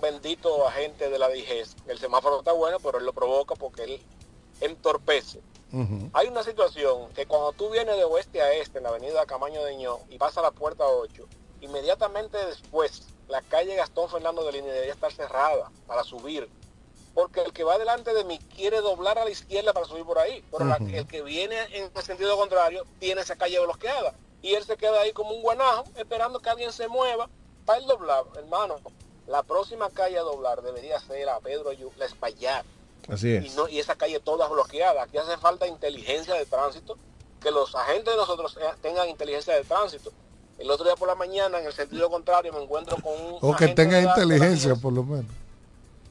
bendito 0.00 0.66
agente 0.66 1.08
de 1.08 1.18
la 1.18 1.28
DIGES. 1.28 1.76
El 1.86 1.98
semáforo 1.98 2.38
está 2.38 2.52
bueno, 2.52 2.78
pero 2.80 2.98
él 2.98 3.04
lo 3.04 3.12
provoca 3.12 3.54
porque 3.54 3.84
él 3.84 4.02
entorpece. 4.60 5.40
Hay 6.12 6.28
una 6.28 6.42
situación 6.42 7.10
que 7.14 7.26
cuando 7.26 7.52
tú 7.52 7.70
vienes 7.70 7.96
de 7.96 8.04
oeste 8.04 8.42
a 8.42 8.52
este 8.52 8.78
en 8.78 8.84
la 8.84 8.90
avenida 8.90 9.24
Camaño 9.24 9.64
de 9.64 9.76
Ño 9.76 10.00
y 10.10 10.18
pasas 10.18 10.38
a 10.38 10.42
la 10.42 10.50
puerta 10.50 10.86
8, 10.86 11.24
inmediatamente 11.62 12.44
después 12.44 13.08
la 13.28 13.40
calle 13.40 13.74
Gastón 13.76 14.10
Fernando 14.10 14.44
de 14.44 14.52
Línea 14.52 14.72
debería 14.72 14.92
estar 14.92 15.10
cerrada 15.12 15.70
para 15.86 16.04
subir. 16.04 16.50
Porque 17.14 17.40
el 17.42 17.52
que 17.52 17.64
va 17.64 17.78
delante 17.78 18.12
de 18.12 18.24
mí 18.24 18.38
quiere 18.54 18.80
doblar 18.80 19.18
a 19.18 19.24
la 19.24 19.30
izquierda 19.30 19.72
para 19.72 19.86
subir 19.86 20.04
por 20.04 20.18
ahí. 20.18 20.44
Pero 20.50 20.64
la- 20.66 20.76
el 20.98 21.06
que 21.06 21.22
viene 21.22 21.56
en 21.72 21.90
el 21.94 22.02
sentido 22.02 22.36
contrario 22.36 22.84
tiene 22.98 23.20
esa 23.22 23.36
calle 23.36 23.58
bloqueada. 23.60 24.14
Y 24.42 24.54
él 24.54 24.64
se 24.64 24.76
queda 24.76 25.00
ahí 25.00 25.12
como 25.12 25.30
un 25.30 25.42
guanajo 25.42 25.84
esperando 25.96 26.40
que 26.40 26.50
alguien 26.50 26.72
se 26.72 26.88
mueva 26.88 27.30
para 27.64 27.78
él 27.78 27.86
doblar. 27.86 28.24
Hermano, 28.36 28.76
la 29.26 29.42
próxima 29.42 29.88
calle 29.90 30.18
a 30.18 30.22
doblar 30.22 30.62
debería 30.62 30.98
ser 31.00 31.28
a 31.28 31.38
Pedro 31.40 31.70
Ayu- 31.72 31.92
la 31.96 32.06
Espaillat 32.06 32.64
Así 33.08 33.28
y, 33.28 33.36
es. 33.36 33.54
no, 33.54 33.68
y 33.68 33.78
esa 33.78 33.94
calle 33.96 34.20
toda 34.20 34.48
bloqueada. 34.48 35.02
Aquí 35.04 35.18
hace 35.18 35.36
falta 35.38 35.66
inteligencia 35.66 36.34
de 36.34 36.46
tránsito, 36.46 36.96
que 37.40 37.50
los 37.50 37.74
agentes 37.74 38.12
de 38.12 38.16
nosotros 38.16 38.56
eh, 38.60 38.64
tengan 38.80 39.08
inteligencia 39.08 39.54
de 39.54 39.64
tránsito. 39.64 40.12
El 40.58 40.70
otro 40.70 40.84
día 40.84 40.94
por 40.96 41.08
la 41.08 41.14
mañana, 41.16 41.58
en 41.58 41.66
el 41.66 41.72
sentido 41.72 42.08
contrario, 42.10 42.52
me 42.52 42.62
encuentro 42.62 42.96
con 43.02 43.12
un 43.20 43.38
O 43.40 43.56
que 43.56 43.68
tenga 43.68 44.00
inteligencia, 44.00 44.76
por 44.76 44.92
lo 44.92 45.02
menos. 45.02 45.26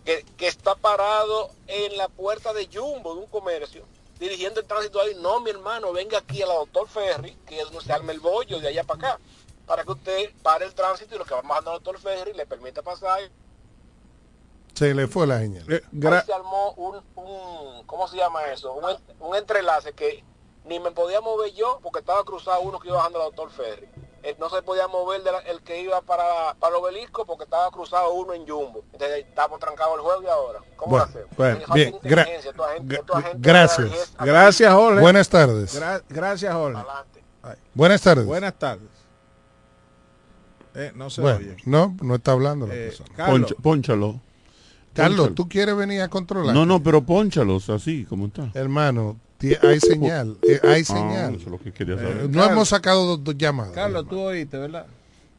que, 0.04 0.26
que 0.36 0.48
está 0.48 0.76
parado 0.76 1.52
en 1.68 1.96
la 1.96 2.10
puerta 2.10 2.52
de 2.54 2.68
Jumbo, 2.74 3.14
de 3.16 3.22
un 3.22 3.28
comercio, 3.28 3.84
dirigiendo 4.20 4.60
el 4.60 4.66
tránsito 4.66 5.00
ahí. 5.00 5.16
No, 5.22 5.40
mi 5.40 5.52
hermano, 5.52 5.94
venga 5.94 6.18
aquí 6.18 6.42
a 6.42 6.48
la 6.48 6.56
doctor 6.56 6.88
Ferry, 6.90 7.38
que 7.48 7.60
es 7.60 7.66
donde 7.66 7.82
se 7.86 7.94
arma 7.94 8.12
el 8.12 8.20
bollo 8.20 8.60
de 8.60 8.68
allá 8.68 8.84
para 8.84 9.12
acá, 9.12 9.20
para 9.72 9.86
que 9.86 9.92
usted 9.94 10.30
pare 10.44 10.66
el 10.66 10.74
tránsito 10.76 11.16
y 11.16 11.18
lo 11.18 11.24
que 11.24 11.34
va 11.34 11.42
bajando 11.44 11.72
al 11.72 11.78
doctor 11.82 11.98
Ferry 11.98 12.34
le 12.34 12.46
permita 12.46 12.82
pasar. 12.82 13.22
Se 14.74 14.94
le 14.94 15.08
fue 15.08 15.26
la 15.26 15.40
señal. 15.40 15.64
Ahí 15.70 16.22
se 16.26 16.34
armó 16.34 16.72
un, 16.74 16.98
un, 17.16 17.86
¿cómo 17.86 18.06
se 18.10 18.18
llama 18.18 18.46
eso? 18.48 18.74
Un, 18.74 18.90
en- 18.90 18.98
un 19.22 19.34
entrelace 19.34 19.94
que 19.94 20.26
ni 20.66 20.78
me 20.82 20.92
podía 20.92 21.22
mover 21.22 21.54
yo 21.54 21.80
porque 21.82 22.00
estaba 22.00 22.22
cruzado 22.26 22.60
uno 22.62 22.80
que 22.82 22.90
iba 22.90 22.98
bajando 22.98 23.20
al 23.20 23.28
doctor 23.34 23.50
Ferry. 23.52 23.88
Eh, 24.24 24.36
no 24.40 24.50
se 24.50 24.62
podía 24.62 24.90
mover 24.90 25.24
de 25.24 25.32
la- 25.32 25.40
el 25.40 25.62
que 25.62 25.80
iba 25.80 26.02
para, 26.02 26.54
para 26.60 26.76
el 26.76 26.82
obelisco 26.84 27.26
porque 27.26 27.46
estaba 27.46 27.72
cruzado 27.72 28.14
uno 28.14 28.34
en 28.34 28.46
Jumbo. 28.46 28.84
Entonces 28.92 29.26
estamos 29.26 29.58
trancados 29.62 29.96
el 29.96 30.02
juego 30.02 30.22
y 30.24 30.28
ahora. 30.28 30.60
¿Cómo 30.76 30.92
Bueno, 30.92 31.06
lo 31.06 31.10
hacemos? 31.12 31.38
bueno, 31.38 31.60
bien, 31.74 31.92
de 31.94 31.98
gra- 32.10 32.20
inteligencia, 32.20 32.52
toda 32.54 32.74
gente- 32.74 33.04
toda 33.08 33.22
gente 33.22 33.38
Gracias. 33.40 34.14
Gracias, 34.20 34.74
Jorge. 34.74 35.00
Buenas 35.00 35.30
tardes. 35.30 35.82
Gra- 35.82 36.04
gracias, 36.10 36.54
Jorge. 36.54 36.84
Buenas 37.74 38.02
tardes. 38.02 38.26
Buenas 38.26 38.54
tardes. 38.56 38.91
Eh, 40.76 40.92
no 40.96 41.10
se 41.10 41.22
Bueno, 41.22 41.40
oye. 41.40 41.58
no, 41.66 41.96
no 42.02 42.16
está 42.16 42.32
hablando 42.32 42.68
la 42.68 42.74
Eh, 42.76 42.86
persona. 42.88 43.10
Carlos. 43.16 43.56
Pónchalo. 43.62 44.20
Carlos. 44.94 45.36
¿tú 45.36 45.48
quieres 45.48 45.76
venir 45.76 46.02
a 46.02 46.10
controlar? 46.10 46.54
No, 46.54 46.66
no, 46.66 46.82
pero 46.84 47.02
ponchalos 47.02 47.70
así, 47.70 48.06
como 48.06 48.28
está. 48.28 48.50
Hermano, 48.54 49.18
hay 49.64 49.80
señal, 49.80 50.38
eh, 50.44 50.60
hay 50.64 50.82
Ah, 50.82 50.86
señal. 50.86 51.36
eso 51.36 51.46
es 51.46 51.52
lo 51.52 51.58
que 51.60 51.72
quería 51.72 51.96
Eh, 51.96 51.98
saber. 51.98 52.30
no 52.30 52.44
hemos 52.44 52.70
sacado 52.70 53.06
dos, 53.06 53.24
dos 53.24 53.38
llamadas. 53.38 53.74
Carlos, 53.74 54.08
tú 54.10 54.20
oíste, 54.20 54.58
¿verdad? 54.58 54.86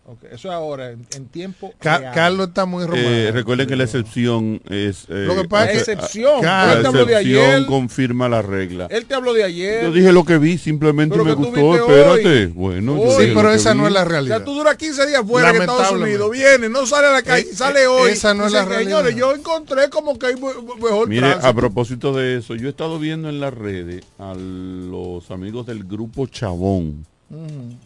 Ok, 0.04 0.24
Eso 0.32 0.48
es 0.48 0.54
ahora, 0.54 0.90
en, 0.90 1.06
en 1.14 1.26
tiempo 1.28 1.72
Ca- 1.78 1.98
real. 1.98 2.12
Carlos 2.12 2.48
está 2.48 2.64
muy 2.66 2.82
romántico. 2.84 3.08
Eh, 3.08 3.30
recuerden 3.30 3.68
que 3.68 3.76
la 3.76 3.84
excepción 3.84 4.60
es... 4.68 5.04
eh, 5.08 5.26
Lo 5.28 5.36
que 5.40 5.48
pasa 5.48 5.70
es 5.70 5.84
que- 5.84 5.92
Excepción, 5.92 6.44
La 6.44 6.64
pero 6.66 6.76
él 6.76 6.82
te 6.82 6.88
habló 6.88 7.04
de 7.06 7.12
excepción 7.12 7.44
ayer. 7.54 7.66
confirma 7.66 8.28
la 8.28 8.42
regla. 8.42 8.88
Él 8.90 9.06
te 9.06 9.14
habló 9.14 9.32
de 9.32 9.44
ayer. 9.44 9.84
Yo 9.84 9.92
dije 9.92 10.12
lo 10.12 10.24
que 10.24 10.38
vi, 10.38 10.58
simplemente 10.58 11.12
Pero 11.12 11.24
me 11.24 11.34
gustó, 11.34 11.76
espérate. 11.76 12.46
hoy. 12.46 12.46
Bueno, 12.46 13.00
Hoy. 13.00 13.26
Sí, 13.26 13.32
pero 13.32 13.52
esa 13.52 13.74
no 13.74 13.82
vi. 13.84 13.86
es 13.88 13.92
la 13.94 14.02
O 14.02 14.04
realidad. 14.06 14.36
sea, 14.38 14.44
tú 14.44 14.54
duras 14.54 14.76
15 14.76 15.06
días 15.06 15.22
fuera 15.24 15.50
en 15.50 15.60
Estados. 15.60 15.92
Unidos, 15.92 16.30
viene, 16.32 16.68
no 16.68 16.84
sale 16.84 17.06
a 17.06 17.12
la 17.12 17.22
calle, 17.22 17.46
Eh, 17.48 17.54
sale 17.54 17.86
hoy. 17.86 18.10
esa 18.10 18.34
no 18.34 18.46
es 18.46 18.52
la 18.52 18.64
realidad. 18.64 18.98
Señores, 19.04 19.14
yo 19.16 19.32
encontré 19.32 19.88
como 19.88 20.18
que 20.18 20.26
hay 20.26 20.34
me- 20.34 20.74
mejor 20.82 21.08
Mire, 21.08 21.20
tránsito. 21.20 21.46
a 21.46 21.54
propósito 21.54 22.12
de 22.12 22.38
eso, 22.38 22.56
yo 22.56 22.66
he 22.66 22.70
estado 22.70 22.98
viendo 22.98 23.28
en 23.28 23.38
las 23.38 23.54
redes 23.54 24.02
a 24.18 24.34
los 24.34 25.30
amigos 25.30 25.64
del 25.66 25.84
grupo 25.84 26.26
Chabón. 26.26 27.06
Ujú. 27.30 27.76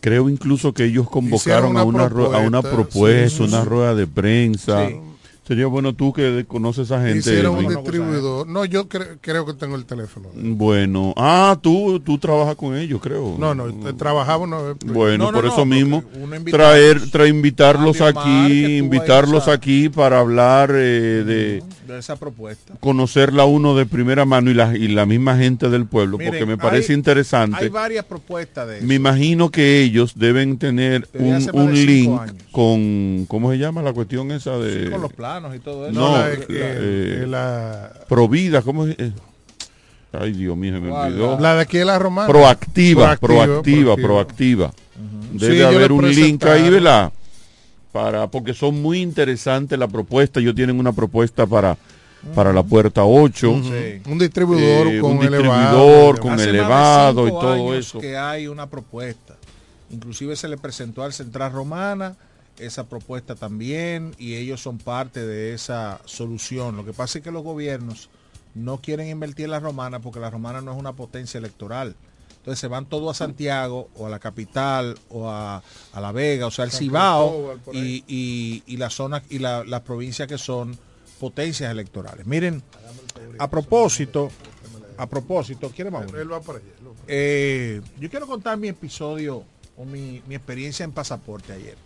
Creo 0.00 0.28
incluso 0.28 0.72
que 0.72 0.84
ellos 0.84 1.08
convocaron 1.10 1.76
a 1.76 1.82
una 1.84 2.08
ru- 2.08 2.32
a 2.34 2.38
una 2.38 2.62
propuesta, 2.62 2.70
propuesta, 2.74 3.36
sí, 3.36 3.42
una 3.42 3.62
sí. 3.62 3.68
rueda 3.68 3.94
de 3.94 4.06
prensa. 4.06 4.88
Sí. 4.88 4.96
Sería 5.48 5.66
bueno 5.66 5.94
tú 5.94 6.12
que 6.12 6.44
conoces 6.46 6.90
a 6.92 7.00
gente. 7.00 7.20
Hicieron 7.20 7.56
un 7.56 7.64
Edwin. 7.64 7.78
distribuidor. 7.78 8.46
No, 8.46 8.66
yo 8.66 8.86
cre- 8.86 9.16
creo 9.22 9.46
que 9.46 9.54
tengo 9.54 9.76
el 9.76 9.86
teléfono. 9.86 10.28
Bueno, 10.34 11.14
ah, 11.16 11.58
tú, 11.62 12.00
tú 12.00 12.18
trabajas 12.18 12.54
con 12.54 12.76
ellos, 12.76 13.00
creo. 13.02 13.34
No, 13.38 13.54
no, 13.54 13.68
eh, 13.68 13.94
trabajaba 13.96 14.44
una 14.44 14.58
vez. 14.58 14.76
Bueno, 14.84 15.24
No, 15.24 15.32
no, 15.32 15.38
por 15.38 15.46
no, 15.46 15.52
eso 15.52 15.64
mismo, 15.64 16.04
traer, 16.50 17.10
traer 17.10 17.30
invitarlos 17.34 17.98
Mar, 18.00 18.14
aquí, 18.16 18.76
invitarlos 18.76 19.48
aquí 19.48 19.88
para 19.88 20.18
hablar 20.20 20.70
eh, 20.74 21.24
de 21.24 21.62
de 21.88 21.98
esa 21.98 22.16
propuesta. 22.16 22.74
conocerla 22.80 23.46
uno 23.46 23.74
de 23.74 23.86
primera 23.86 24.26
mano 24.26 24.50
y 24.50 24.54
la, 24.54 24.76
y 24.76 24.88
la 24.88 25.06
misma 25.06 25.38
gente 25.38 25.70
del 25.70 25.86
pueblo, 25.86 26.18
porque 26.18 26.44
me 26.44 26.58
parece 26.58 26.92
hay- 26.92 26.98
interesante. 26.98 27.56
Hay 27.58 27.68
varias 27.70 28.04
propuestas 28.04 28.68
de 28.68 28.76
eso. 28.78 28.86
Me 28.86 28.96
imagino 28.96 29.50
que 29.50 29.80
ellos 29.82 30.12
deben 30.14 30.58
tener 30.58 31.08
Desde 31.14 31.50
un, 31.52 31.60
un 31.68 31.72
link 31.74 32.20
años. 32.20 32.34
con, 32.52 33.24
¿cómo 33.26 33.50
se 33.52 33.56
llama 33.56 33.80
la 33.80 33.94
cuestión 33.94 34.30
esa 34.32 34.58
de? 34.58 34.84
Sí, 34.84 34.90
con 34.90 35.00
los 35.00 35.12
planos 35.14 35.37
y 35.54 35.58
todo 35.60 35.86
eso. 35.88 35.98
No, 35.98 36.18
la- 36.18 36.30
eh, 36.32 36.46
eh, 36.48 37.24
la- 37.28 37.92
Provida, 38.08 38.62
¿cómo 38.62 38.86
es? 38.86 38.96
Eh, 38.98 39.12
Ay, 40.12 40.32
Dios 40.32 40.56
mío, 40.56 40.72
se 40.74 40.80
me 40.80 40.90
olvidó. 40.90 41.38
La 41.38 41.54
de 41.54 41.60
aquí 41.62 41.76
es 41.78 41.84
la 41.86 41.98
romana. 41.98 42.26
Proactiva, 42.28 43.16
Proactiva, 43.16 43.94
proactiva. 43.96 44.72
Debe 45.32 45.56
Sí, 45.56 45.62
haber 45.62 45.92
un 45.92 46.08
link 46.10 46.44
ahí. 46.46 46.70
¿verdad? 46.70 47.12
Para, 47.92 48.26
porque 48.26 48.54
son 48.54 48.80
muy 48.80 49.00
interesantes 49.00 49.78
la 49.78 49.86
propuesta. 49.86 50.40
Ellos 50.40 50.54
tienen 50.54 50.78
una 50.80 50.92
propuesta 50.92 51.46
para, 51.46 51.76
para 52.34 52.52
la 52.54 52.62
puerta 52.62 53.04
8. 53.04 53.50
Ujú. 53.50 53.70
Un 54.10 54.18
distribuidor 54.18 54.86
Eh, 54.88 55.00
con 55.00 55.18
un 55.18 55.24
elevado. 55.24 55.84
distribuidor 55.86 56.20
con 56.20 56.32
Hace 56.32 56.36
más 56.38 56.44
de 56.44 56.50
elevado 56.58 57.26
y 57.28 57.30
todo 57.30 57.52
años 57.52 57.76
eso. 57.76 57.98
que 58.00 58.16
hay 58.16 58.46
una 58.48 58.66
propuesta. 58.66 59.36
Inclusive 59.90 60.36
se 60.36 60.48
le 60.48 60.56
presentó 60.56 61.02
al 61.02 61.12
Central 61.12 61.52
Romana 61.52 62.14
esa 62.58 62.88
propuesta 62.88 63.34
también 63.34 64.14
y 64.18 64.34
ellos 64.34 64.60
son 64.62 64.78
parte 64.78 65.26
de 65.26 65.54
esa 65.54 66.00
solución. 66.04 66.76
Lo 66.76 66.84
que 66.84 66.92
pasa 66.92 67.18
es 67.18 67.24
que 67.24 67.30
los 67.30 67.42
gobiernos 67.42 68.08
no 68.54 68.78
quieren 68.80 69.08
invertir 69.08 69.44
en 69.46 69.52
la 69.52 69.60
romana 69.60 70.00
porque 70.00 70.20
la 70.20 70.30
romana 70.30 70.60
no 70.60 70.72
es 70.72 70.78
una 70.78 70.92
potencia 70.94 71.38
electoral. 71.38 71.94
Entonces 72.38 72.60
se 72.60 72.68
van 72.68 72.86
todos 72.86 73.14
a 73.14 73.26
Santiago 73.26 73.88
o 73.96 74.06
a 74.06 74.10
la 74.10 74.18
capital 74.18 74.98
o 75.10 75.28
a, 75.28 75.62
a 75.92 76.00
La 76.00 76.12
Vega, 76.12 76.46
o 76.46 76.50
sea, 76.50 76.64
el 76.64 76.70
San 76.70 76.78
Cibao 76.80 77.26
y, 77.74 78.04
y, 78.08 78.62
y 78.66 78.76
las 78.78 78.94
zonas 78.94 79.22
y 79.28 79.38
la- 79.38 79.64
las 79.64 79.82
provincias 79.82 80.26
que 80.28 80.38
son 80.38 80.76
potencias 81.20 81.70
electorales. 81.70 82.26
Miren, 82.26 82.62
a 83.38 83.50
propósito, 83.50 84.30
a 84.96 85.06
propósito, 85.08 85.70
¿quiere 85.70 85.90
más? 85.90 86.06
Eh, 87.06 87.82
yo 88.00 88.08
quiero 88.08 88.26
contar 88.26 88.56
mi 88.56 88.68
episodio 88.68 89.44
o 89.76 89.84
mi, 89.84 90.22
mi 90.26 90.34
experiencia 90.34 90.84
en 90.84 90.92
pasaporte 90.92 91.52
ayer. 91.52 91.76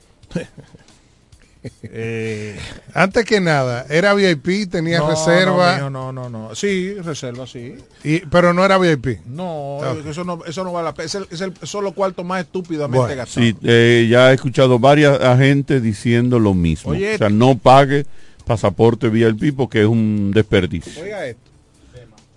Eh, 1.85 2.59
Antes 2.93 3.25
que 3.25 3.41
nada, 3.41 3.87
era 3.89 4.15
VIP, 4.15 4.69
tenía 4.69 4.99
no, 4.99 5.11
reserva, 5.11 5.79
No, 5.79 5.91
no, 5.91 6.13
no, 6.13 6.29
no. 6.29 6.55
Sí, 6.57 6.95
reserva, 6.95 7.47
sí. 7.47 7.77
y, 8.03 8.19
pero 8.27 8.53
no 8.53 8.65
era 8.65 8.79
VIP. 8.79 9.21
No, 9.27 9.79
Ah, 9.81 9.95
eso 10.09 10.25
no, 10.25 10.41
eso 10.45 10.65
no 10.65 10.73
vale 10.73 10.87
la 10.87 10.95
pena. 10.95 11.07
Es 11.07 11.15
el, 11.15 11.27
es 11.31 11.41
el 11.41 11.55
solo 11.63 11.93
cuarto 11.93 12.25
más 12.25 12.41
estúpidamente 12.43 12.99
Bueno, 12.99 13.15
gastado. 13.17 13.47
Sí, 13.47 13.57
eh, 13.63 14.09
ya 14.11 14.33
he 14.33 14.35
escuchado 14.35 14.81
varias 14.81 15.21
agentes 15.21 15.81
diciendo 15.83 16.41
lo 16.41 16.53
mismo. 16.53 16.93
Oye, 16.93 17.15
o 17.15 17.19
sea, 17.19 17.29
no 17.29 17.57
pague 17.57 18.07
pasaporte 18.45 19.09
VIP 19.09 19.55
porque 19.57 19.83
es 19.83 19.87
un 19.87 20.33
desperdicio. 20.35 21.01
Oiga 21.01 21.25
esto. 21.27 21.43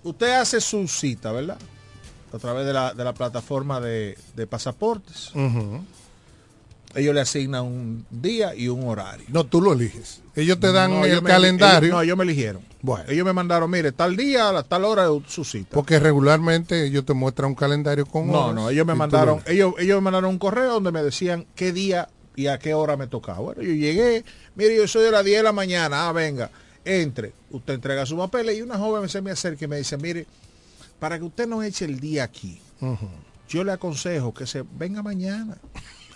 Usted 0.04 0.34
hace 0.34 0.60
su 0.60 0.86
cita, 0.86 1.32
¿verdad? 1.32 1.58
A 2.32 2.38
través 2.38 2.64
de 2.64 2.72
la, 2.72 2.94
de 2.94 3.02
la 3.02 3.12
plataforma 3.12 3.80
de, 3.80 4.16
de 4.36 4.46
pasaportes. 4.46 5.32
Ellos 6.96 7.14
le 7.14 7.20
asignan 7.20 7.64
un 7.64 8.06
día 8.10 8.54
y 8.54 8.68
un 8.68 8.88
horario. 8.88 9.26
No, 9.28 9.44
tú 9.44 9.60
lo 9.60 9.74
eliges. 9.74 10.22
Ellos 10.34 10.58
te 10.58 10.72
dan 10.72 10.90
No, 10.90 11.04
el 11.04 11.22
calendario. 11.22 11.88
ellos- 11.88 11.94
no, 11.96 12.02
ellos 12.02 12.16
me 12.16 12.24
eligieron. 12.24 12.62
Bueno. 12.82 13.04
Ellos 13.08 13.24
me 13.26 13.32
mandaron, 13.32 13.70
mire, 13.70 13.92
tal 13.92 14.16
día, 14.16 14.48
a 14.48 14.62
tal 14.62 14.84
hora 14.84 15.06
su 15.26 15.44
cita. 15.44 15.70
Porque 15.74 15.98
regularmente 15.98 16.86
ellos 16.86 17.04
te 17.04 17.12
muestran 17.14 17.50
un 17.50 17.54
calendario 17.54 18.06
con 18.06 18.26
No, 18.28 18.44
horas 18.46 18.54
no, 18.54 18.70
ellos 18.70 18.86
me 18.86 18.94
mandaron, 18.94 19.42
lo- 19.44 19.52
ellos, 19.52 19.74
ellos 19.78 19.96
me 19.96 20.00
mandaron 20.02 20.30
un 20.30 20.38
correo 20.38 20.72
donde 20.74 20.90
me 20.92 21.02
decían 21.02 21.46
qué 21.54 21.72
día 21.72 22.08
y 22.34 22.46
a 22.48 22.58
qué 22.58 22.74
hora 22.74 22.96
me 22.96 23.06
tocaba. 23.06 23.40
Bueno, 23.40 23.62
yo 23.62 23.72
llegué, 23.72 24.24
mire, 24.54 24.76
yo 24.76 24.86
soy 24.88 25.04
de 25.04 25.10
las 25.10 25.24
10 25.24 25.38
de 25.38 25.42
la 25.42 25.52
mañana, 25.52 26.08
ah, 26.08 26.12
venga, 26.12 26.50
entre, 26.84 27.32
usted 27.50 27.74
entrega 27.74 28.06
su 28.06 28.16
papel 28.16 28.50
y 28.50 28.62
una 28.62 28.78
joven 28.78 29.08
se 29.08 29.20
me 29.20 29.30
acerca 29.30 29.64
y 29.64 29.68
me 29.68 29.78
dice, 29.78 29.96
mire, 29.96 30.26
para 30.98 31.18
que 31.18 31.24
usted 31.24 31.46
no 31.46 31.62
eche 31.62 31.84
el 31.86 31.98
día 32.00 32.24
aquí, 32.24 32.60
yo 33.48 33.64
le 33.64 33.72
aconsejo 33.72 34.32
que 34.34 34.46
se 34.46 34.64
venga 34.78 35.02
mañana 35.02 35.56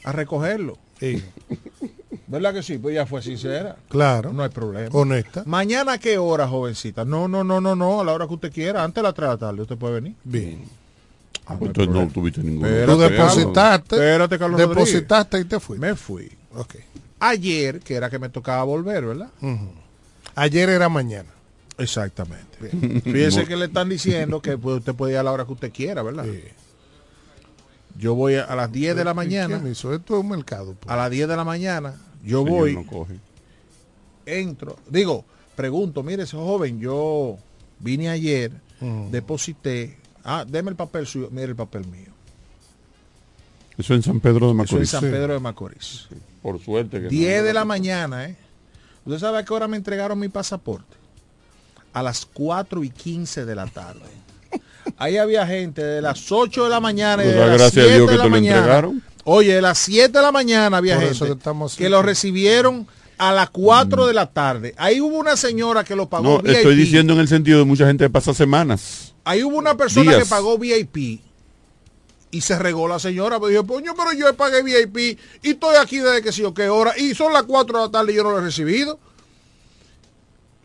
a 0.04 0.12
recogerlo. 0.12 0.78
Sí, 0.98 1.22
¿Verdad 2.26 2.54
que 2.54 2.62
sí? 2.62 2.78
Pues 2.78 2.94
ya 2.94 3.06
fue 3.06 3.22
sincera. 3.22 3.76
claro. 3.88 4.32
No 4.32 4.42
hay 4.44 4.50
problema. 4.50 4.88
Honesta. 4.92 5.42
Mañana 5.46 5.94
a 5.94 5.98
qué 5.98 6.18
hora, 6.18 6.46
jovencita. 6.46 7.04
No, 7.04 7.26
no, 7.26 7.42
no, 7.42 7.60
no, 7.60 7.74
no, 7.74 8.00
a 8.00 8.04
la 8.04 8.12
hora 8.12 8.26
que 8.28 8.34
usted 8.34 8.52
quiera, 8.52 8.84
antes 8.84 8.96
de 8.96 9.02
las 9.02 9.14
3 9.14 9.26
de 9.28 9.32
la 9.34 9.38
tarde, 9.38 9.62
usted 9.62 9.76
puede 9.76 9.94
venir. 9.94 10.14
Bien. 10.22 10.64
Ah, 11.46 11.56
Pues 11.58 11.76
no 11.88 12.06
tuviste 12.08 12.40
ningún 12.42 12.68
Tú 12.86 12.98
depositaste. 12.98 13.96
Espérate, 13.96 14.38
Carlos 14.38 14.60
Rodríguez. 14.60 14.92
depositaste 14.92 15.40
y 15.40 15.44
te 15.44 15.58
fuiste. 15.58 15.84
Me 15.86 15.96
fui. 15.96 16.30
Ok. 16.54 16.76
Ayer, 17.18 17.80
que 17.80 17.94
era 17.94 18.08
que 18.08 18.18
me 18.20 18.28
tocaba 18.28 18.62
volver, 18.62 19.04
¿verdad? 19.06 19.28
Ayer 20.36 20.68
era 20.68 20.88
mañana. 20.88 21.28
Exactamente. 21.78 22.68
Fíjese 23.02 23.46
que 23.46 23.56
le 23.56 23.64
están 23.64 23.88
diciendo 23.88 24.40
que 24.40 24.56
pues, 24.56 24.78
usted 24.78 24.94
puede 24.94 25.14
ir 25.14 25.18
a 25.18 25.22
la 25.24 25.32
hora 25.32 25.44
que 25.46 25.52
usted 25.52 25.72
quiera, 25.72 26.02
¿verdad? 26.02 26.26
Yo 28.00 28.14
voy 28.14 28.34
a, 28.36 28.44
a 28.44 28.56
las 28.56 28.72
10 28.72 28.96
de 28.96 29.04
la 29.04 29.14
mañana. 29.14 29.60
Esto 29.68 29.92
es 29.94 30.10
un 30.10 30.28
mercado. 30.28 30.74
pues. 30.74 30.90
A 30.92 30.96
las 30.96 31.10
10 31.10 31.28
de 31.28 31.36
la 31.36 31.44
mañana, 31.44 31.94
yo 32.24 32.42
Señor, 32.42 32.48
voy, 32.58 32.74
no 32.74 32.86
coge. 32.86 33.14
entro. 34.26 34.76
Digo, 34.88 35.24
pregunto, 35.54 36.02
mire, 36.02 36.22
ese 36.24 36.36
joven, 36.36 36.80
yo 36.80 37.36
vine 37.78 38.08
ayer, 38.08 38.52
deposité. 39.10 39.98
Ah, 40.24 40.44
deme 40.48 40.70
el 40.70 40.76
papel 40.76 41.06
suyo, 41.06 41.28
mire 41.30 41.46
el 41.48 41.56
papel 41.56 41.86
mío. 41.86 42.10
Eso 43.76 43.94
en 43.94 44.02
San 44.02 44.20
Pedro 44.20 44.46
de 44.46 44.52
Eso 44.52 44.54
Macorís. 44.54 44.82
es 44.82 44.90
San 44.90 45.00
Sí. 45.00 45.06
Pedro 45.10 45.32
de 45.34 45.40
Macorís. 45.40 46.08
Por 46.42 46.58
suerte 46.62 47.00
que 47.02 47.08
10 47.08 47.38
no. 47.40 47.46
de 47.46 47.52
la 47.54 47.64
mañana, 47.64 48.24
¿eh? 48.26 48.36
¿Usted 49.04 49.18
sabe 49.18 49.38
a 49.38 49.44
qué 49.44 49.52
hora 49.54 49.68
me 49.68 49.76
entregaron 49.78 50.18
mi 50.18 50.28
pasaporte? 50.28 50.96
A 51.92 52.02
las 52.02 52.26
4 52.26 52.84
y 52.84 52.90
15 52.90 53.44
de 53.46 53.54
la 53.54 53.66
tarde. 53.66 54.00
Ahí 55.00 55.16
había 55.16 55.46
gente 55.46 55.82
de 55.82 56.02
las 56.02 56.30
8 56.30 56.64
de 56.64 56.70
la 56.70 56.78
mañana 56.78 57.22
y 57.24 57.26
Pues 57.26 57.34
de 57.34 57.40
las 57.40 57.48
gracias 57.58 57.70
a 57.84 57.88
7 57.88 57.94
Dios 57.96 58.00
de 58.06 58.12
que 58.12 58.18
la 58.18 58.22
te 58.24 58.28
lo 58.28 58.36
mañana. 58.36 58.56
entregaron. 58.58 59.02
Oye, 59.24 59.54
de 59.54 59.62
las 59.62 59.78
7 59.78 60.12
de 60.18 60.22
la 60.22 60.30
mañana 60.30 60.76
había 60.76 60.96
Por 60.96 61.04
gente 61.04 61.24
que 61.26 61.32
estamos 61.32 61.72
así. 61.72 61.82
que 61.82 61.88
lo 61.88 62.02
recibieron 62.02 62.86
a 63.16 63.32
las 63.32 63.48
4 63.48 64.06
de 64.06 64.12
la 64.14 64.26
tarde. 64.26 64.74
Ahí 64.76 65.00
hubo 65.00 65.16
una 65.16 65.36
señora 65.38 65.84
que 65.84 65.96
lo 65.96 66.08
pagó 66.10 66.24
No, 66.24 66.38
VIP. 66.42 66.54
estoy 66.56 66.76
diciendo 66.76 67.14
en 67.14 67.20
el 67.20 67.28
sentido 67.28 67.58
de 67.60 67.64
mucha 67.64 67.86
gente 67.86 68.04
que 68.04 68.10
pasa 68.10 68.34
semanas. 68.34 69.14
Ahí 69.24 69.42
hubo 69.42 69.56
una 69.56 69.74
persona 69.74 70.10
Días. 70.12 70.24
que 70.24 70.28
pagó 70.28 70.58
VIP 70.58 71.20
y 72.30 72.40
se 72.42 72.58
regó 72.58 72.86
la 72.86 72.98
señora. 72.98 73.38
Pues 73.38 73.52
dijo, 73.52 73.66
coño, 73.66 73.94
pero 73.96 74.12
yo 74.12 74.34
pagué 74.36 74.62
VIP 74.62 75.18
y 75.42 75.50
estoy 75.50 75.76
aquí 75.76 75.96
desde 75.98 76.20
que 76.20 76.30
sé 76.30 76.42
yo 76.42 76.52
qué 76.52 76.68
hora. 76.68 76.92
Y 76.98 77.14
son 77.14 77.32
las 77.32 77.44
4 77.44 77.78
de 77.78 77.84
la 77.86 77.90
tarde 77.90 78.12
y 78.12 78.16
yo 78.16 78.22
no 78.22 78.32
lo 78.32 78.38
he 78.38 78.42
recibido. 78.42 78.98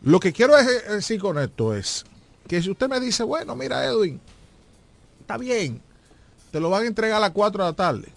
Lo 0.02 0.20
que 0.20 0.32
quiero 0.34 0.56
es- 0.58 0.88
decir 0.88 1.18
con 1.20 1.38
esto 1.38 1.74
es 1.74 2.04
que 2.48 2.62
si 2.62 2.70
usted 2.70 2.88
me 2.88 3.00
dice, 3.00 3.22
bueno, 3.24 3.54
mira 3.56 3.84
Edwin, 3.84 4.20
está 5.20 5.36
bien, 5.36 5.80
te 6.52 6.60
lo 6.60 6.70
van 6.70 6.84
a 6.84 6.86
entregar 6.86 7.16
a 7.18 7.20
las 7.20 7.30
4 7.30 7.64
de 7.64 7.70
la 7.70 7.76
tarde. 7.76 8.08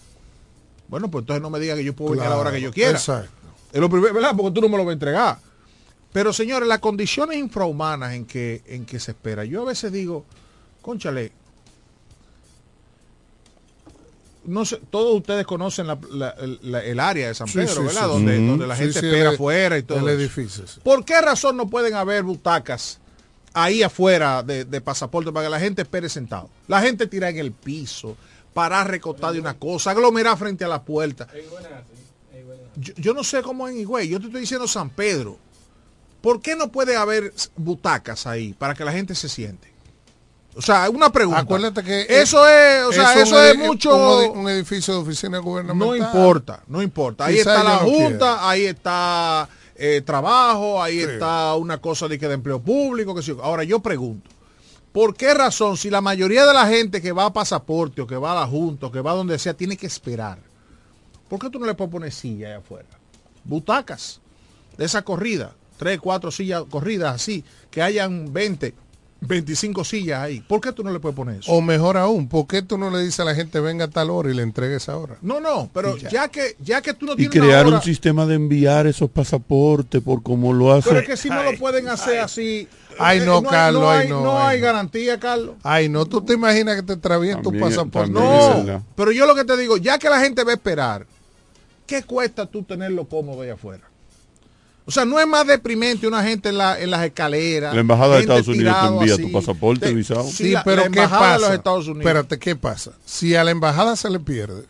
Bueno, 0.87 1.09
pues 1.11 1.23
entonces 1.23 1.41
no 1.41 1.49
me 1.49 1.59
diga 1.59 1.75
que 1.75 1.83
yo 1.83 1.95
puedo 1.95 2.11
venir 2.11 2.25
a 2.25 2.29
la 2.29 2.37
hora 2.37 2.51
que 2.51 2.61
yo 2.61 2.71
quiera. 2.71 2.91
Exacto. 2.91 3.29
Es 3.71 3.79
lo 3.79 3.89
primero, 3.89 4.13
¿verdad? 4.13 4.33
Porque 4.35 4.51
tú 4.55 4.61
no 4.61 4.69
me 4.69 4.77
lo 4.77 4.83
vas 4.85 4.91
a 4.91 4.93
entregar. 4.93 5.39
Pero 6.11 6.33
señores, 6.33 6.67
las 6.67 6.79
condiciones 6.79 7.37
infrahumanas 7.37 8.13
en 8.13 8.25
que, 8.25 8.63
en 8.65 8.85
que 8.85 8.99
se 8.99 9.11
espera. 9.11 9.45
Yo 9.45 9.61
a 9.61 9.65
veces 9.65 9.91
digo, 9.91 10.25
conchale, 10.81 11.31
no 14.45 14.65
sé, 14.65 14.79
todos 14.89 15.15
ustedes 15.15 15.45
conocen 15.45 15.85
la- 15.85 15.99
la- 16.11 16.35
la- 16.63 16.83
el 16.83 16.99
área 16.99 17.27
de 17.27 17.35
San 17.35 17.47
Pedro, 17.51 17.67
sí, 17.67 17.81
¿verdad? 17.83 18.01
sí, 18.03 18.07
donde, 18.07 18.47
donde 18.47 18.65
la 18.67 18.75
gente 18.75 18.97
espera 18.99 19.31
afuera 19.31 19.77
y 19.77 19.83
todo. 19.83 19.99
El 19.99 20.19
edificio. 20.19 20.63
¿Por 20.83 21.05
qué 21.05 21.21
razón 21.21 21.55
no 21.57 21.69
pueden 21.69 21.93
haber 21.93 22.23
butacas 22.23 22.99
ahí 23.53 23.83
afuera 23.83 24.43
de, 24.43 24.65
de 24.65 24.81
pasaporte 24.81 25.31
para 25.31 25.45
que 25.45 25.51
la 25.51 25.59
gente 25.59 25.81
espere 25.81 26.09
sentado? 26.09 26.49
La 26.67 26.81
gente 26.81 27.07
tira 27.07 27.29
en 27.29 27.37
el 27.37 27.51
piso, 27.51 28.15
parar 28.53 28.89
recotada 28.89 29.33
de 29.33 29.39
una 29.39 29.53
cosa, 29.55 29.91
aglomerar 29.91 30.37
frente 30.37 30.63
a 30.65 30.67
la 30.67 30.81
puerta. 30.81 31.27
Yo, 32.75 32.93
yo 32.95 33.13
no 33.13 33.23
sé 33.23 33.41
cómo 33.41 33.67
en 33.67 33.77
Higüey, 33.79 34.07
yo 34.07 34.19
te 34.19 34.27
estoy 34.27 34.41
diciendo 34.41 34.67
San 34.67 34.89
Pedro. 34.89 35.37
¿Por 36.21 36.41
qué 36.41 36.55
no 36.55 36.69
puede 36.71 36.95
haber 36.97 37.33
butacas 37.55 38.27
ahí 38.27 38.53
para 38.53 38.73
que 38.73 38.83
la 38.83 38.91
gente 38.91 39.15
se 39.15 39.29
siente? 39.29 39.69
O 40.55 40.61
sea, 40.61 40.89
una 40.89 41.09
pregunta. 41.11 41.39
Acuérdate 41.39 41.83
que 41.83 42.05
eso 42.09 42.45
es, 42.47 42.83
o 42.83 42.91
sea, 42.91 43.13
eso, 43.21 43.41
es 43.41 43.57
mucho. 43.57 43.95
Un, 43.95 44.23
edi- 44.23 44.31
un 44.41 44.49
edificio 44.49 44.93
de 44.95 44.99
oficina 45.01 45.37
gubernamental. 45.37 45.87
No 45.87 45.95
importa, 45.95 46.63
no 46.67 46.81
importa. 46.81 47.25
Ahí 47.25 47.37
Quizá 47.37 47.51
está 47.55 47.63
la 47.63 47.73
no 47.81 47.89
Junta, 47.89 48.49
ahí 48.49 48.65
está 48.65 49.47
eh, 49.79 50.01
trabajo, 50.01 50.81
ahí 50.83 50.97
Sí. 50.99 51.05
está 51.05 51.55
una 51.55 51.79
cosa 51.79 52.07
de 52.07 52.19
que 52.19 52.27
de 52.27 52.33
empleo 52.35 52.59
público, 52.61 53.15
que 53.15 53.23
sí. 53.23 53.33
Ahora 53.41 53.63
yo 53.63 53.79
pregunto, 53.79 54.29
¿por 54.91 55.15
qué 55.15 55.33
razón 55.33 55.77
si 55.77 55.89
la 55.89 56.01
mayoría 56.01 56.45
de 56.45 56.53
la 56.53 56.67
gente 56.67 57.01
que 57.01 57.11
va 57.13 57.25
a 57.25 57.33
pasaporte 57.33 58.01
o 58.01 58.07
que 58.07 58.17
va 58.17 58.33
a 58.33 58.41
la 58.41 58.47
Junta 58.47 58.87
o 58.87 58.91
que 58.91 59.01
va 59.01 59.13
donde 59.13 59.39
sea 59.39 59.53
tiene 59.53 59.77
que 59.77 59.87
esperar? 59.87 60.39
¿Por 61.29 61.39
qué 61.39 61.49
tú 61.49 61.59
no 61.59 61.65
le 61.65 61.75
puedes 61.75 61.91
poner 61.91 62.11
silla 62.11 62.47
allá 62.49 62.57
afuera? 62.57 62.89
Butacas 63.43 64.19
de 64.77 64.85
esa 64.85 65.01
corrida. 65.01 65.53
tres, 65.77 65.97
cuatro 66.01 66.29
sillas 66.29 66.63
corridas 66.69 67.15
así, 67.15 67.43
que 67.71 67.81
hayan 67.81 68.33
20, 68.33 68.73
25 69.21 69.83
sillas 69.83 70.21
ahí. 70.21 70.39
¿Por 70.41 70.61
qué 70.61 70.71
tú 70.71 70.83
no 70.83 70.91
le 70.91 70.99
puedes 70.99 71.15
poner 71.15 71.39
eso? 71.39 71.51
O 71.51 71.61
mejor 71.61 71.97
aún, 71.97 72.27
¿por 72.29 72.47
qué 72.47 72.61
tú 72.61 72.77
no 72.77 72.89
le 72.89 72.99
dices 73.03 73.19
a 73.19 73.25
la 73.25 73.35
gente 73.35 73.59
venga 73.59 73.85
a 73.85 73.89
tal 73.89 74.09
hora 74.09 74.31
y 74.31 74.33
le 74.33 74.43
entregues 74.43 74.83
esa 74.83 74.95
hora? 74.97 75.17
No, 75.21 75.39
no, 75.39 75.69
pero 75.73 75.97
Y 75.97 76.01
ya. 76.01 76.09
ya. 76.09 76.27
que 76.29 76.55
ya 76.59 76.81
que 76.81 76.93
tú 76.93 77.05
no 77.05 77.13
Y 77.13 77.17
tienes 77.17 77.35
una 77.35 77.45
crear 77.45 77.65
hora- 77.67 77.75
un 77.77 77.81
sistema 77.83 78.25
de 78.25 78.35
enviar 78.35 78.87
esos 78.87 79.09
pasaportes 79.09 80.01
por 80.01 80.23
como 80.23 80.53
lo 80.53 80.71
hace. 80.73 80.87
Pero 80.89 81.01
es 81.01 81.07
que 81.07 81.17
si 81.17 81.29
no 81.29 81.43
lo 81.43 81.57
pueden 81.57 81.87
hacer 81.89 82.19
así. 82.19 82.67
Ay, 82.97 83.19
eh, 83.19 83.25
no, 83.25 83.37
hay- 83.37 83.43
Carlos, 83.45 83.81
no 83.81 83.89
ay, 83.91 84.03
hay, 84.03 84.09
no, 84.09 84.21
no 84.23 84.37
ay, 84.39 84.55
hay 84.55 84.61
garantía, 84.61 85.19
Carlos. 85.19 85.55
Ay, 85.63 85.89
no, 85.89 86.05
tú 86.05 86.21
te 86.21 86.33
imaginas 86.33 86.75
que 86.77 86.83
te 86.83 86.93
extravíen 86.93 87.41
tu 87.41 87.57
pasaporte. 87.57 88.11
No, 88.11 88.83
pero 88.95 89.11
yo 89.11 89.25
lo 89.25 89.35
que 89.35 89.43
te 89.45 89.55
digo, 89.57 89.77
ya 89.77 89.97
que 89.99 90.09
la 90.09 90.19
gente 90.21 90.43
va 90.43 90.51
a 90.51 90.55
esperar, 90.55 91.05
¿qué 91.85 92.03
cuesta 92.03 92.45
tú 92.45 92.63
tenerlo 92.63 93.05
cómodo 93.05 93.41
allá 93.41 93.53
afuera? 93.53 93.83
O 94.89 94.91
sea, 94.91 95.05
no 95.05 95.19
es 95.19 95.27
más 95.27 95.45
deprimente 95.45 96.07
una 96.07 96.23
gente 96.23 96.49
en, 96.49 96.57
la- 96.57 96.79
en 96.79 96.89
las 96.89 97.05
escaleras. 97.05 97.73
La 97.75 97.81
embajada 97.81 98.15
de 98.15 98.21
Estados 98.21 98.47
Unidos 98.47 98.75
te 98.81 98.87
envía 98.87 99.13
así. 99.13 99.21
tu 99.23 99.31
pasaporte 99.31 99.85
Te- 99.87 99.93
visado. 99.93 100.23
Sí, 100.23 100.31
Sí, 100.45 100.49
la- 100.49 100.63
pero 100.63 100.81
la 100.83 100.89
¿qué 100.89 100.99
de 101.01 101.07
pasa? 101.07 101.37
los 101.39 101.51
Estados 101.51 101.85
Unidos. 101.87 101.99
Espérate, 102.05 102.39
¿qué 102.39 102.55
pasa? 102.55 102.91
Si 103.05 103.35
a 103.35 103.43
la 103.43 103.51
embajada 103.51 103.95
se 103.95 104.09
le 104.09 104.19
pierde, 104.19 104.63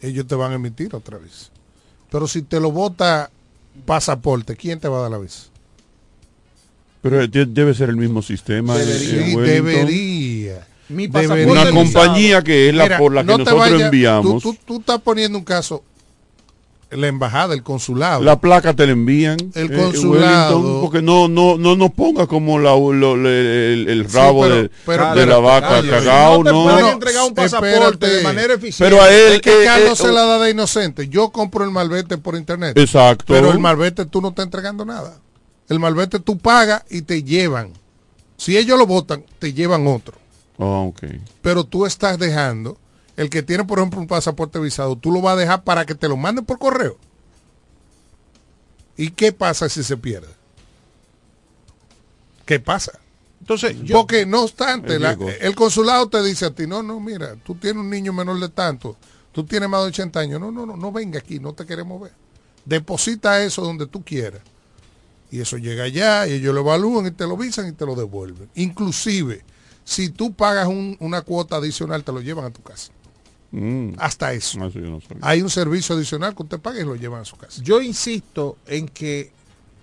ellos 0.00 0.26
te 0.26 0.34
van 0.34 0.50
a 0.52 0.54
emitir 0.56 0.94
otra 0.94 1.18
vez. 1.18 1.50
Pero 2.10 2.26
si 2.26 2.42
te 2.42 2.58
lo 2.58 2.72
bota 2.72 3.30
pasaporte, 3.86 4.56
¿quién 4.56 4.80
te 4.80 4.88
va 4.88 4.98
a 4.98 5.02
dar 5.02 5.10
la 5.12 5.18
visa? 5.18 5.44
Pero 7.00 7.20
eh, 7.22 7.28
de- 7.28 7.46
debe 7.46 7.74
ser 7.74 7.90
el 7.90 7.96
mismo 7.96 8.22
sistema. 8.22 8.76
en- 8.80 8.86
Sí, 8.98 9.10
en 9.10 9.36
Wellington. 9.36 9.44
debería. 9.44 10.66
Mi 10.88 11.06
Debería. 11.06 11.12
pasaporte 11.28 11.50
Una 11.50 11.60
visado. 11.64 11.74
compañía 11.76 12.42
que 12.42 12.68
es 12.68 12.74
la 12.74 12.84
Mira, 12.84 12.98
por 12.98 13.14
la 13.14 13.20
que 13.22 13.26
no 13.26 13.38
nosotros 13.38 13.80
enviamos. 13.80 14.42
Tú, 14.42 14.52
tú- 14.52 14.58
tú 14.66 14.80
estás 14.80 15.00
poniendo 15.00 15.38
un 15.38 15.44
caso, 15.44 15.82
la 16.96 17.08
embajada, 17.08 17.54
el 17.54 17.62
consulado. 17.62 18.22
La 18.22 18.40
placa 18.40 18.74
te 18.74 18.86
la 18.86 18.92
envían. 18.92 19.36
El 19.54 19.72
eh, 19.72 19.76
consulado. 19.76 20.80
Porque 20.80 21.02
no, 21.02 21.28
no, 21.28 21.56
no 21.58 21.76
nos 21.76 21.90
ponga 21.92 22.26
como 22.26 22.58
la, 22.58 22.70
lo- 22.76 23.16
le- 23.16 23.72
el, 23.74 23.88
el 23.88 24.08
Sí, 24.08 24.16
rabo 24.16 24.42
pero- 24.42 24.54
de, 24.56 24.70
pero- 24.86 25.14
de 25.14 25.26
la 25.26 25.38
vaca 25.38 25.82
cagao, 25.88 26.38
no 26.38 26.44
te 26.44 26.50
no. 26.52 26.62
pueden 26.64 26.80
no, 26.80 26.90
entregar 26.92 27.22
un 27.24 27.34
pasaporte 27.34 27.76
espérate. 27.76 28.06
de 28.08 28.22
manera 28.22 28.54
eficiente. 28.54 28.84
Pero 28.84 29.02
a 29.02 29.10
él, 29.10 29.32
Es 29.34 29.40
que 29.40 29.62
eh, 29.62 29.64
Carlos 29.66 30.00
eh, 30.00 30.02
se 30.06 30.12
la 30.12 30.24
da 30.24 30.38
de 30.38 30.50
inocente. 30.50 31.08
Yo 31.08 31.30
compro 31.30 31.64
el 31.64 31.70
malvete 31.70 32.18
por 32.18 32.36
internet. 32.36 32.76
Exacto. 32.78 33.24
Pero 33.28 33.50
el 33.52 33.58
malvete 33.58 34.04
tú 34.06 34.20
no 34.20 34.28
estás 34.28 34.44
entregando 34.46 34.84
nada. 34.84 35.18
El 35.68 35.78
malvete 35.80 36.20
tú 36.20 36.38
pagas 36.38 36.82
y 36.90 37.02
te 37.02 37.22
llevan. 37.22 37.70
Si 38.36 38.56
ellos 38.56 38.78
lo 38.78 38.86
votan, 38.86 39.24
te 39.38 39.52
llevan 39.52 39.86
otro. 39.86 40.14
Ah, 40.58 40.64
ok. 40.86 41.02
Pero 41.40 41.64
tú 41.64 41.86
estás 41.86 42.18
dejando, 42.18 42.76
el 43.16 43.30
que 43.30 43.42
tiene, 43.42 43.64
por 43.64 43.78
ejemplo, 43.78 44.00
un 44.00 44.06
pasaporte 44.06 44.58
visado, 44.58 44.96
tú 44.96 45.10
lo 45.12 45.20
vas 45.20 45.34
a 45.34 45.40
dejar 45.40 45.64
para 45.64 45.86
que 45.86 45.94
te 45.94 46.08
lo 46.08 46.16
manden 46.16 46.44
por 46.44 46.58
correo. 46.58 46.96
¿Y 48.96 49.10
qué 49.10 49.32
pasa 49.32 49.68
si 49.68 49.82
se 49.82 49.96
pierde? 49.96 50.28
¿Qué 52.46 52.60
pasa? 52.60 52.92
Entonces, 53.40 53.76
yo, 53.82 53.96
Porque 53.96 54.24
no 54.26 54.42
obstante, 54.42 54.94
El 54.96 55.02
la- 55.02 55.12
el 55.40 55.54
consulado 55.54 56.08
te 56.08 56.22
dice 56.22 56.46
a 56.46 56.50
ti, 56.50 56.66
no, 56.66 56.82
no, 56.82 56.98
mira, 57.00 57.36
tú 57.36 57.54
tienes 57.54 57.80
un 57.82 57.90
niño 57.90 58.12
menor 58.12 58.38
de 58.40 58.48
tanto, 58.48 58.96
tú 59.32 59.44
tienes 59.44 59.68
más 59.68 59.82
de 59.82 59.88
80 59.88 60.20
años, 60.20 60.40
no, 60.40 60.50
no, 60.50 60.64
no, 60.64 60.76
no 60.76 60.92
venga 60.92 61.18
aquí, 61.18 61.38
no 61.40 61.52
te 61.52 61.66
queremos 61.66 62.00
ver. 62.00 62.12
Deposita 62.64 63.42
eso 63.42 63.62
donde 63.62 63.86
tú 63.86 64.02
quieras. 64.02 64.40
Y 65.30 65.40
eso 65.40 65.58
llega 65.58 65.84
allá 65.84 66.26
y 66.26 66.34
ellos 66.34 66.54
lo 66.54 66.60
evalúan 66.60 67.06
y 67.06 67.10
te 67.10 67.26
lo 67.26 67.36
visan 67.36 67.68
y 67.68 67.72
te 67.72 67.84
lo 67.84 67.94
devuelven. 67.96 68.48
Inclusive, 68.54 69.42
si 69.84 70.08
tú 70.08 70.32
pagas 70.32 70.66
un- 70.68 70.96
una 71.00 71.22
cuota 71.22 71.56
adicional, 71.56 72.04
te 72.04 72.12
lo 72.12 72.20
llevan 72.20 72.44
a 72.46 72.50
tu 72.50 72.62
casa. 72.62 72.92
Mm, 73.54 73.94
Hasta 73.98 74.32
eso. 74.32 74.58
eso 74.66 74.80
yo 74.80 74.90
no 74.90 75.00
sabía. 75.00 75.18
Hay 75.22 75.40
un 75.40 75.48
servicio 75.48 75.94
adicional 75.94 76.34
que 76.34 76.42
usted 76.42 76.58
paga 76.58 76.80
y 76.80 76.84
lo 76.84 76.96
llevan 76.96 77.20
a 77.20 77.24
su 77.24 77.36
casa. 77.36 77.62
yo 77.62 77.80
insisto 77.80 78.58
en 78.66 78.88
que, 78.88 79.30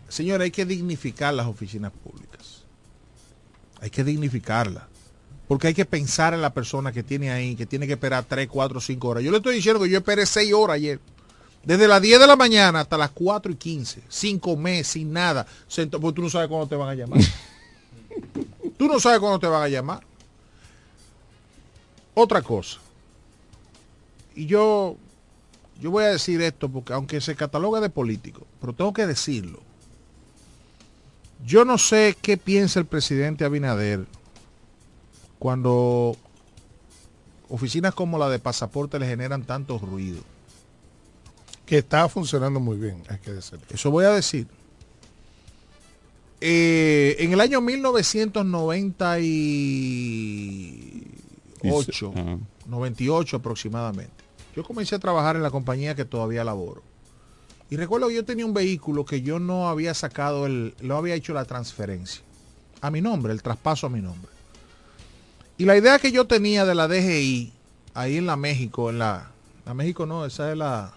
señores, 0.10 0.44
hay 0.44 0.52
que 0.52 0.66
dignificar 0.66 1.34
las 1.34 1.48
oficinas 1.48 1.94
públicas. 1.94 2.64
Hay 3.80 3.90
que 3.90 4.04
dignificarlas. 4.04 4.84
Porque 5.48 5.68
hay 5.68 5.74
que 5.74 5.86
pensar 5.86 6.34
en 6.34 6.42
la 6.42 6.54
persona 6.54 6.92
que 6.92 7.02
tiene 7.02 7.32
ahí, 7.32 7.56
que 7.56 7.66
tiene 7.66 7.88
que 7.88 7.94
esperar 7.94 8.26
3, 8.28 8.50
4, 8.50 8.82
5 8.82 9.08
horas. 9.08 9.24
Yo 9.24 9.32
le 9.32 9.38
estoy 9.38 9.56
diciendo 9.56 9.82
que 9.82 9.90
yo 9.90 10.00
esperé 10.00 10.26
6 10.26 10.54
horas 10.54 10.76
ayer. 10.76 11.00
Desde 11.64 11.88
las 11.88 12.02
10 12.02 12.20
de 12.20 12.28
la 12.28 12.36
mañana 12.36 12.82
hasta 12.82 12.98
las 12.98 13.12
4 13.12 13.54
y 13.54 13.56
15. 13.56 14.04
Sin 14.10 14.38
comer, 14.38 14.84
sin 14.84 15.14
nada. 15.14 15.48
Porque 15.74 16.16
tú 16.16 16.22
no 16.22 16.30
sabes 16.30 16.50
cuándo 16.50 16.68
te 16.68 16.76
van 16.76 16.90
a 16.90 16.96
llamar. 16.96 17.22
tú 18.78 18.88
no 18.88 19.00
sabes 19.00 19.20
cuándo 19.20 19.40
te 19.40 19.48
van 19.48 19.64
a 19.64 19.70
llamar. 19.70 20.02
Otra 22.14 22.42
cosa. 22.42 22.81
Y 24.36 24.46
yo, 24.46 24.96
yo 25.80 25.92
voy 25.92 26.04
a 26.06 26.08
decir 26.10 26.42
esto 26.42 26.70
porque 26.70 26.94
aunque 26.94 27.20
se 27.22 27.36
cataloga 27.36 27.80
de 27.82 27.90
político, 27.90 28.46
pero 28.60 28.74
tengo 28.74 28.94
que 28.94 29.06
decirlo. 29.08 29.60
Yo 31.46 31.66
no 31.66 31.78
sé 31.78 32.16
qué 32.22 32.38
piensa 32.38 32.80
el 32.80 32.86
presidente 32.86 33.44
Abinader 33.46 34.06
cuando 35.40 36.16
oficinas 37.50 37.94
como 37.96 38.18
la 38.20 38.30
de 38.30 38.40
pasaporte 38.40 39.00
le 39.00 39.08
generan 39.08 39.44
tanto 39.44 39.78
ruido. 39.80 40.22
Que 41.66 41.80
está 41.80 42.08
funcionando 42.10 42.60
muy 42.60 42.78
bien, 42.78 43.02
hay 43.10 43.18
que 43.20 43.32
decirlo. 43.32 43.66
Eso 43.70 43.90
voy 43.92 44.06
a 44.06 44.12
decir. 44.12 44.46
Eh, 46.42 47.16
en 47.20 47.34
el 47.34 47.40
año 47.42 47.62
1998, 51.62 52.12
Dice- 52.14 52.20
ajá. 52.22 52.38
98 52.68 53.38
aproximadamente, 53.38 54.21
yo 54.56 54.64
comencé 54.64 54.96
a 54.96 55.00
trabajar 55.00 55.36
en 55.36 55.44
la 55.44 55.52
compañía 55.52 55.96
que 55.96 56.06
todavía 56.06 56.44
laboro. 56.44 56.82
Y 57.70 57.78
recuerdo 57.78 58.10
que 58.10 58.16
yo 58.16 58.26
tenía 58.26 58.46
un 58.46 58.54
vehículo 58.54 59.06
que 59.06 59.22
yo 59.22 59.40
no 59.40 59.70
había 59.70 59.94
sacado, 59.94 60.46
el, 60.46 60.74
no 60.82 60.98
había 60.98 61.16
hecho 61.16 61.34
la 61.34 61.46
transferencia 61.46 62.22
a 62.82 62.92
mi 62.92 63.00
nombre, 63.02 63.32
el 63.32 63.42
traspaso 63.42 63.88
a 63.88 63.90
mi 63.90 64.02
nombre. 64.02 64.30
Y 65.58 65.66
la 65.66 65.78
idea 65.78 66.00
que 66.00 66.12
yo 66.12 66.26
tenía 66.26 66.66
de 66.66 66.76
la 66.76 66.88
DGI, 66.88 67.54
ahí 67.94 68.18
en 68.18 68.26
la 68.26 68.36
México, 68.36 68.90
en 68.90 69.00
la, 69.00 69.32
la 69.66 69.74
México 69.74 70.06
no, 70.06 70.26
esa 70.26 70.52
es 70.52 70.58
la, 70.58 70.92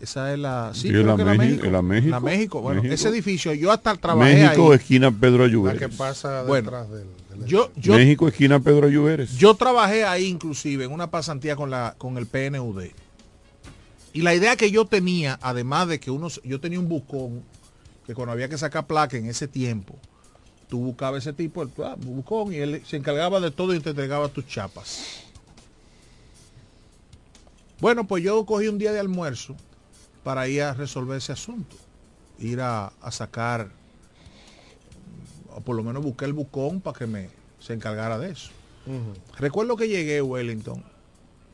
esa 0.00 0.32
es 0.32 0.38
la, 0.38 0.72
sí, 0.74 0.88
creo 0.88 1.04
la 1.06 1.16
que 1.16 1.24
México, 1.24 1.70
la 1.70 1.82
México. 1.82 2.10
La 2.10 2.20
México, 2.20 2.60
bueno, 2.60 2.82
México. 2.82 2.94
ese 2.94 3.08
edificio, 3.10 3.52
yo 3.54 3.70
hasta 3.70 3.94
trabajé 3.96 4.34
México, 4.44 4.70
ahí. 4.72 4.76
esquina 4.78 5.10
Pedro 5.12 5.38
La 5.44 5.44
que 5.44 5.50
Ayuberes. 5.50 5.96
pasa 5.96 6.42
Bueno, 6.42 6.64
detrás 6.70 6.90
del, 6.90 6.98
del- 7.00 7.19
Yo, 7.46 7.70
yo, 7.76 7.94
México, 7.94 8.28
esquina 8.28 8.60
Pedro 8.60 8.86
Ayuberes. 8.86 9.36
yo 9.36 9.54
trabajé 9.54 10.04
ahí 10.04 10.26
inclusive 10.26 10.84
en 10.84 10.92
una 10.92 11.10
pasantía 11.10 11.56
con 11.56 11.70
la 11.70 11.94
con 11.96 12.18
el 12.18 12.26
PNUD. 12.26 12.84
Y 14.12 14.22
la 14.22 14.34
idea 14.34 14.56
que 14.56 14.70
yo 14.70 14.86
tenía, 14.86 15.38
además 15.40 15.88
de 15.88 16.00
que 16.00 16.10
uno, 16.10 16.28
yo 16.42 16.60
tenía 16.60 16.80
un 16.80 16.88
bucón, 16.88 17.44
que 18.06 18.14
cuando 18.14 18.32
había 18.32 18.48
que 18.48 18.58
sacar 18.58 18.86
placa 18.86 19.16
en 19.16 19.26
ese 19.26 19.46
tiempo, 19.46 19.96
tú 20.68 20.80
buscabas 20.80 21.22
ese 21.24 21.32
tipo, 21.32 21.62
el 21.62 21.70
ah, 21.84 21.96
bucón, 21.96 22.52
y 22.52 22.56
él 22.56 22.82
se 22.84 22.96
encargaba 22.96 23.40
de 23.40 23.50
todo 23.50 23.74
y 23.74 23.80
te 23.80 23.90
entregaba 23.90 24.28
tus 24.28 24.46
chapas. 24.46 25.24
Bueno, 27.80 28.06
pues 28.06 28.22
yo 28.22 28.44
cogí 28.44 28.68
un 28.68 28.78
día 28.78 28.92
de 28.92 29.00
almuerzo 29.00 29.56
para 30.22 30.48
ir 30.48 30.62
a 30.62 30.74
resolver 30.74 31.18
ese 31.18 31.32
asunto. 31.32 31.76
Ir 32.38 32.60
a, 32.60 32.92
a 33.00 33.10
sacar, 33.10 33.70
por 35.60 35.76
lo 35.76 35.82
menos 35.82 36.02
busqué 36.02 36.24
el 36.24 36.32
bucón 36.32 36.80
para 36.80 36.98
que 36.98 37.06
me 37.06 37.28
se 37.58 37.74
encargara 37.74 38.18
de 38.18 38.30
eso. 38.30 38.50
Recuerdo 39.38 39.76
que 39.76 39.88
llegué 39.88 40.18
a 40.18 40.24
Wellington 40.24 40.82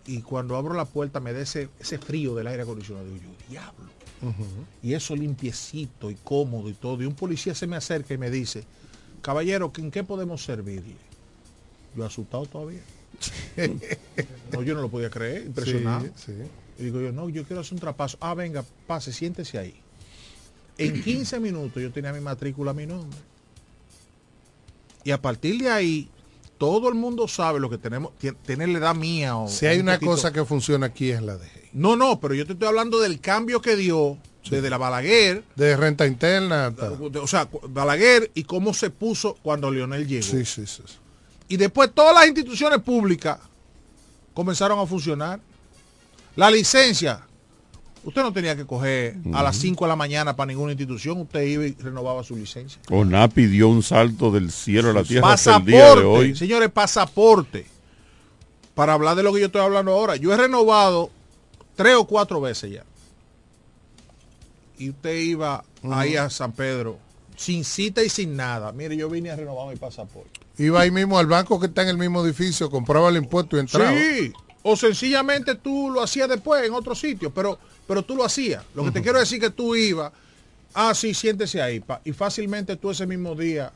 y 0.06 0.22
cuando 0.22 0.56
abro 0.56 0.74
la 0.74 0.84
puerta 0.84 1.20
me 1.20 1.32
da 1.32 1.40
ese, 1.40 1.68
ese 1.80 1.98
frío 1.98 2.34
del 2.34 2.46
aire 2.46 2.62
acondicionado. 2.62 3.06
Digo 3.06 3.18
yo, 3.24 3.48
diablo. 3.48 3.96
Y 4.82 4.94
eso 4.94 5.14
limpiecito 5.14 6.10
y 6.10 6.14
cómodo 6.14 6.70
y 6.70 6.74
todo. 6.74 7.02
Y 7.02 7.06
un 7.06 7.14
policía 7.14 7.54
se 7.54 7.66
me 7.66 7.76
acerca 7.76 8.14
y 8.14 8.18
me 8.18 8.30
dice, 8.30 8.64
caballero, 9.20 9.72
¿en 9.76 9.90
qué 9.90 10.04
podemos 10.04 10.44
servirle? 10.44 10.96
Yo 11.94 12.04
asustado 12.04 12.46
todavía. 12.46 12.82
no, 14.52 14.62
yo 14.62 14.74
no 14.74 14.82
lo 14.82 14.88
podía 14.88 15.10
creer, 15.10 15.46
impresionado. 15.46 16.06
Sí, 16.16 16.32
sí. 16.32 16.32
Y 16.78 16.84
digo 16.84 17.00
yo, 17.00 17.12
no, 17.12 17.28
yo 17.28 17.44
quiero 17.44 17.60
hacer 17.60 17.74
un 17.74 17.80
trapazo. 17.80 18.18
Ah, 18.20 18.34
venga, 18.34 18.64
pase, 18.86 19.12
siéntese 19.12 19.58
ahí. 19.58 19.74
En 20.78 21.02
15 21.02 21.40
minutos 21.40 21.82
yo 21.82 21.90
tenía 21.90 22.12
mi 22.12 22.20
matrícula 22.20 22.74
mi 22.74 22.86
nombre. 22.86 23.18
Y 25.06 25.12
a 25.12 25.22
partir 25.22 25.62
de 25.62 25.70
ahí, 25.70 26.08
todo 26.58 26.88
el 26.88 26.96
mundo 26.96 27.28
sabe 27.28 27.60
lo 27.60 27.70
que 27.70 27.78
tenemos, 27.78 28.10
tener 28.44 28.68
la 28.70 28.78
edad 28.78 28.94
mía. 28.96 29.36
O, 29.36 29.46
Si 29.48 29.64
hay 29.66 29.76
un 29.76 29.82
una 29.84 29.94
poquito- 29.94 30.10
cosa 30.10 30.32
que 30.32 30.44
funciona 30.44 30.86
aquí 30.86 31.10
es 31.10 31.22
la 31.22 31.36
DGI. 31.36 31.70
No, 31.74 31.94
no, 31.94 32.18
pero 32.18 32.34
yo 32.34 32.44
te 32.44 32.54
estoy 32.54 32.66
hablando 32.66 32.98
del 32.98 33.20
cambio 33.20 33.62
que 33.62 33.76
dio 33.76 34.18
desde 34.50 34.68
la 34.68 34.78
Balaguer, 34.78 35.44
De 35.54 35.76
renta 35.76 36.06
interna 36.08 36.70
de- 36.70 37.18
o 37.20 37.26
sea, 37.28 37.48
Balaguer 37.68 38.32
y 38.34 38.42
cómo 38.42 38.74
se 38.74 38.90
puso 38.90 39.34
cuando 39.42 39.70
Leonel 39.70 40.08
llegó. 40.08 40.24
Sí, 40.26 40.44
sí. 40.44 40.66
sí. 40.66 40.82
Y 41.48 41.56
después 41.56 41.92
todas 41.94 42.12
las 42.12 42.26
instituciones 42.26 42.80
públicas 42.80 43.38
comenzaron 44.34 44.80
a 44.80 44.86
funcionar. 44.86 45.38
La 46.34 46.50
licencia, 46.50 47.25
usted 48.06 48.22
no 48.22 48.32
tenía 48.32 48.56
que 48.56 48.64
coger 48.64 49.16
a 49.34 49.42
las 49.42 49.56
5 49.56 49.84
de 49.84 49.88
la 49.88 49.96
mañana 49.96 50.34
para 50.34 50.46
ninguna 50.46 50.72
institución, 50.72 51.20
usted 51.20 51.42
iba 51.42 51.66
y 51.66 51.72
renovaba 51.74 52.22
su 52.22 52.36
licencia. 52.36 52.80
ONAPI 52.88 53.46
dio 53.46 53.68
un 53.68 53.82
salto 53.82 54.30
del 54.30 54.50
cielo 54.50 54.90
a 54.90 54.92
la 54.94 55.02
tierra 55.04 55.32
hasta 55.32 55.56
el 55.56 55.64
día 55.64 55.76
de 55.76 55.82
Pasaporte, 55.84 56.06
hoy. 56.06 56.36
señores, 56.36 56.70
pasaporte. 56.70 57.66
Para 58.74 58.92
hablar 58.92 59.16
de 59.16 59.22
lo 59.22 59.32
que 59.32 59.40
yo 59.40 59.46
estoy 59.46 59.62
hablando 59.62 59.92
ahora, 59.92 60.16
yo 60.16 60.32
he 60.32 60.36
renovado 60.36 61.10
tres 61.74 61.96
o 61.96 62.04
cuatro 62.06 62.40
veces 62.40 62.70
ya. 62.70 62.84
y 64.78 64.90
usted 64.90 65.16
iba 65.16 65.64
ahí 65.90 66.16
a 66.16 66.28
San 66.30 66.52
Pedro 66.52 66.98
sin 67.36 67.64
cita 67.64 68.02
y 68.02 68.08
sin 68.08 68.36
nada. 68.36 68.72
Mire, 68.72 68.96
yo 68.96 69.08
vine 69.08 69.30
a 69.30 69.36
renovar 69.36 69.68
mi 69.68 69.76
pasaporte. 69.76 70.40
Iba 70.58 70.80
ahí 70.80 70.90
mismo 70.90 71.18
al 71.18 71.26
banco 71.26 71.60
que 71.60 71.66
está 71.66 71.82
en 71.82 71.88
el 71.88 71.98
mismo 71.98 72.24
edificio, 72.24 72.70
compraba 72.70 73.08
el 73.10 73.16
impuesto 73.16 73.56
y 73.56 73.60
entraba. 73.60 73.90
Sí. 73.92 74.32
O 74.62 74.74
sencillamente 74.76 75.54
tú 75.54 75.90
lo 75.90 76.02
hacías 76.02 76.28
después 76.28 76.64
en 76.66 76.72
otro 76.72 76.94
sitio, 76.94 77.32
pero, 77.32 77.58
pero 77.86 78.02
tú 78.02 78.16
lo 78.16 78.24
hacías. 78.24 78.62
Lo 78.74 78.84
que 78.84 78.90
te 78.90 79.02
quiero 79.02 79.18
decir 79.18 79.40
que 79.40 79.50
tú 79.50 79.74
ibas, 79.76 80.12
ah, 80.74 80.94
sí, 80.94 81.14
siéntese 81.14 81.60
ahí. 81.62 81.80
pa- 81.80 82.00
y 82.04 82.12
fácilmente 82.12 82.76
tú 82.76 82.90
ese 82.90 83.06
mismo 83.06 83.34
día 83.34 83.72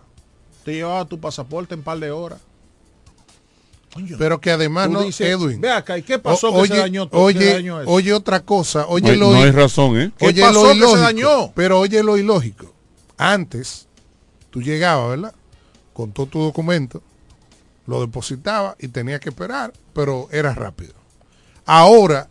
te 0.64 0.72
llevabas 0.74 1.08
tu 1.08 1.18
pasaporte 1.20 1.74
en 1.74 1.82
par 1.82 1.98
de 1.98 2.10
horas. 2.10 2.40
Pero 4.18 4.40
que 4.40 4.52
además 4.52 4.86
Tú 4.86 4.92
no, 4.92 5.02
dices, 5.02 5.26
Edwin. 5.26 5.60
Ve 5.60 5.70
acá, 5.70 5.98
¿y 5.98 6.02
qué 6.02 6.18
pasó 6.18 6.50
O- 6.52 6.62
que 6.62 6.68
se 6.68 6.76
dañó 6.76 7.08
todo? 7.08 7.22
Oye, 7.22 7.38
¿Qué 7.40 7.52
dañó 7.54 7.80
eso? 7.80 7.90
oye 7.90 8.12
otra 8.12 8.38
cosa, 8.40 8.86
oye 8.86 9.06
No 9.06 9.12
hay- 9.12 9.18
lo 9.18 9.32
no 9.32 9.42
hay 9.42 9.50
razón, 9.50 9.98
¿eh? 10.00 10.12
¿Qué 10.16 10.26
Oye 10.28 10.42
pasó 10.42 10.72
lo 10.74 10.86
que 10.86 10.92
se 10.92 10.98
dañó? 11.00 11.52
Pero 11.54 11.80
oye 11.80 12.02
lo 12.04 12.16
ilógico. 12.16 12.72
Antes, 13.16 13.88
tú 14.50 14.62
llegabas, 14.62 15.10
¿verdad? 15.10 15.34
Con 15.92 16.12
todo 16.12 16.26
tu 16.26 16.40
documento, 16.40 17.02
lo 17.86 18.00
depositabas 18.00 18.76
y 18.78 18.86
tenías 18.88 19.18
que 19.18 19.30
esperar, 19.30 19.72
pero 19.92 20.28
era 20.30 20.54
rápido. 20.54 20.94
Ahora, 21.66 22.28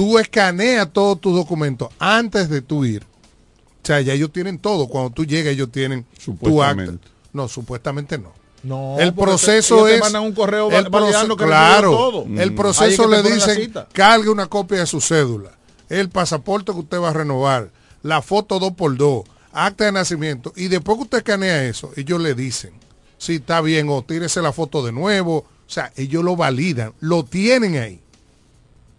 tú 0.00 0.18
escaneas 0.18 0.90
todos 0.90 1.20
tus 1.20 1.34
documentos 1.34 1.90
antes 1.98 2.48
de 2.48 2.62
tú 2.62 2.86
ir. 2.86 3.02
O 3.02 3.86
sea, 3.86 4.00
ya 4.00 4.14
ellos 4.14 4.32
tienen 4.32 4.58
todo. 4.58 4.88
Cuando 4.88 5.10
tú 5.10 5.26
llegas, 5.26 5.52
ellos 5.52 5.70
tienen 5.70 6.06
tu 6.24 6.62
acta. 6.62 6.84
Supuestamente. 6.86 7.08
No, 7.34 7.48
supuestamente 7.48 8.16
no. 8.16 8.32
No, 8.62 8.98
el 8.98 9.12
proceso 9.12 9.86
ellos 9.86 9.88
te 9.88 9.94
es 9.96 10.00
mandan 10.00 10.22
un 10.22 10.32
correo 10.32 10.70
el 10.70 10.88
validando 10.88 11.36
que 11.36 11.44
claro 11.44 11.90
todo. 11.90 12.24
el 12.24 12.52
Mm. 12.52 12.56
Proceso 12.56 13.06
le 13.08 13.22
dicen 13.22 13.74
cargue 13.92 14.30
una 14.30 14.46
copia 14.46 14.78
de 14.78 14.86
su 14.86 15.02
cédula 15.02 15.50
el 15.90 16.08
pasaporte 16.08 16.72
que 16.72 16.78
usted 16.78 16.98
va 16.98 17.10
a 17.10 17.14
renovar 17.14 17.70
la 18.02 18.20
foto 18.20 18.58
2x2 18.58 19.24
acta 19.52 19.84
de 19.86 19.92
nacimiento 19.92 20.52
y 20.56 20.68
después 20.68 20.96
que 20.98 21.04
usted 21.04 21.18
escanea 21.18 21.64
eso 21.64 21.90
ellos 21.96 22.20
le 22.20 22.34
dicen 22.34 22.72
si 23.16 23.36
está 23.36 23.62
bien 23.62 23.88
o 23.88 24.02
tírese 24.02 24.42
la 24.42 24.52
foto 24.52 24.84
de 24.84 24.92
nuevo 24.92 25.38
o 25.38 25.46
sea 25.66 25.90
ellos 25.96 26.22
lo 26.22 26.36
validan 26.36 26.92
lo 27.00 27.24
tienen 27.24 27.76
ahí 27.76 28.02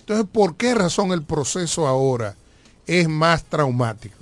entonces 0.01 0.25
¿por 0.31 0.55
qué 0.55 0.75
razón 0.75 1.11
el 1.11 1.23
proceso 1.23 1.87
ahora 1.87 2.35
es 2.85 3.07
más 3.07 3.43
traumático? 3.43 4.17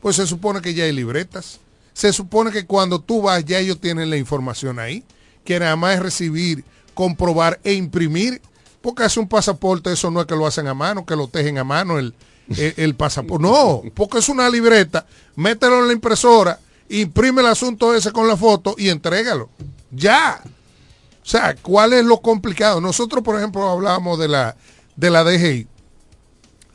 Pues 0.00 0.16
se 0.16 0.26
supone 0.26 0.60
que 0.60 0.74
ya 0.74 0.84
hay 0.84 0.92
libretas. 0.92 1.60
Se 1.94 2.12
supone 2.12 2.50
que 2.50 2.66
cuando 2.66 3.00
tú 3.00 3.22
vas 3.22 3.44
ya 3.44 3.58
ellos 3.58 3.80
tienen 3.80 4.10
la 4.10 4.16
información 4.16 4.78
ahí. 4.78 5.04
Que 5.44 5.58
nada 5.58 5.76
más 5.76 5.94
es 5.94 6.02
recibir, 6.02 6.64
comprobar 6.92 7.58
e 7.64 7.72
imprimir. 7.72 8.42
Porque 8.82 9.04
hace 9.04 9.18
un 9.18 9.28
pasaporte, 9.28 9.90
eso 9.92 10.10
no 10.10 10.20
es 10.20 10.26
que 10.26 10.36
lo 10.36 10.46
hacen 10.46 10.66
a 10.66 10.74
mano, 10.74 11.06
que 11.06 11.16
lo 11.16 11.28
tejen 11.28 11.56
a 11.56 11.64
mano 11.64 11.98
el, 11.98 12.14
el, 12.48 12.74
el 12.76 12.94
pasaporte. 12.94 13.42
No, 13.42 13.82
porque 13.94 14.18
es 14.18 14.28
una 14.28 14.50
libreta. 14.50 15.06
Mételo 15.36 15.80
en 15.80 15.86
la 15.86 15.94
impresora, 15.94 16.60
imprime 16.90 17.40
el 17.40 17.46
asunto 17.46 17.94
ese 17.94 18.12
con 18.12 18.28
la 18.28 18.36
foto 18.36 18.74
y 18.76 18.90
entrégalo. 18.90 19.48
Ya. 19.90 20.42
O 20.44 21.26
sea, 21.26 21.56
¿cuál 21.56 21.94
es 21.94 22.04
lo 22.04 22.20
complicado? 22.20 22.82
Nosotros, 22.82 23.24
por 23.24 23.38
ejemplo, 23.38 23.66
hablábamos 23.66 24.18
de 24.18 24.28
la, 24.28 24.54
de 24.96 25.10
la 25.10 25.24
DGI. 25.24 25.66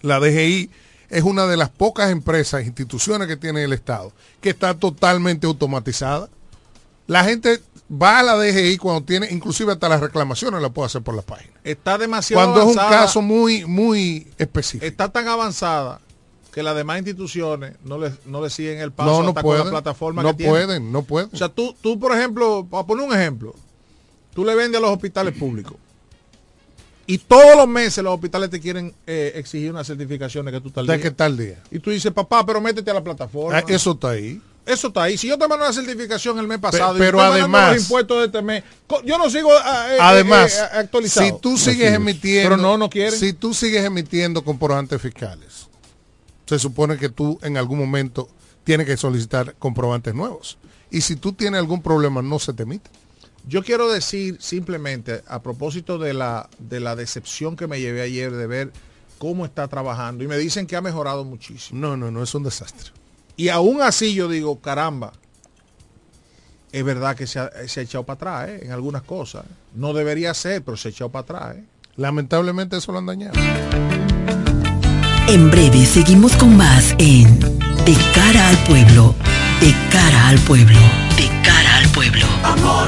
La 0.01 0.19
DGI 0.19 0.69
es 1.09 1.23
una 1.23 1.45
de 1.47 1.57
las 1.57 1.69
pocas 1.69 2.11
empresas, 2.11 2.65
instituciones 2.65 3.27
que 3.27 3.37
tiene 3.37 3.63
el 3.63 3.73
Estado, 3.73 4.11
que 4.41 4.49
está 4.51 4.73
totalmente 4.75 5.47
automatizada. 5.47 6.29
La 7.07 7.23
gente 7.23 7.59
va 7.91 8.19
a 8.19 8.23
la 8.23 8.35
DGI 8.37 8.77
cuando 8.77 9.03
tiene, 9.03 9.27
inclusive 9.31 9.71
hasta 9.73 9.89
las 9.89 9.99
reclamaciones 9.99 10.61
la 10.61 10.69
puede 10.69 10.85
hacer 10.87 11.01
por 11.01 11.15
la 11.15 11.23
página. 11.23 11.53
Está 11.63 11.97
demasiado 11.97 12.43
Cuando 12.53 12.61
es 12.69 12.75
un 12.77 12.81
caso 12.89 13.21
muy, 13.21 13.65
muy 13.65 14.27
específico. 14.37 14.85
está 14.85 15.11
tan 15.11 15.27
avanzada 15.27 15.99
que 16.53 16.61
las 16.63 16.75
demás 16.75 16.97
instituciones 16.99 17.75
no 17.83 17.97
le, 17.97 18.11
no 18.25 18.41
le 18.41 18.49
siguen 18.49 18.79
el 18.79 18.91
paso 18.91 19.09
No, 19.09 19.21
no 19.23 19.29
hasta 19.29 19.41
con 19.41 19.49
pueden. 19.49 19.65
la 19.65 19.71
plataforma 19.71 20.21
No 20.23 20.29
que 20.31 20.37
tienen. 20.37 20.51
pueden, 20.53 20.91
no 20.91 21.01
pueden. 21.03 21.29
O 21.33 21.37
sea, 21.37 21.49
tú, 21.49 21.75
tú, 21.81 21.99
por 21.99 22.15
ejemplo, 22.15 22.65
para 22.69 22.85
poner 22.85 23.05
un 23.07 23.13
ejemplo, 23.13 23.55
tú 24.35 24.45
le 24.45 24.53
vendes 24.55 24.77
a 24.77 24.81
los 24.81 24.91
hospitales 24.91 25.35
públicos 25.35 25.75
y 27.09 27.17
todos 27.17 27.57
los 27.57 27.67
meses 27.67 28.03
los 28.03 28.13
hospitales 28.13 28.51
te 28.51 28.59
quieren 28.59 28.93
eh, 29.07 29.31
exigir 29.33 29.71
unas 29.71 29.87
certificaciones 29.87 30.53
que 30.53 30.61
tú 30.61 30.67
estás 30.67 30.85
¿De 30.85 30.99
qué 30.99 31.09
tal 31.09 31.35
día? 31.35 31.57
Y 31.71 31.79
tú 31.79 31.89
dices, 31.89 32.11
papá, 32.11 32.45
pero 32.45 32.61
métete 32.61 32.91
a 32.91 32.93
la 32.93 33.03
plataforma. 33.03 33.57
Ah, 33.57 33.63
Eso 33.67 33.93
está 33.93 34.11
ahí. 34.11 34.39
Eso 34.63 34.89
está 34.89 35.01
ahí. 35.01 35.17
Si 35.17 35.27
yo 35.27 35.35
te 35.35 35.47
mando 35.47 35.65
una 35.65 35.73
certificación 35.73 36.37
el 36.37 36.45
mes 36.47 36.59
pasado, 36.59 36.99
pero 36.99 37.17
mandando 37.17 37.45
además- 37.45 37.73
los 37.73 37.81
impuestos 37.81 38.19
de 38.19 38.25
este 38.27 38.41
mes, 38.43 38.63
yo 39.05 39.17
no 39.17 39.27
sigo 39.27 39.49
ah, 39.51 39.87
eh, 39.91 39.97
Además, 39.99 40.53
eh, 40.53 40.61
eh, 40.61 40.77
actualizado. 40.77 41.25
si 41.25 41.33
tú 41.41 41.57
sigues 41.57 41.91
emitiendo, 41.95 42.47
pero 42.47 42.61
no, 42.61 42.77
no 42.77 42.91
quieren. 42.91 43.19
si 43.19 43.33
tú 43.33 43.55
sigues 43.55 43.83
emitiendo 43.83 44.43
comprobantes 44.43 45.01
fiscales, 45.01 45.67
se 46.45 46.59
supone 46.59 46.97
que 46.97 47.09
tú 47.09 47.39
en 47.41 47.57
algún 47.57 47.79
momento 47.79 48.29
tienes 48.63 48.85
que 48.85 48.97
solicitar 48.97 49.55
comprobantes 49.57 50.13
nuevos. 50.13 50.59
Y 50.91 51.01
si 51.01 51.15
tú 51.15 51.33
tienes 51.33 51.57
algún 51.59 51.81
problema, 51.81 52.21
no 52.21 52.37
se 52.37 52.53
te 52.53 52.61
emite. 52.61 52.91
Yo 53.47 53.63
quiero 53.63 53.91
decir 53.91 54.37
simplemente 54.39 55.23
a 55.27 55.41
propósito 55.41 55.97
de 55.97 56.13
la, 56.13 56.49
de 56.59 56.79
la 56.79 56.95
decepción 56.95 57.55
que 57.55 57.67
me 57.67 57.79
llevé 57.79 58.01
ayer 58.01 58.31
de 58.31 58.47
ver 58.47 58.71
cómo 59.17 59.45
está 59.45 59.67
trabajando 59.67 60.23
y 60.23 60.27
me 60.27 60.37
dicen 60.37 60.67
que 60.67 60.75
ha 60.75 60.81
mejorado 60.81 61.25
muchísimo. 61.25 61.79
No, 61.79 61.97
no, 61.97 62.11
no, 62.11 62.23
es 62.23 62.33
un 62.35 62.43
desastre. 62.43 62.91
Y 63.37 63.49
aún 63.49 63.81
así 63.81 64.13
yo 64.13 64.27
digo, 64.27 64.59
caramba, 64.59 65.13
es 66.71 66.83
verdad 66.83 67.15
que 67.15 67.27
se 67.27 67.39
ha, 67.39 67.51
se 67.67 67.79
ha 67.79 67.83
echado 67.83 68.05
para 68.05 68.15
atrás 68.15 68.49
¿eh? 68.49 68.59
en 68.63 68.71
algunas 68.71 69.03
cosas. 69.03 69.45
No 69.75 69.93
debería 69.93 70.33
ser, 70.33 70.63
pero 70.63 70.77
se 70.77 70.89
ha 70.89 70.91
echado 70.91 71.09
para 71.09 71.21
atrás. 71.23 71.55
¿eh? 71.57 71.63
Lamentablemente 71.95 72.77
eso 72.77 72.91
lo 72.91 72.99
han 72.99 73.05
dañado. 73.05 73.33
En 75.27 75.51
breve 75.51 75.85
seguimos 75.85 76.35
con 76.37 76.57
más 76.57 76.95
en 76.97 77.39
De 77.85 77.95
cara 78.15 78.49
al 78.49 78.57
pueblo, 78.63 79.13
de 79.61 79.75
cara 79.91 80.29
al 80.29 80.39
pueblo, 80.39 80.79
de 81.17 81.29
cara 81.43 81.77
al 81.77 81.87
pueblo. 81.89 82.25
Amor 82.43 82.87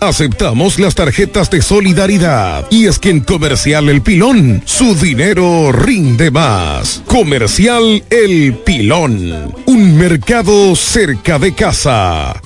Aceptamos 0.00 0.78
las 0.78 0.94
tarjetas 0.94 1.50
de 1.50 1.60
solidaridad. 1.60 2.64
Y 2.70 2.86
es 2.86 3.00
que 3.00 3.10
en 3.10 3.18
Comercial 3.20 3.88
El 3.88 4.00
Pilón, 4.00 4.62
su 4.64 4.94
dinero 4.94 5.72
rinde 5.72 6.30
más. 6.30 7.02
Comercial 7.06 8.04
El 8.08 8.54
Pilón. 8.64 9.52
Un 9.66 9.98
mercado 9.98 10.76
cerca 10.76 11.40
de 11.40 11.52
casa. 11.52 12.40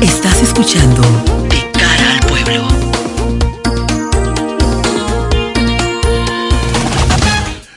Estás 0.00 0.42
escuchando 0.42 1.02
De 1.50 1.70
cara 1.78 2.12
al 2.12 2.20
pueblo. 2.26 2.68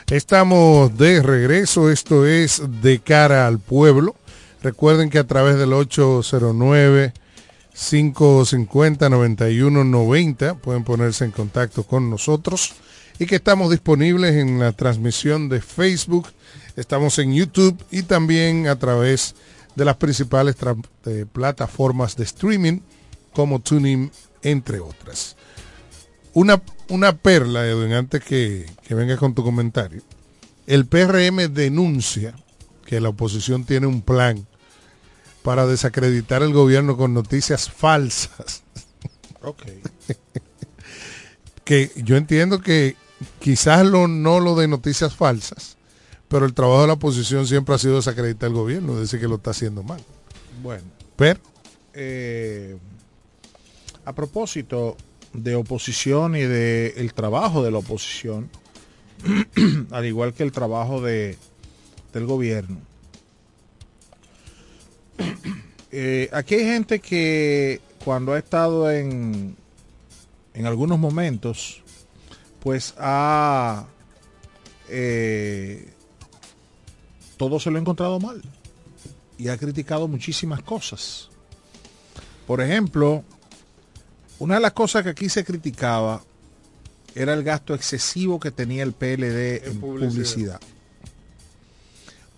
Estamos 0.09 0.97
de 0.97 1.21
regreso, 1.21 1.89
esto 1.89 2.25
es 2.25 2.61
De 2.81 2.99
cara 2.99 3.45
al 3.45 3.59
pueblo. 3.59 4.15
Recuerden 4.61 5.09
que 5.09 5.17
a 5.17 5.25
través 5.25 5.57
del 5.57 5.73
809 5.73 7.13
550 7.73 9.09
9190 9.09 10.55
pueden 10.55 10.83
ponerse 10.83 11.25
en 11.25 11.31
contacto 11.31 11.83
con 11.83 12.09
nosotros 12.09 12.73
y 13.17 13.25
que 13.25 13.35
estamos 13.35 13.71
disponibles 13.71 14.35
en 14.35 14.59
la 14.59 14.71
transmisión 14.71 15.49
de 15.49 15.61
Facebook, 15.61 16.27
estamos 16.75 17.17
en 17.19 17.33
YouTube 17.33 17.77
y 17.89 18.03
también 18.03 18.67
a 18.67 18.77
través 18.77 19.35
de 19.75 19.85
las 19.85 19.97
principales 19.97 20.55
plataformas 21.31 22.15
de 22.15 22.23
streaming 22.23 22.79
como 23.33 23.59
Tuning, 23.59 24.11
entre 24.43 24.79
otras. 24.79 25.37
Una, 26.33 26.61
una 26.89 27.17
perla, 27.17 27.65
Edwin, 27.65 27.93
antes 27.93 28.23
que, 28.23 28.65
que 28.83 28.95
venga 28.95 29.17
con 29.17 29.33
tu 29.33 29.43
comentario. 29.43 30.01
El 30.67 30.85
PRM 30.85 31.53
denuncia 31.53 32.35
que 32.85 32.99
la 32.99 33.09
oposición 33.09 33.63
tiene 33.65 33.87
un 33.87 34.01
plan 34.01 34.47
para 35.43 35.65
desacreditar 35.65 36.43
el 36.43 36.53
gobierno 36.53 36.97
con 36.97 37.13
noticias 37.13 37.69
falsas. 37.69 38.63
Ok. 39.41 39.63
que 41.63 41.91
yo 41.95 42.17
entiendo 42.17 42.61
que 42.61 42.95
quizás 43.39 43.85
lo, 43.85 44.07
no 44.07 44.39
lo 44.39 44.55
de 44.55 44.67
noticias 44.67 45.15
falsas, 45.15 45.77
pero 46.27 46.45
el 46.45 46.53
trabajo 46.53 46.81
de 46.81 46.87
la 46.87 46.93
oposición 46.93 47.47
siempre 47.47 47.75
ha 47.75 47.77
sido 47.77 47.95
desacreditar 47.95 48.49
el 48.49 48.55
gobierno, 48.55 48.99
decir 48.99 49.19
que 49.19 49.27
lo 49.27 49.35
está 49.35 49.51
haciendo 49.51 49.83
mal. 49.83 50.01
Bueno. 50.61 50.83
Pero. 51.15 51.39
Eh, 51.93 52.77
a 54.05 54.13
propósito 54.13 54.95
de 55.33 55.55
oposición 55.55 56.35
y 56.35 56.41
de 56.41 56.93
el 56.97 57.13
trabajo 57.13 57.63
de 57.63 57.71
la 57.71 57.79
oposición, 57.79 58.49
al 59.91 60.05
igual 60.05 60.33
que 60.33 60.43
el 60.43 60.51
trabajo 60.51 61.01
de, 61.01 61.37
del 62.13 62.25
gobierno, 62.25 62.79
eh, 65.91 66.29
aquí 66.31 66.55
hay 66.55 66.65
gente 66.65 66.99
que 66.99 67.81
cuando 68.03 68.33
ha 68.33 68.39
estado 68.39 68.91
en, 68.91 69.55
en 70.53 70.65
algunos 70.65 70.99
momentos, 70.99 71.81
pues 72.59 72.93
ha... 72.97 73.85
Eh, 74.89 75.93
todo 77.37 77.59
se 77.59 77.71
lo 77.71 77.77
ha 77.77 77.81
encontrado 77.81 78.19
mal 78.19 78.41
y 79.37 79.47
ha 79.47 79.57
criticado 79.57 80.07
muchísimas 80.07 80.61
cosas. 80.61 81.29
Por 82.45 82.61
ejemplo, 82.61 83.23
una 84.37 84.55
de 84.55 84.61
las 84.61 84.73
cosas 84.73 85.03
que 85.03 85.09
aquí 85.09 85.29
se 85.29 85.43
criticaba 85.43 86.21
era 87.15 87.33
el 87.33 87.43
gasto 87.43 87.73
excesivo 87.73 88.39
que 88.39 88.51
tenía 88.51 88.83
el 88.83 88.93
PLD 88.93 89.67
en, 89.67 89.79
publicidad. 89.79 90.59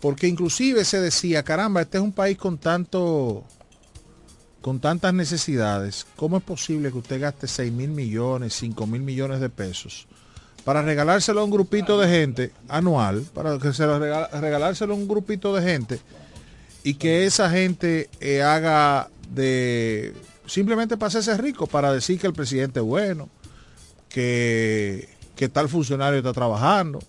Porque 0.04 0.28
inclusive 0.28 0.84
se 0.84 0.99
decía, 0.99 1.43
caramba, 1.43 1.84
este 1.84 1.97
es 1.97 2.04
un 2.04 2.12
país 2.12 2.38
con 2.38 2.58
tanto 2.58 3.45
con 4.60 4.82
tantas 4.82 5.14
necesidades, 5.14 6.06
¿cómo 6.18 6.36
es 6.36 6.43
posible 6.43 6.91
que 6.91 6.97
usted 6.97 7.22
gaste 7.22 7.47
6 7.47 7.72
mil 7.72 7.89
millones, 7.89 8.54
5 8.56 8.86
mil 8.86 9.01
millones 9.01 9.39
de 9.39 9.49
pesos 9.49 10.06
para 10.66 10.82
regalárselo 10.82 11.39
a 11.39 11.45
un 11.45 11.51
grupito 11.51 11.97
de 11.97 12.10
gente 12.10 12.51
anual, 12.68 13.26
para 13.34 13.58
que 13.60 13.72
se 13.72 13.86
lo 13.86 13.97
regalárselo 13.97 14.93
a 14.93 14.97
un 14.97 15.08
grupito 15.08 15.56
de 15.56 15.62
gente 15.62 15.99
y 16.84 16.95
que 16.95 17.26
esa 17.26 17.49
gente 17.49 18.10
eh, 18.20 18.41
haga 18.41 19.10
de 19.30 20.14
simplemente 20.47 20.97
para 20.97 21.08
hacerse 21.08 21.38
rico, 21.38 21.66
para 21.66 21.93
decir 21.93 22.20
que 22.20 22.28
el 22.28 22.34
presidente 22.34 22.82
es 22.82 22.86
bueno, 22.86 23.30
que, 24.10 25.08
que 25.38 25.47
tal 25.47 25.70
funcionario 25.70 26.20
está 26.20 26.34
trabajando, 26.34 26.99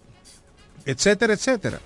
etcétera, 0.86 1.32
etcétera 1.34 1.80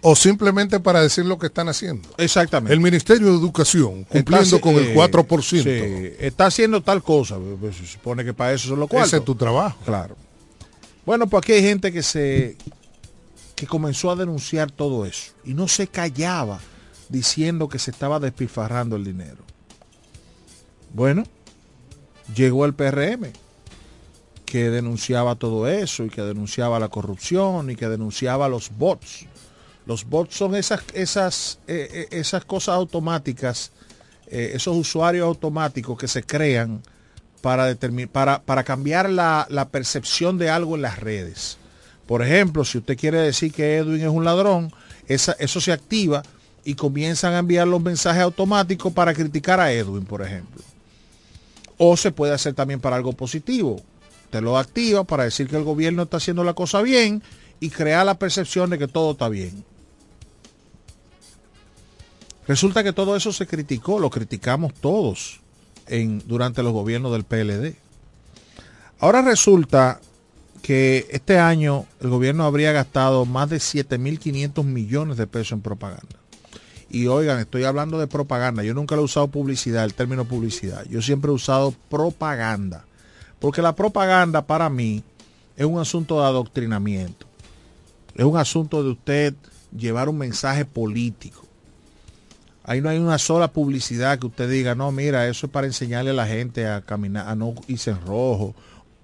o 0.00 0.14
simplemente 0.14 0.80
para 0.80 1.02
decir 1.02 1.24
lo 1.24 1.38
que 1.38 1.46
están 1.46 1.68
haciendo. 1.68 2.08
Exactamente. 2.18 2.72
El 2.72 2.80
Ministerio 2.80 3.28
de 3.28 3.34
Educación, 3.34 4.04
cumpliendo 4.04 4.60
con 4.60 4.74
el 4.76 4.94
4%. 4.94 5.42
Sí, 5.42 6.16
está 6.20 6.46
haciendo 6.46 6.82
tal 6.82 7.02
cosa. 7.02 7.36
Pues, 7.60 7.76
se 7.76 7.86
supone 7.86 8.24
que 8.24 8.32
para 8.32 8.52
eso 8.52 8.68
son 8.68 8.80
los 8.80 8.88
cuartos. 8.88 9.08
Ese 9.08 9.18
es 9.18 9.24
tu 9.24 9.34
trabajo. 9.34 9.78
Claro. 9.84 10.16
Bueno, 11.04 11.26
pues 11.26 11.42
aquí 11.42 11.52
hay 11.52 11.62
gente 11.62 11.92
que 11.92 12.02
se 12.02 12.56
que 13.54 13.66
comenzó 13.66 14.12
a 14.12 14.16
denunciar 14.16 14.70
todo 14.70 15.04
eso 15.04 15.32
y 15.44 15.52
no 15.52 15.66
se 15.66 15.88
callaba 15.88 16.60
diciendo 17.08 17.68
que 17.68 17.80
se 17.80 17.90
estaba 17.90 18.20
despilfarrando 18.20 18.94
el 18.94 19.02
dinero. 19.02 19.42
Bueno, 20.94 21.24
llegó 22.36 22.64
el 22.66 22.74
PRM 22.74 23.32
que 24.44 24.70
denunciaba 24.70 25.34
todo 25.34 25.66
eso 25.66 26.04
y 26.04 26.08
que 26.08 26.22
denunciaba 26.22 26.78
la 26.78 26.88
corrupción 26.88 27.70
y 27.70 27.76
que 27.76 27.88
denunciaba 27.88 28.48
los 28.48 28.70
bots 28.70 29.26
los 29.88 30.04
bots 30.04 30.36
son 30.36 30.54
esas, 30.54 30.82
esas, 30.92 31.60
eh, 31.66 31.88
eh, 31.90 32.08
esas 32.10 32.44
cosas 32.44 32.74
automáticas, 32.74 33.72
eh, 34.26 34.52
esos 34.52 34.76
usuarios 34.76 35.24
automáticos 35.26 35.98
que 35.98 36.06
se 36.06 36.22
crean 36.22 36.82
para, 37.40 37.74
para, 38.12 38.42
para 38.42 38.64
cambiar 38.64 39.08
la, 39.08 39.68
percepción 39.72 40.36
de 40.36 40.50
algo 40.50 40.76
en 40.76 40.82
las 40.82 40.98
redes. 41.00 41.56
Por 42.06 42.22
ejemplo, 42.22 42.66
si 42.66 42.76
usted 42.76 42.98
quiere 42.98 43.18
decir 43.18 43.50
que 43.50 43.78
Edwin 43.78 44.02
es 44.02 44.08
un 44.08 44.26
ladrón, 44.26 44.70
eso 45.06 45.60
se 45.60 45.72
activa 45.72 46.22
y 46.64 46.74
comienzan 46.74 47.32
a 47.32 47.38
enviar 47.38 47.66
los 47.66 47.80
mensajes 47.80 48.20
automáticos 48.20 48.92
para 48.92 49.14
criticar 49.14 49.58
a 49.58 49.72
Edwin, 49.72 50.04
por 50.04 50.20
ejemplo. 50.20 50.60
O 51.78 51.96
se 51.96 52.12
puede 52.12 52.34
hacer 52.34 52.52
también 52.52 52.80
para 52.80 52.96
algo 52.96 53.14
positivo. 53.14 53.80
Te 54.30 54.42
lo 54.42 54.58
activa 54.58 55.04
para 55.04 55.24
decir 55.24 55.48
que 55.48 55.56
el 55.56 55.64
gobierno 55.64 56.02
está 56.02 56.18
haciendo 56.18 56.44
la 56.44 56.52
cosa 56.52 56.82
bien 56.82 57.22
y 57.58 57.70
crear 57.70 58.04
la 58.04 58.18
percepción 58.18 58.68
de 58.68 58.78
que 58.78 58.86
todo 58.86 59.12
está 59.12 59.30
bien. 59.30 59.64
Resulta 62.48 62.82
que 62.82 62.94
todo 62.94 63.14
eso 63.14 63.30
se 63.30 63.46
criticó, 63.46 63.98
lo 64.00 64.08
criticamos 64.08 64.72
todos 64.72 65.40
durante 66.24 66.62
los 66.62 66.72
gobiernos 66.72 67.12
del 67.12 67.24
PLD. 67.24 67.76
Ahora 69.00 69.20
resulta 69.20 70.00
que 70.62 71.06
este 71.10 71.38
año 71.38 71.84
el 72.00 72.08
gobierno 72.08 72.44
habría 72.44 72.72
gastado 72.72 73.26
más 73.26 73.50
de 73.50 73.58
7.500 73.58 74.64
millones 74.64 75.18
de 75.18 75.26
pesos 75.26 75.52
en 75.52 75.60
propaganda. 75.60 76.16
Y 76.90 77.06
oigan, 77.06 77.38
estoy 77.38 77.64
hablando 77.64 77.98
de 77.98 78.06
propaganda. 78.06 78.62
Yo 78.62 78.72
nunca 78.72 78.94
he 78.94 78.98
usado 78.98 79.28
publicidad, 79.28 79.84
el 79.84 79.92
término 79.92 80.24
publicidad. 80.24 80.86
Yo 80.88 81.02
siempre 81.02 81.30
he 81.30 81.34
usado 81.34 81.74
propaganda. 81.90 82.86
Porque 83.40 83.60
la 83.60 83.76
propaganda 83.76 84.46
para 84.46 84.70
mí 84.70 85.04
es 85.54 85.66
un 85.66 85.78
asunto 85.78 86.20
de 86.20 86.26
adoctrinamiento. 86.26 87.26
Es 88.14 88.24
un 88.24 88.38
asunto 88.38 88.82
de 88.82 88.90
usted 88.92 89.34
llevar 89.76 90.08
un 90.08 90.16
mensaje 90.16 90.64
político. 90.64 91.47
Ahí 92.68 92.82
no 92.82 92.90
hay 92.90 92.98
una 92.98 93.16
sola 93.16 93.50
publicidad 93.50 94.18
que 94.18 94.26
usted 94.26 94.50
diga, 94.50 94.74
no, 94.74 94.92
mira, 94.92 95.26
eso 95.26 95.46
es 95.46 95.52
para 95.52 95.66
enseñarle 95.66 96.10
a 96.10 96.12
la 96.12 96.26
gente 96.26 96.66
a 96.66 96.82
caminar, 96.82 97.26
a 97.26 97.34
no 97.34 97.54
irse 97.66 97.92
en 97.92 97.98
rojo, 98.02 98.54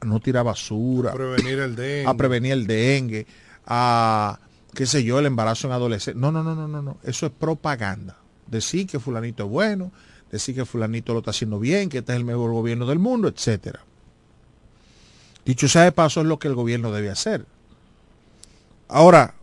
a 0.03 0.05
no 0.05 0.21
tirar 0.21 0.45
basura. 0.45 1.13
A 1.13 1.15
prevenir 1.15 1.59
el 1.61 1.75
dengue. 1.75 2.07
A 2.07 2.15
prevenir 2.15 2.53
el 2.53 2.67
dengue, 2.67 3.27
a, 3.65 4.39
qué 4.75 4.85
sé 4.85 5.03
yo, 5.03 5.19
el 5.19 5.25
embarazo 5.25 5.67
en 5.67 5.73
adolescentes. 5.73 6.21
No, 6.21 6.31
no, 6.31 6.43
no, 6.43 6.55
no, 6.55 6.69
no, 6.69 6.83
no. 6.83 6.99
Eso 7.05 7.25
es 7.25 7.33
propaganda. 7.33 8.19
Decir 8.47 8.87
que 8.87 9.01
fulanito 9.01 9.45
es 9.45 9.49
bueno, 9.49 9.93
decir 10.31 10.55
que 10.55 10.67
fulanito 10.67 11.15
lo 11.15 11.21
está 11.21 11.31
haciendo 11.31 11.59
bien, 11.59 11.89
que 11.89 11.99
este 12.01 12.13
es 12.13 12.19
el 12.19 12.27
mejor 12.27 12.53
gobierno 12.53 12.85
del 12.85 12.99
mundo, 12.99 13.29
etcétera. 13.29 13.81
Dicho 15.47 15.69
sea 15.69 15.85
de 15.85 15.93
paso, 15.93 16.21
es 16.21 16.27
lo 16.27 16.39
que 16.39 16.49
el 16.49 16.55
gobierno 16.55 16.93
debe 16.93 17.09
hacer. 17.09 17.47
Ahora, 18.89 19.37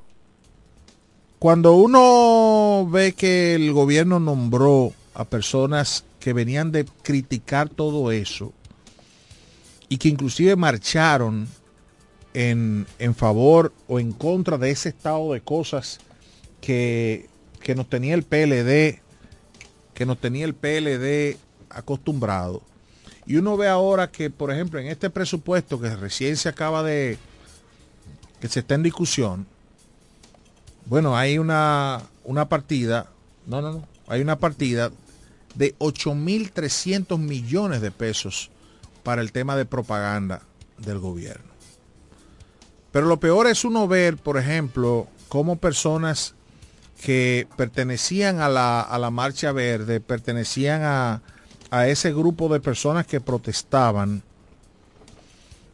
cuando 1.42 1.74
uno 1.74 2.88
ve 2.88 3.14
que 3.14 3.56
el 3.56 3.74
gobierno 3.74 4.20
nombró 4.20 4.94
a 5.16 5.26
personas 5.26 6.06
que 6.20 6.34
venían 6.34 6.72
de 6.72 6.86
criticar 7.02 7.68
todo 7.68 8.12
eso 8.12 8.54
y 9.89 9.98
que 9.98 10.08
inclusive 10.08 10.56
marcharon 10.56 11.48
en, 12.36 12.86
en 13.00 13.16
favor 13.16 13.74
o 13.88 14.00
en 14.00 14.12
contra 14.12 14.60
de 14.60 14.70
ese 14.70 14.89
estado 14.89 15.34
de 15.34 15.42
cosas 15.42 15.98
que, 16.62 17.28
que 17.60 17.74
nos 17.74 17.89
tenía 17.89 18.14
el 18.14 18.22
PLD, 18.22 19.02
que 19.96 20.06
nos 20.06 20.20
tenía 20.20 20.46
el 20.46 20.54
PLD 20.54 21.39
acostumbrado. 21.72 22.62
Y 23.26 23.38
uno 23.38 23.58
ve 23.58 23.68
ahora 23.68 24.12
que, 24.12 24.30
por 24.30 24.52
ejemplo, 24.52 24.80
en 24.80 24.89
este 24.89 25.10
presupuesto 25.10 25.82
que 25.82 25.96
recién 25.96 26.38
se 26.38 26.50
acaba 26.50 26.84
de, 26.84 27.18
que 28.39 28.48
se 28.48 28.60
está 28.60 28.76
en 28.76 28.84
discusión, 28.84 29.48
bueno, 30.86 31.18
hay 31.18 31.38
una, 31.38 32.02
una 32.24 32.50
partida, 32.50 33.08
no, 33.46 33.62
no, 33.62 33.74
no, 33.74 33.88
hay 34.08 34.22
una 34.22 34.40
partida 34.40 34.92
de 35.56 35.78
8.300 35.80 37.18
millones 37.18 37.82
de 37.82 37.92
pesos 37.92 38.52
para 39.04 39.22
el 39.22 39.32
tema 39.32 39.56
de 39.56 39.66
propaganda 39.66 40.42
del 40.78 41.00
gobierno. 41.00 41.52
Pero 42.92 43.08
lo 43.08 43.20
peor 43.20 43.48
es 43.48 43.64
uno 43.64 43.88
ver, 43.88 44.18
por 44.18 44.38
ejemplo, 44.38 45.08
cómo 45.30 45.58
personas 45.58 46.36
que 47.02 47.48
pertenecían 47.56 48.42
a 48.42 48.50
la, 48.50 48.82
a 48.82 49.00
la 49.00 49.10
Marcha 49.10 49.52
Verde, 49.52 50.02
pertenecían 50.02 50.84
a, 50.84 51.22
a 51.72 51.88
ese 51.88 52.14
grupo 52.14 52.50
de 52.50 52.60
personas 52.60 53.08
que 53.08 53.22
protestaban, 53.22 54.24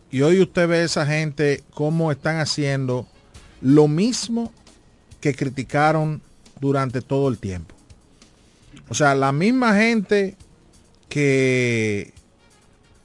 y 0.09 0.21
hoy 0.21 0.41
usted 0.41 0.67
ve 0.67 0.77
a 0.77 0.83
esa 0.83 1.05
gente 1.05 1.63
cómo 1.73 2.11
están 2.11 2.39
haciendo 2.39 3.05
lo 3.61 3.87
mismo 3.87 4.53
que 5.27 5.35
criticaron 5.35 6.21
durante 6.61 7.01
todo 7.01 7.27
el 7.27 7.37
tiempo. 7.37 7.75
O 8.87 8.93
sea, 8.93 9.13
la 9.13 9.33
misma 9.33 9.75
gente 9.75 10.37
que, 11.09 12.13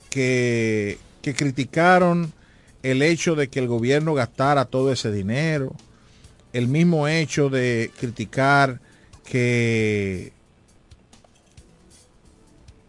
que, 0.08 0.98
que 1.20 1.34
criticaron 1.34 2.32
el 2.84 3.02
hecho 3.02 3.34
de 3.34 3.48
que 3.48 3.58
el 3.58 3.66
gobierno 3.66 4.14
gastara 4.14 4.66
todo 4.66 4.92
ese 4.92 5.10
dinero, 5.10 5.74
el 6.52 6.68
mismo 6.68 7.08
hecho 7.08 7.48
de 7.48 7.90
criticar 7.98 8.80
que, 9.24 10.32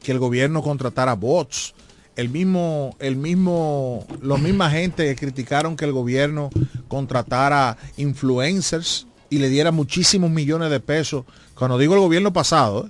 que 0.04 0.12
el 0.12 0.20
gobierno 0.20 0.62
contratara 0.62 1.16
bots, 1.16 1.74
el 2.16 2.30
mismo, 2.30 2.96
el 3.00 3.16
mismo, 3.16 4.06
los 4.22 4.40
misma 4.40 4.70
gente 4.70 5.08
que 5.08 5.16
criticaron 5.16 5.76
que 5.76 5.86
el 5.86 5.92
gobierno 5.92 6.52
contratara 6.88 7.78
influencers 7.98 9.08
y 9.34 9.40
le 9.40 9.50
diera 9.50 9.72
muchísimos 9.72 10.30
millones 10.30 10.70
de 10.70 10.80
pesos. 10.80 11.26
Cuando 11.56 11.80
digo 11.80 11.96
el 11.96 12.02
gobierno 12.02 12.32
pasado, 12.32 12.88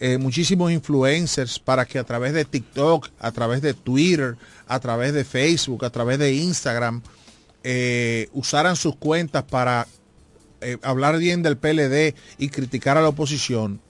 eh, 0.00 0.18
muchísimos 0.18 0.72
influencers 0.72 1.60
para 1.60 1.86
que 1.86 2.00
a 2.00 2.04
través 2.04 2.32
de 2.32 2.44
TikTok, 2.44 3.10
a 3.20 3.30
través 3.30 3.62
de 3.62 3.72
Twitter, 3.72 4.36
a 4.66 4.80
través 4.80 5.12
de 5.12 5.24
Facebook, 5.24 5.84
a 5.84 5.90
través 5.90 6.18
de 6.18 6.34
Instagram, 6.34 7.00
eh, 7.62 8.28
usaran 8.32 8.74
sus 8.74 8.96
cuentas 8.96 9.44
para 9.44 9.86
eh, 10.62 10.78
hablar 10.82 11.16
bien 11.18 11.44
del 11.44 11.56
PLD 11.56 12.16
y 12.38 12.48
criticar 12.48 12.98
a 12.98 13.00
la 13.00 13.10
oposición. 13.10 13.80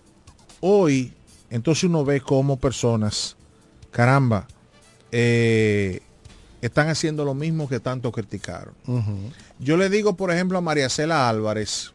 Hoy, 0.61 1.15
entonces 1.49 1.85
uno 1.85 2.05
ve 2.05 2.21
cómo 2.21 2.59
personas, 2.59 3.39
caramba, 3.91 4.47
están 5.11 6.89
haciendo 6.91 7.25
lo 7.25 7.33
mismo 7.33 7.67
que 7.67 7.81
tanto 7.81 8.13
criticaron. 8.13 8.75
Yo 9.61 9.77
le 9.77 9.91
digo, 9.91 10.17
por 10.17 10.31
ejemplo, 10.31 10.59
a 10.59 10.63
María 10.63 10.89
Cela 10.89 11.29
Álvarez, 11.29 11.93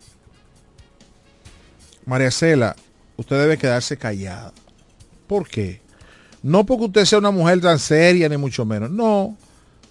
María 2.05 2.29
Cela, 2.29 2.75
usted 3.17 3.39
debe 3.39 3.57
quedarse 3.57 3.97
callada. 3.97 4.53
¿Por 5.27 5.47
qué? 5.47 5.81
No 6.43 6.63
porque 6.63 6.85
usted 6.85 7.05
sea 7.05 7.17
una 7.17 7.31
mujer 7.31 7.59
tan 7.61 7.79
seria, 7.79 8.29
ni 8.29 8.37
mucho 8.37 8.65
menos. 8.65 8.91
No, 8.91 9.35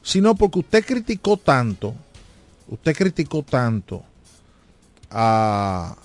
sino 0.02 0.36
porque 0.36 0.60
usted 0.60 0.84
criticó 0.84 1.36
tanto, 1.36 1.94
usted 2.68 2.94
criticó 2.94 3.42
tanto 3.42 4.04
a, 5.10 5.96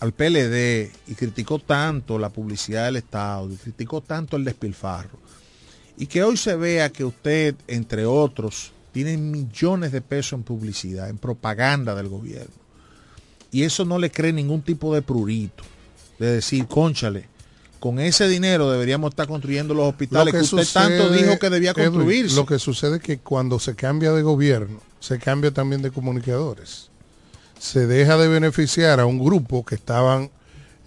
al 0.00 0.12
PLD 0.12 0.90
y 1.06 1.14
criticó 1.14 1.60
tanto 1.60 2.18
la 2.18 2.30
publicidad 2.30 2.86
del 2.86 2.96
Estado 2.96 3.48
y 3.52 3.56
criticó 3.56 4.00
tanto 4.00 4.36
el 4.36 4.44
despilfarro 4.44 5.26
y 5.96 6.06
que 6.06 6.22
hoy 6.22 6.36
se 6.36 6.56
vea 6.56 6.90
que 6.90 7.04
usted, 7.04 7.54
entre 7.68 8.04
otros, 8.04 8.72
tiene 8.96 9.18
millones 9.18 9.92
de 9.92 10.00
pesos 10.00 10.38
en 10.38 10.42
publicidad, 10.42 11.10
en 11.10 11.18
propaganda 11.18 11.94
del 11.94 12.08
gobierno. 12.08 12.54
Y 13.52 13.64
eso 13.64 13.84
no 13.84 13.98
le 13.98 14.10
cree 14.10 14.32
ningún 14.32 14.62
tipo 14.62 14.94
de 14.94 15.02
prurito. 15.02 15.64
De 16.18 16.30
decir, 16.30 16.66
conchale, 16.66 17.28
con 17.78 18.00
ese 18.00 18.26
dinero 18.26 18.70
deberíamos 18.70 19.10
estar 19.10 19.28
construyendo 19.28 19.74
los 19.74 19.86
hospitales 19.86 20.32
que, 20.32 20.40
usted 20.40 20.66
tanto 20.72 21.10
dijo 21.10 21.38
que 21.38 21.50
debía 21.50 21.74
construirse. 21.74 22.36
lo 22.36 22.46
que 22.46 22.58
sucede 22.58 22.96
es 22.96 23.02
que 23.02 23.18
cuando 23.18 23.58
se 23.58 23.74
cambia 23.74 24.12
de 24.12 24.22
gobierno, 24.22 24.80
se 24.98 25.18
cambia 25.18 25.50
también 25.50 25.82
de 25.82 25.90
comunicadores. 25.90 26.88
Se 27.58 27.86
deja 27.86 28.16
de 28.16 28.28
beneficiar 28.28 28.98
a 28.98 29.04
un 29.04 29.22
grupo 29.22 29.62
que 29.66 29.74
estaban 29.74 30.30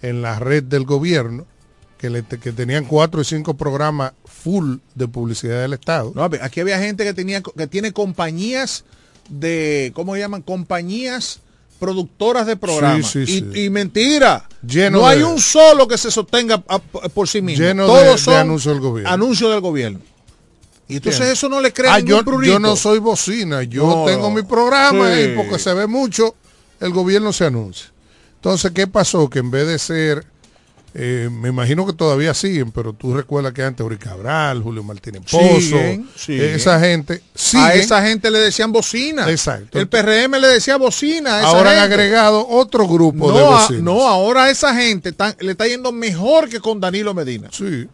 en 0.02 0.20
la 0.20 0.40
red 0.40 0.64
del 0.64 0.82
gobierno 0.82 1.46
que, 1.96 2.10
tenían 2.52 2.86
cuatro 2.86 3.20
y 3.20 3.24
cinco 3.24 3.54
programas 3.54 4.14
full 4.42 4.76
de 4.94 5.08
publicidad 5.08 5.60
del 5.60 5.74
Estado. 5.74 6.12
No, 6.14 6.24
aquí 6.24 6.60
había 6.60 6.78
gente 6.78 7.04
que 7.04 7.14
tenía 7.14 7.42
que 7.42 7.66
tiene 7.66 7.92
compañías 7.92 8.84
de, 9.28 9.92
¿cómo 9.94 10.14
se 10.14 10.20
llaman? 10.20 10.42
Compañías 10.42 11.40
productoras 11.78 12.46
de 12.46 12.56
programas. 12.56 13.16
y, 13.16 13.70
mentira. 13.70 14.48
no 14.90 15.06
hay 15.06 15.22
un 15.22 15.40
solo 15.40 15.88
que 15.88 15.98
se 15.98 16.10
sostenga 16.10 16.58
por 16.58 17.28
sí 17.28 17.40
mismo. 17.42 17.64
Lleno 17.64 17.86
Todos 17.86 18.04
de, 18.04 18.18
son 18.18 18.34
anuncios 18.34 18.74
del 18.74 18.82
gobierno. 18.82 19.10
Anuncios 19.10 19.50
del 19.50 19.60
gobierno. 19.60 20.00
Y 20.88 20.96
entonces 20.96 21.28
eso 21.28 21.48
no 21.48 21.60
le 21.60 21.72
crea 21.72 21.94
ah, 21.94 22.00
yo, 22.00 22.22
yo, 22.42 22.58
no 22.58 22.74
soy 22.74 22.98
bocina, 22.98 23.62
yo 23.62 24.04
tengo 24.06 24.28
mi 24.28 24.42
programa 24.42 25.20
y 25.20 25.36
porque 25.36 25.58
se 25.58 25.72
ve 25.72 25.86
mucho, 25.86 26.34
el 26.80 26.90
gobierno 26.90 27.32
se 27.32 27.46
anuncia. 27.46 27.92
Entonces, 28.34 28.72
¿qué 28.72 28.88
pasó? 28.88 29.30
Que 29.30 29.38
en 29.38 29.52
vez 29.52 29.68
de 29.68 29.78
ser 29.78 30.26
eh, 30.92 31.28
me 31.30 31.48
imagino 31.48 31.86
que 31.86 31.92
todavía 31.92 32.34
siguen, 32.34 32.72
pero 32.72 32.92
tú 32.92 33.14
recuerdas 33.14 33.52
que 33.52 33.62
antes 33.62 33.84
Uri 33.84 33.96
Cabral, 33.96 34.60
Julio 34.62 34.82
Martínez 34.82 35.22
Pozo, 35.30 35.76
esa 36.28 36.80
gente. 36.80 37.22
A 37.54 37.74
esa 37.74 38.02
gente 38.02 38.30
le 38.30 38.38
decían 38.38 38.72
bocina. 38.72 39.30
Exacto. 39.30 39.78
El 39.78 39.88
PRM 39.88 40.32
le 40.40 40.48
decía 40.48 40.76
bocina. 40.76 41.40
ahora 41.42 41.72
han 41.72 41.78
agregado 41.78 42.46
otro 42.48 42.88
grupo 42.88 43.30
no, 43.30 43.36
de 43.36 43.42
bocinas. 43.42 43.82
no, 43.82 44.06
ahora 44.06 44.50
esa 44.50 44.74
gente 44.74 45.14
le 45.40 45.52
está 45.52 45.66
yendo 45.68 45.92
mejor 45.92 46.48
que 46.48 46.60
con 46.60 46.80
Danilo 46.80 47.14
Medina. 47.14 47.48
Sí. 47.52 47.86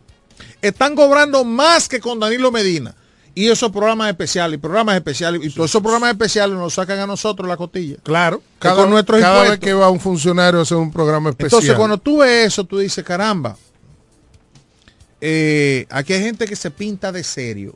Están 0.63 0.95
cobrando 0.95 1.45
más 1.45 1.89
que 1.89 2.01
con 2.01 2.19
Danilo 2.19 2.51
Medina. 2.51 2.95
Y 3.39 3.51
esos 3.51 3.71
programas 3.71 4.09
especiales, 4.09 4.59
programas 4.59 4.97
especiales, 4.97 5.43
y 5.45 5.51
todos 5.51 5.71
esos 5.71 5.83
programas 5.83 6.11
especiales 6.11 6.57
nos 6.57 6.73
sacan 6.73 7.01
a 7.01 7.07
nosotros 7.07 7.47
la 7.47 7.59
cotilla. 7.59 7.99
Claro, 8.03 8.39
Que 8.39 8.61
cada, 8.61 8.77
con 8.77 8.89
nuestros 8.89 9.21
cada 9.21 9.43
vez 9.43 9.59
que 9.59 9.75
va 9.75 9.91
un 9.91 10.01
funcionario 10.01 10.61
a 10.61 10.63
hacer 10.63 10.79
un 10.79 10.91
programa 10.91 11.29
especial. 11.29 11.61
Entonces, 11.61 11.77
cuando 11.77 11.99
tú 11.99 12.21
ves 12.21 12.47
eso, 12.47 12.65
tú 12.65 12.79
dices, 12.79 13.05
caramba, 13.05 13.55
eh, 15.21 15.85
aquí 15.91 16.15
hay 16.15 16.23
gente 16.23 16.47
que 16.47 16.57
se 16.57 16.71
pinta 16.71 17.13
de 17.13 17.23
serio, 17.23 17.75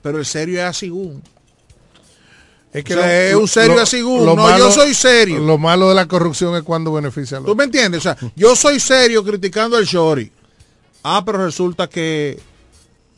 pero 0.00 0.18
el 0.18 0.24
serio 0.24 0.58
es 0.60 0.64
así 0.64 0.88
un. 0.88 1.22
es 2.72 2.82
o 2.82 2.94
sea, 2.94 3.28
es 3.28 3.34
un 3.34 3.48
serio 3.48 3.78
así 3.78 4.00
un. 4.00 4.24
No, 4.24 4.58
yo 4.58 4.72
soy 4.72 4.94
serio. 4.94 5.38
Lo 5.40 5.58
malo 5.58 5.90
de 5.90 5.96
la 5.96 6.08
corrupción 6.08 6.56
es 6.56 6.62
cuando 6.62 6.94
beneficia 6.94 7.36
a 7.36 7.40
los 7.40 7.46
¿Tú 7.46 7.54
me 7.54 7.64
entiendes? 7.64 7.98
O 7.98 8.02
sea, 8.02 8.16
yo 8.34 8.56
soy 8.56 8.80
serio 8.80 9.22
criticando 9.22 9.76
al 9.76 9.84
Shori. 9.84 10.32
Ah, 11.02 11.22
pero 11.26 11.44
resulta 11.44 11.90
que 11.90 12.40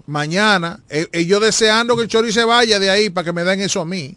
mañana, 0.07 0.81
eh, 0.89 1.09
eh, 1.13 1.25
yo 1.27 1.41
deseando 1.41 1.97
que 1.97 2.03
el 2.03 2.09
Chori 2.09 2.33
se 2.33 2.45
vaya 2.45 2.79
de 2.79 2.91
ahí 2.91 3.11
para 3.11 3.25
que 3.25 3.33
me 3.33 3.45
den 3.45 3.61
eso 3.61 3.81
a 3.81 3.85
mí. 3.85 4.15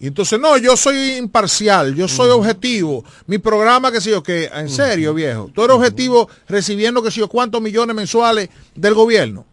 Y 0.00 0.06
entonces, 0.06 0.38
no, 0.38 0.56
yo 0.58 0.76
soy 0.76 1.14
imparcial, 1.16 1.94
yo 1.96 2.06
soy 2.06 2.30
objetivo. 2.30 3.04
Mi 3.26 3.38
programa, 3.38 3.90
que 3.90 4.00
sé 4.00 4.10
yo, 4.10 4.22
que, 4.22 4.44
en 4.44 4.68
serio, 4.68 5.12
viejo, 5.12 5.50
tú 5.52 5.64
eres 5.64 5.74
objetivo 5.76 6.28
recibiendo, 6.46 7.02
que 7.02 7.10
sé 7.10 7.18
yo, 7.18 7.28
cuántos 7.28 7.60
millones 7.60 7.96
mensuales 7.96 8.48
del 8.76 8.94
gobierno. 8.94 9.44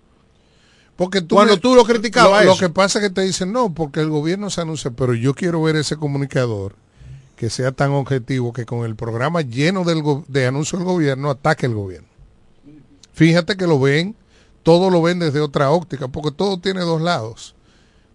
Porque 0.95 1.22
tú 1.22 1.36
Cuando 1.36 1.56
me- 1.56 1.60
tú 1.60 1.76
lo 1.76 1.84
criticabas 1.84 2.45
Lo, 2.45 2.56
que 2.57 2.70
pasa 2.70 2.99
es 2.99 3.06
que 3.06 3.14
te 3.14 3.22
dicen, 3.22 3.52
no, 3.52 3.74
porque 3.74 3.99
el 4.02 4.10
gobierno 4.10 4.49
se 4.52 4.62
anuncia, 4.62 4.91
pero 4.91 5.14
yo 5.16 5.34
quiero 5.34 5.62
ver 5.64 5.76
ese 5.78 5.98
comunicador 5.98 6.76
que 7.36 7.49
sea 7.49 7.72
tan 7.72 7.91
objetivo 7.91 8.53
que 8.53 8.66
con 8.66 8.86
el 8.86 8.95
programa 8.95 9.41
lleno 9.41 9.84
del 9.84 10.02
de 10.28 10.45
anuncios 10.45 10.80
del 10.80 10.88
gobierno 10.88 11.32
ataque 11.32 11.66
el 11.66 11.74
gobierno. 11.74 12.07
Fíjate 13.14 13.57
que 13.57 13.68
lo 13.68 13.80
ven, 13.80 14.16
todo 14.65 14.89
lo 14.89 15.03
ven 15.03 15.19
desde 15.19 15.41
otra 15.41 15.69
óptica, 15.69 16.07
porque 16.07 16.31
todo 16.31 16.59
tiene 16.59 16.81
dos 16.81 16.99
lados. 16.99 17.55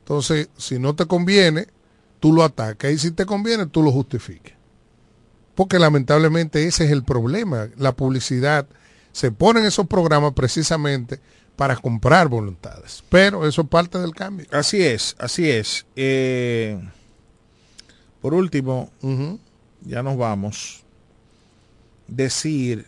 Entonces, 0.01 0.49
si 0.57 0.81
no 0.81 0.97
te 0.97 1.07
conviene, 1.07 1.69
tú 2.19 2.33
lo 2.33 2.43
atacas 2.43 2.91
y 2.91 2.99
si 2.99 3.13
te 3.13 3.25
conviene, 3.25 3.67
tú 3.67 3.85
lo 3.85 3.93
justifiques. 3.93 4.55
Porque 5.55 5.79
lamentablemente 5.79 6.67
ese 6.67 6.87
es 6.87 6.91
el 6.91 7.05
problema. 7.05 7.69
La 7.77 7.95
publicidad 7.95 8.67
se 9.13 9.31
pone 9.31 9.61
en 9.61 9.67
esos 9.67 9.87
programas 9.87 10.33
precisamente 10.33 11.21
para 11.55 11.77
comprar 11.77 12.27
voluntades. 12.27 13.05
Pero 13.09 13.47
eso 13.47 13.63
es 13.63 13.69
parte 13.69 14.01
del 14.01 14.13
cambio. 14.13 14.49
Así 14.51 14.83
es, 14.83 15.15
así 15.21 15.49
es. 15.49 15.87
Eh, 15.95 16.81
por 18.21 18.35
último, 18.35 18.91
ya 19.83 20.03
nos 20.03 20.17
vamos. 20.17 20.83
Decir 22.09 22.87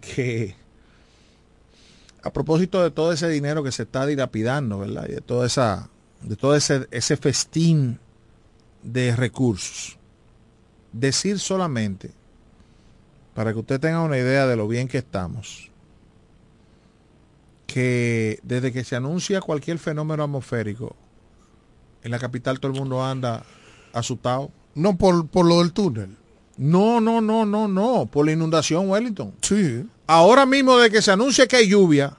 que 0.00 0.61
a 2.22 2.32
propósito 2.32 2.82
de 2.82 2.90
todo 2.90 3.12
ese 3.12 3.28
dinero 3.28 3.62
que 3.62 3.72
se 3.72 3.82
está 3.82 4.06
dilapidando, 4.06 4.78
¿verdad? 4.78 5.06
Y 5.08 5.12
de 5.12 5.20
toda 5.20 5.46
esa, 5.46 5.90
de 6.22 6.36
todo 6.36 6.54
ese, 6.54 6.86
ese 6.90 7.16
festín 7.16 7.98
de 8.82 9.14
recursos. 9.16 9.98
Decir 10.92 11.38
solamente, 11.38 12.10
para 13.34 13.52
que 13.52 13.58
usted 13.58 13.80
tenga 13.80 14.02
una 14.02 14.18
idea 14.18 14.46
de 14.46 14.56
lo 14.56 14.68
bien 14.68 14.88
que 14.88 14.98
estamos, 14.98 15.70
que 17.66 18.38
desde 18.42 18.72
que 18.72 18.84
se 18.84 18.96
anuncia 18.96 19.40
cualquier 19.40 19.78
fenómeno 19.78 20.22
atmosférico, 20.22 20.94
en 22.02 22.10
la 22.10 22.18
capital 22.18 22.60
todo 22.60 22.72
el 22.72 22.78
mundo 22.78 23.04
anda 23.04 23.44
asustado. 23.92 24.50
No 24.74 24.96
por, 24.96 25.26
por 25.28 25.46
lo 25.46 25.58
del 25.58 25.72
túnel. 25.72 26.16
No, 26.56 27.00
no, 27.00 27.20
no, 27.20 27.46
no, 27.46 27.68
no, 27.68 28.06
por 28.06 28.26
la 28.26 28.32
inundación 28.32 28.90
Wellington. 28.90 29.34
Sí. 29.40 29.86
Ahora 30.12 30.44
mismo 30.46 30.76
de 30.78 30.90
que 30.90 31.00
se 31.00 31.10
anuncia 31.10 31.46
que 31.46 31.56
hay 31.56 31.68
lluvia, 31.68 32.14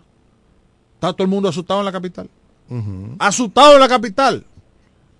está 0.95 1.13
todo 1.13 1.23
el 1.23 1.29
mundo 1.29 1.49
asustado 1.49 1.79
en 1.81 1.85
la 1.85 1.91
capital. 1.91 2.27
Asustado 3.19 3.73
en 3.75 3.79
la 3.79 3.87
capital. 3.87 4.43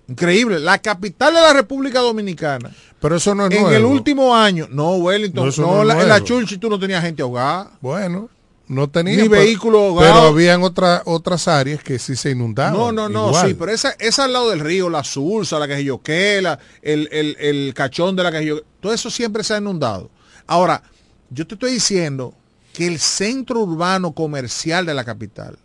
Increíble. 0.08 0.58
La 0.58 0.78
capital 0.78 1.32
de 1.34 1.40
la 1.40 1.52
República 1.52 2.00
Dominicana. 2.00 2.70
Pero 3.00 3.16
eso 3.16 3.34
no 3.34 3.46
es 3.46 3.52
en 3.54 3.62
nuevo. 3.62 3.76
el 3.76 3.84
último 3.84 4.34
año. 4.34 4.66
No, 4.70 4.96
Wellington. 4.96 5.50
No, 5.58 5.66
No, 5.76 5.84
la- 5.84 6.00
en 6.02 6.08
la. 6.08 6.22
Churchill 6.24 6.58
tú 6.58 6.68
no 6.68 6.78
tenías 6.78 7.02
gente 7.02 7.22
ahogada. 7.22 7.70
Bueno, 7.80 8.28
no 8.66 8.88
tenía. 8.90 9.16
Ni 9.22 9.28
pero- 9.28 9.42
vehículo 9.42 9.94
Pero 9.98 10.14
habían 10.14 10.62
otra, 10.64 11.02
otras 11.06 11.46
áreas 11.48 11.82
que 11.82 11.98
sí 11.98 12.16
se 12.16 12.30
inundaban. 12.32 12.74
No, 12.74 12.90
no, 12.92 13.08
no, 13.08 13.28
igual. 13.28 13.48
sí, 13.48 13.54
pero 13.54 13.70
esa, 13.72 13.94
esa 14.00 14.24
al 14.24 14.32
lado 14.32 14.50
del 14.50 14.60
río, 14.60 14.90
la 14.90 15.04
Sursa, 15.04 15.58
la 15.60 15.68
que 15.68 15.84
yo 15.84 16.02
que 16.02 16.42
la, 16.42 16.58
el, 16.82 17.08
el, 17.12 17.36
el 17.38 17.72
cachón 17.72 18.16
de 18.16 18.24
la 18.24 18.32
que 18.32 18.44
yo 18.44 18.60
todo 18.80 18.92
eso 18.92 19.10
siempre 19.10 19.44
se 19.44 19.54
ha 19.54 19.58
inundado. 19.58 20.10
Ahora, 20.46 20.82
yo 21.30 21.46
te 21.46 21.54
estoy 21.54 21.72
diciendo 21.72 22.34
que 22.74 22.86
el 22.86 22.98
centro 22.98 23.60
urbano 23.60 24.12
comercial 24.12 24.84
de 24.84 24.92
la 24.92 25.04
capital, 25.04 25.56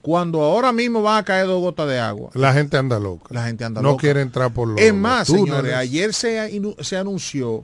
cuando 0.00 0.40
ahora 0.40 0.72
mismo 0.72 1.02
van 1.02 1.18
a 1.18 1.24
caer 1.24 1.46
dos 1.46 1.60
gotas 1.60 1.88
de 1.88 1.98
agua, 1.98 2.30
La 2.32 2.52
gente 2.54 2.78
anda 2.78 2.98
loca. 2.98 3.26
la 3.30 3.44
gente 3.44 3.64
anda 3.64 3.82
no 3.82 3.90
loca. 3.90 4.00
quiere 4.00 4.22
entrar 4.22 4.54
por 4.54 4.68
los 4.68 4.80
Es 4.80 4.94
más, 4.94 5.28
señores, 5.28 5.74
ayer 5.74 6.14
se, 6.14 6.50
se 6.80 6.96
anunció 6.96 7.62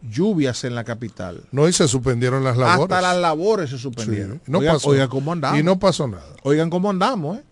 lluvias 0.00 0.64
en 0.64 0.74
la 0.74 0.84
capital. 0.84 1.42
No, 1.50 1.66
y 1.68 1.72
se 1.72 1.88
suspendieron 1.88 2.44
las 2.44 2.56
labores. 2.56 2.82
Hasta 2.94 3.00
las 3.02 3.16
labores 3.20 3.70
se 3.70 3.78
suspendieron. 3.78 4.36
Sí, 4.36 4.42
no 4.52 4.58
oigan, 4.60 4.74
pasó. 4.76 4.88
oigan 4.90 5.08
cómo 5.08 5.32
andamos. 5.32 5.58
Y 5.58 5.62
no 5.62 5.78
pasó 5.78 6.06
nada. 6.06 6.24
Oigan 6.42 6.70
cómo 6.70 6.90
andamos, 6.90 7.38
¿eh? 7.38 7.42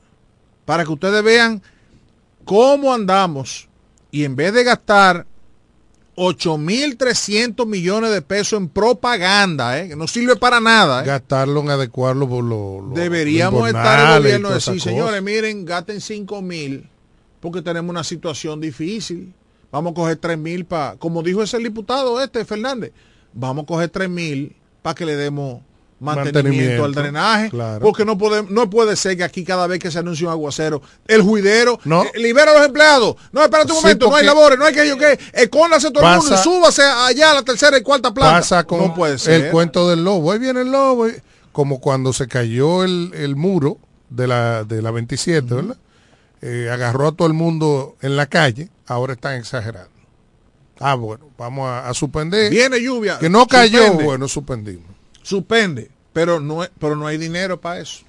Para 0.64 0.84
que 0.84 0.92
ustedes 0.92 1.22
vean 1.24 1.60
cómo 2.44 2.94
andamos. 2.94 3.68
Y 4.10 4.24
en 4.24 4.36
vez 4.36 4.52
de 4.54 4.62
gastar 4.64 5.26
8.300 6.16 7.66
millones 7.66 8.10
de 8.12 8.22
pesos 8.22 8.58
en 8.58 8.68
propaganda, 8.68 9.78
¿eh? 9.80 9.88
que 9.88 9.96
no 9.96 10.06
sirve 10.06 10.36
para 10.36 10.60
nada. 10.60 11.02
¿eh? 11.02 11.06
Gastarlo 11.06 11.60
en 11.60 11.70
adecuarlo 11.70 12.28
por 12.28 12.44
lo, 12.44 12.80
lo- 12.82 12.94
Deberíamos 12.94 13.66
estar 13.66 13.84
el 13.84 13.90
invernal 14.00 14.20
y 14.20 14.22
gobierno 14.22 14.48
toda 14.48 14.54
decir, 14.56 14.80
señores, 14.80 15.22
miren, 15.22 15.64
gasten 15.64 16.00
5 16.00 16.42
mil 16.42 16.88
porque 17.40 17.62
tenemos 17.62 17.90
una 17.90 18.04
situación 18.04 18.60
difícil. 18.60 19.32
Vamos 19.70 19.92
a 19.92 19.94
coger 19.94 20.16
3 20.16 20.38
mil 20.38 20.64
para, 20.64 20.96
como 20.96 21.22
dijo 21.22 21.42
ese 21.42 21.58
diputado 21.58 22.20
este, 22.22 22.44
Fernández, 22.44 22.92
vamos 23.32 23.64
a 23.64 23.66
coger 23.66 23.88
3 23.88 24.08
mil 24.10 24.54
para 24.82 24.94
que 24.94 25.06
le 25.06 25.16
demos 25.16 25.62
mantenimiento, 26.02 26.42
Mantenimiento, 26.42 26.84
al 26.84 26.94
drenaje. 26.94 27.50
claro. 27.50 27.80
Porque 27.80 28.04
no, 28.04 28.18
podemos, 28.18 28.50
no 28.50 28.68
puede 28.68 28.96
ser 28.96 29.16
que 29.16 29.24
aquí 29.24 29.44
cada 29.44 29.66
vez 29.66 29.78
que 29.78 29.90
se 29.90 29.98
anuncia 30.00 30.26
un 30.26 30.32
aguacero, 30.32 30.82
el 31.06 31.22
juidero 31.22 31.78
No. 31.84 32.02
eh, 32.04 32.10
libera 32.16 32.50
a 32.50 32.54
los 32.58 32.66
empleados. 32.66 33.16
No, 33.32 33.42
espérate 33.42 33.72
un 33.72 33.78
Sí, 33.78 33.82
momento, 33.84 34.10
no 34.10 34.16
hay 34.16 34.26
labores, 34.26 34.58
no 34.58 34.64
hay 34.66 34.74
que 34.74 34.86
yo 34.86 34.98
qué. 34.98 35.18
Escóndase 35.32 35.90
todo 35.90 36.06
el 36.06 36.18
mundo 36.18 36.34
y 36.34 36.38
súbase 36.38 36.82
allá 36.82 37.30
a 37.30 37.34
la 37.34 37.42
tercera 37.42 37.78
y 37.78 37.82
cuarta 37.82 38.12
planta. 38.12 38.38
Pasa 38.38 38.64
con 38.64 38.80
no 38.80 38.94
puede 38.94 39.18
ser. 39.18 39.44
el 39.46 39.50
cuento 39.50 39.88
del 39.88 40.04
lobo. 40.04 40.32
Ahí 40.32 40.38
viene 40.38 40.60
el 40.62 40.70
lobo. 40.72 41.08
y- 41.08 41.14
Como 41.52 41.80
cuando 41.80 42.12
se 42.12 42.28
cayó 42.28 42.82
el, 42.84 43.12
el 43.14 43.36
muro 43.36 43.78
de 44.10 44.26
la, 44.26 44.64
de 44.64 44.82
la 44.82 44.90
27, 44.90 45.54
¿verdad? 45.54 45.76
Eh, 46.40 46.68
agarró 46.72 47.08
a 47.08 47.12
todo 47.12 47.28
el 47.28 47.34
mundo 47.34 47.96
en 48.02 48.16
la 48.16 48.26
calle. 48.26 48.68
Ahora 48.86 49.12
están 49.12 49.34
exagerando. 49.36 49.90
Ah, 50.80 50.94
bueno, 50.96 51.26
vamos 51.38 51.68
a, 51.68 51.88
a 51.88 51.94
suspender. 51.94 52.50
Viene 52.50 52.82
lluvia. 52.82 53.18
Que 53.20 53.28
no 53.28 53.46
cayó, 53.46 53.78
suspende. 53.78 54.04
bueno, 54.04 54.26
suspendimos. 54.26 54.86
suspende, 55.22 55.90
pero 56.12 56.40
no, 56.40 56.62
pero 56.78 56.96
no 56.96 57.06
hay 57.06 57.18
dinero 57.18 57.60
para 57.60 57.80
eso. 57.80 58.04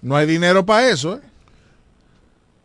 No 0.00 0.16
hay 0.16 0.26
dinero 0.26 0.66
para 0.66 0.90
eso, 0.90 1.16
¿eh? 1.16 1.20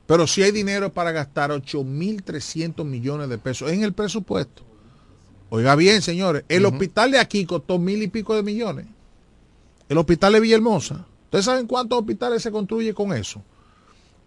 Pero 0.07 0.25
sí 0.25 0.41
hay 0.41 0.51
dinero 0.51 0.91
para 0.91 1.11
gastar 1.11 1.51
8.300 1.51 2.83
millones 2.85 3.29
de 3.29 3.37
pesos 3.37 3.71
en 3.71 3.83
el 3.83 3.93
presupuesto. 3.93 4.63
Oiga 5.49 5.75
bien, 5.75 6.01
señores, 6.01 6.43
el 6.49 6.65
hospital 6.65 7.11
de 7.11 7.19
aquí 7.19 7.45
costó 7.45 7.77
mil 7.77 8.01
y 8.01 8.07
pico 8.07 8.35
de 8.35 8.43
millones. 8.43 8.85
El 9.89 9.97
hospital 9.97 10.33
de 10.33 10.39
Villahermosa. 10.39 11.05
¿Ustedes 11.25 11.45
saben 11.45 11.67
cuántos 11.67 11.99
hospitales 11.99 12.41
se 12.41 12.51
construye 12.51 12.93
con 12.93 13.13
eso? 13.13 13.41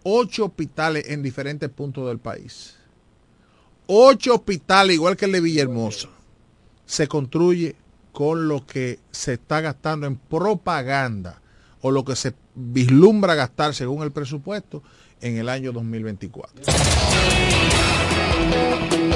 Ocho 0.02 0.47
hospitales 0.47 1.09
en 1.09 1.22
diferentes 1.22 1.68
puntos 1.68 2.09
del 2.09 2.18
país. 2.18 2.77
Ocho 3.86 4.35
hospitales, 4.35 4.94
igual 4.94 5.16
que 5.16 5.27
el 5.27 5.32
de 5.32 5.40
Villahermosa, 5.40 6.09
se 6.86 7.09
construye 7.09 7.74
con 8.21 8.49
lo 8.49 8.67
que 8.67 8.99
se 9.11 9.33
está 9.33 9.63
gastando 9.63 10.07
en 10.07 10.17
propaganda 10.17 11.41
o 11.81 11.91
lo 11.91 12.05
que 12.05 12.15
se 12.15 12.35
vislumbra 12.55 13.35
gastar 13.35 13.75
según 13.75 14.03
el 14.03 14.13
presupuesto 14.13 14.83
en 15.23 15.39
el 15.39 15.49
año 15.49 15.73
2024. 15.73 16.65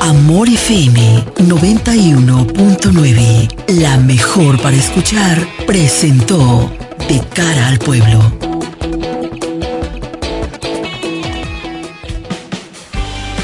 Amor 0.01 0.49
FM 0.49 1.23
91.9, 1.37 3.73
la 3.75 3.99
mejor 3.99 4.59
para 4.63 4.77
escuchar, 4.77 5.47
presentó 5.67 6.73
De 7.07 7.21
cara 7.35 7.69
al 7.69 7.79
pueblo. 7.81 8.23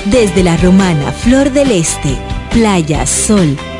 Desde 0.07 0.43
la 0.43 0.57
romana 0.57 1.13
Flor 1.13 1.53
del 1.53 1.71
Este, 1.71 2.17
playa, 2.51 3.07
sol, 3.07 3.59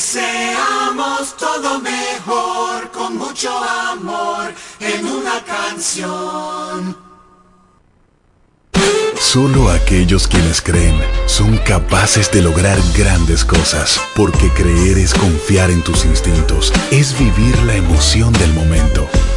Deseamos 0.00 1.36
todo 1.36 1.78
mejor, 1.80 2.90
con 2.90 3.18
mucho 3.18 3.50
amor, 3.92 4.50
en 4.80 5.04
una 5.04 5.44
canción. 5.44 6.96
Solo 9.18 9.68
aquellos 9.68 10.26
quienes 10.26 10.62
creen 10.62 10.98
son 11.26 11.58
capaces 11.58 12.30
de 12.30 12.40
lograr 12.40 12.78
grandes 12.96 13.44
cosas, 13.44 14.00
porque 14.16 14.48
creer 14.54 14.96
es 14.96 15.12
confiar 15.12 15.70
en 15.70 15.82
tus 15.82 16.06
instintos, 16.06 16.72
es 16.90 17.18
vivir 17.18 17.58
la 17.64 17.74
emoción 17.74 18.32
del 18.32 18.54
momento, 18.54 19.06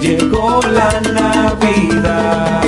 llegó 0.00 0.60
la 0.62 1.00
Navidad 1.12 2.62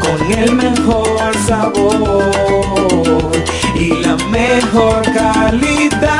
con 0.00 0.32
el 0.32 0.52
mejor 0.54 1.34
sabor 1.46 3.30
y 3.74 3.88
la 4.02 4.16
mejor 4.30 5.02
calidad. 5.02 6.19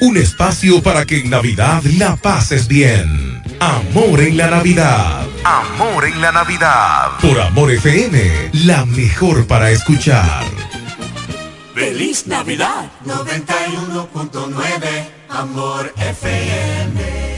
Un 0.00 0.16
espacio 0.16 0.82
para 0.82 1.04
que 1.04 1.20
en 1.20 1.30
Navidad 1.30 1.82
la 1.98 2.16
pases 2.16 2.66
bien. 2.68 3.42
Amor 3.60 4.20
en 4.20 4.36
la 4.36 4.50
Navidad. 4.50 5.26
Amor 5.44 6.04
en 6.04 6.20
la 6.20 6.32
Navidad. 6.32 7.12
Por 7.20 7.40
Amor 7.40 7.70
FM, 7.72 8.50
la 8.64 8.84
mejor 8.84 9.46
para 9.46 9.70
escuchar. 9.70 10.44
Feliz 11.74 12.26
Navidad 12.26 12.90
91.9 13.04 15.16
Amor 15.28 15.92
FM. 15.98 17.35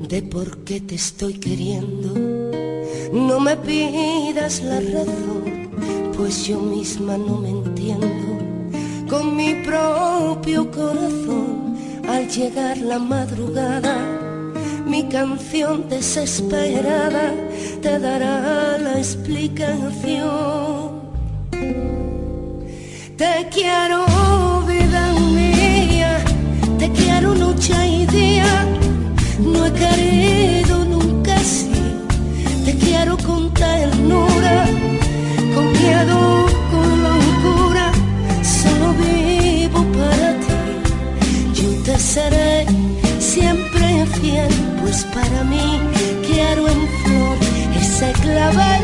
De 0.00 0.22
por 0.22 0.64
qué 0.64 0.80
te 0.80 0.94
estoy 0.94 1.34
queriendo. 1.34 2.14
No 3.12 3.40
me 3.40 3.56
pidas 3.56 4.62
la 4.62 4.80
razón, 4.80 5.70
pues 6.16 6.46
yo 6.46 6.60
misma 6.60 7.18
no 7.18 7.36
me 7.36 7.50
entiendo. 7.50 8.06
Con 9.08 9.36
mi 9.36 9.54
propio 9.56 10.70
corazón, 10.70 11.76
al 12.08 12.28
llegar 12.28 12.78
la 12.78 12.98
madrugada, 12.98 13.96
mi 14.86 15.08
canción 15.08 15.88
desesperada 15.88 17.34
te 17.82 17.98
dará 17.98 18.78
la 18.78 18.98
explicación. 18.98 21.00
Te 23.16 23.48
quiero, 23.52 24.06
vida 24.66 25.12
mía, 25.34 26.24
te 26.78 26.90
quiero 26.90 27.34
noche 27.34 27.74
y 27.86 28.06
día 28.06 28.79
no 29.44 29.66
he 29.66 29.72
querido 29.72 30.84
nunca 30.84 31.34
así. 31.34 31.70
Te 32.64 32.74
quiero 32.76 33.16
con 33.18 33.52
ternura, 33.54 34.66
con 35.54 35.72
miedo, 35.72 36.46
con 36.70 37.02
locura. 37.02 37.92
Solo 38.42 38.94
vivo 38.94 39.84
para 39.98 40.28
ti. 40.42 41.60
Yo 41.60 41.82
te 41.84 41.98
seré 41.98 42.66
siempre 43.18 44.06
fiel, 44.20 44.48
pues 44.80 45.04
para 45.14 45.44
mí 45.44 45.80
quiero 46.26 46.68
en 46.68 46.88
flor 47.02 47.36
ese 47.80 48.12
clavel 48.22 48.79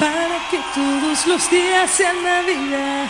para 0.00 0.48
que 0.50 0.58
todos 0.74 1.26
los 1.26 1.50
días 1.50 1.90
sean 1.90 2.24
Navidad, 2.24 3.06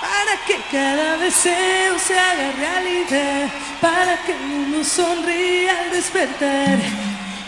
para 0.00 0.36
que 0.46 0.56
cada 0.70 1.16
deseo 1.16 1.98
se 1.98 2.16
haga 2.16 2.52
realidad, 2.52 3.48
para 3.80 4.16
que 4.22 4.32
el 4.32 4.40
mundo 4.40 4.84
sonría 4.84 5.80
al 5.80 5.90
despertar, 5.90 6.78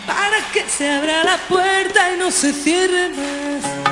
para 0.05 0.39
que 0.51 0.65
se 0.67 0.91
abra 0.91 1.23
la 1.23 1.37
puerta 1.47 2.11
y 2.13 2.17
no 2.19 2.29
se 2.29 2.51
cierre 2.51 3.09
más. 3.09 3.86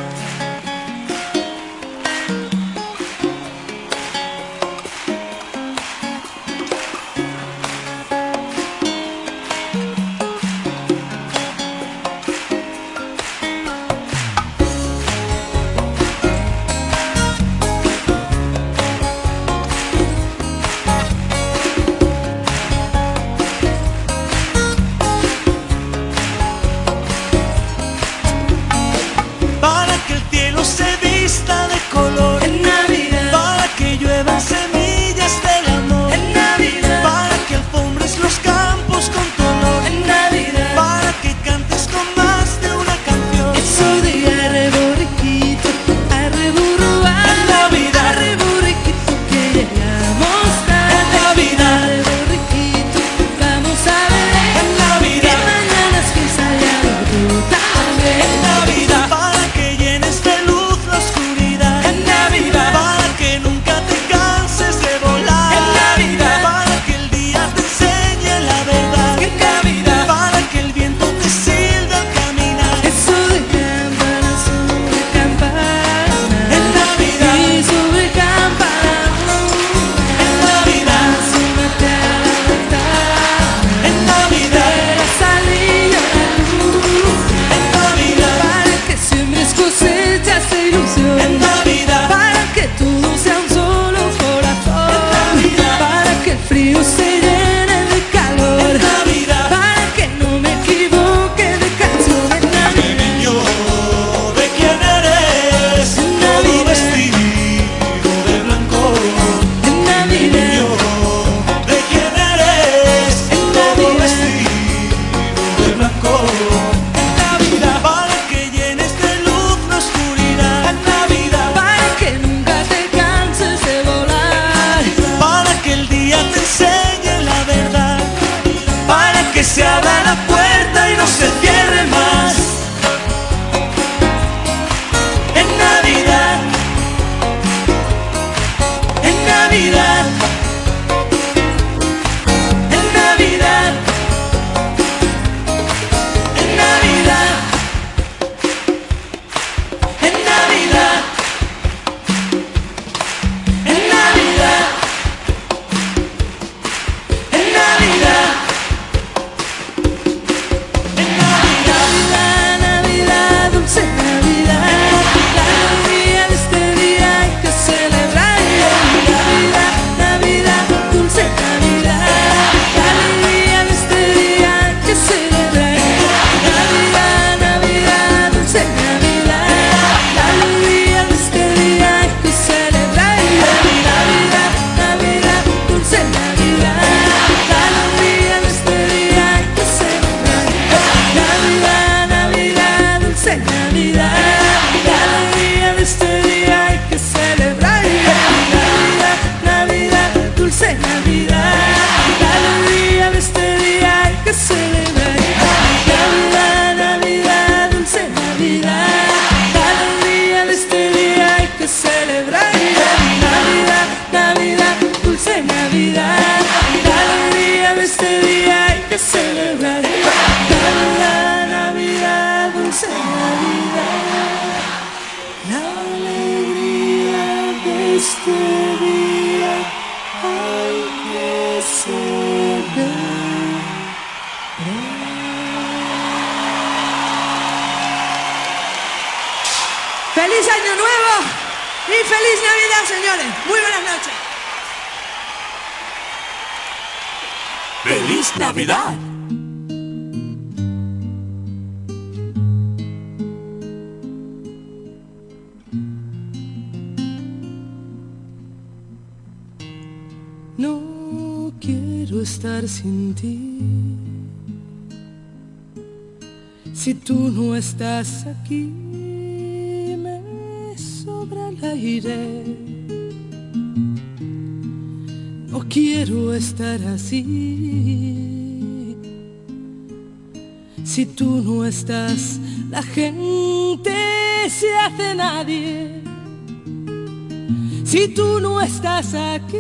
Estás 288.66 289.14
aquí? 289.14 289.58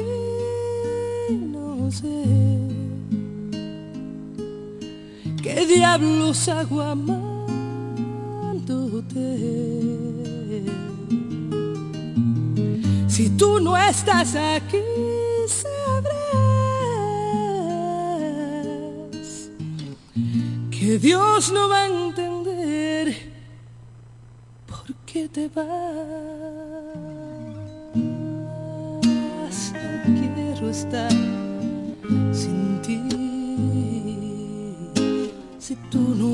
No 1.30 1.92
sé 1.92 2.24
qué 5.42 5.66
diablos 5.68 6.48
hago 6.50 6.82
amándote. 6.82 7.36
Si 13.08 13.30
tú 13.30 13.60
no 13.60 13.78
estás 13.78 14.36
aquí, 14.36 14.65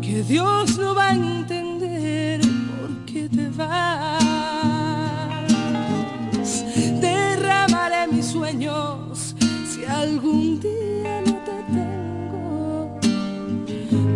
que 0.00 0.22
Dios 0.28 0.78
no 0.78 0.94
va 0.94 1.08
a 1.08 1.14
entender 1.14 2.40
por 2.40 3.04
qué 3.06 3.28
te 3.28 3.48
vas. 3.50 4.22
Derramaré 7.00 8.06
mis 8.12 8.26
sueños 8.26 9.34
si 9.68 9.84
algún 9.84 10.60
día 10.60 11.20
no 11.26 11.34
te 11.48 11.62
tengo. 11.72 13.00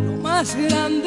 Lo 0.05 0.13
más 0.21 0.55
grande 0.55 1.06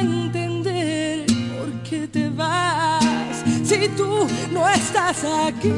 entender 0.00 1.26
por 1.56 1.70
qué 1.82 2.08
te 2.08 2.28
vas. 2.30 3.44
Si 3.64 3.88
tú 3.96 4.26
no 4.52 4.68
estás 4.68 5.24
aquí. 5.24 5.72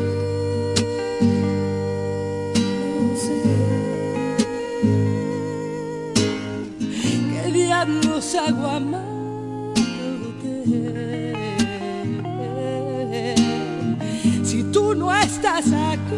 no 3.00 3.16
sé 3.16 3.42
¿Qué 7.32 7.52
diablos 7.52 8.34
hago? 8.34 8.80
Si 14.44 14.62
tú 14.64 14.94
no 14.94 15.14
estás 15.14 15.66
aquí, 15.66 16.16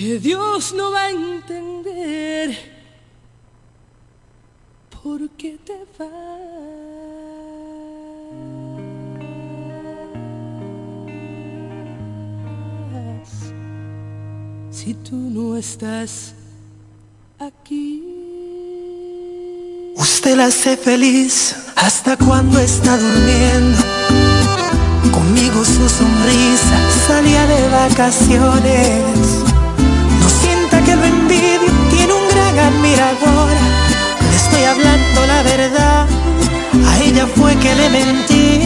que 0.00 0.18
Dios 0.18 0.72
no 0.72 0.90
va 0.92 1.02
a 1.02 1.10
entender 1.10 2.56
por 5.02 5.28
qué 5.36 5.58
te 5.62 5.78
vas. 5.98 6.08
Si 14.70 14.94
tú 14.94 15.16
no 15.16 15.54
estás 15.58 16.32
aquí. 17.38 18.02
Usted 19.96 20.34
la 20.34 20.46
hace 20.46 20.78
feliz 20.78 21.54
hasta 21.76 22.16
cuando 22.16 22.58
está 22.58 22.96
durmiendo. 22.96 23.76
Conmigo 25.12 25.62
su 25.62 25.86
sonrisa 25.90 26.90
salía 27.06 27.46
de 27.46 27.68
vacaciones. 27.68 29.29
Admirador. 32.90 33.50
Le 34.30 34.36
estoy 34.36 34.64
hablando 34.64 35.26
la 35.26 35.42
verdad, 35.42 36.06
a 36.88 36.98
ella 37.02 37.26
fue 37.36 37.54
que 37.56 37.74
le 37.74 37.90
mentí. 37.90 38.60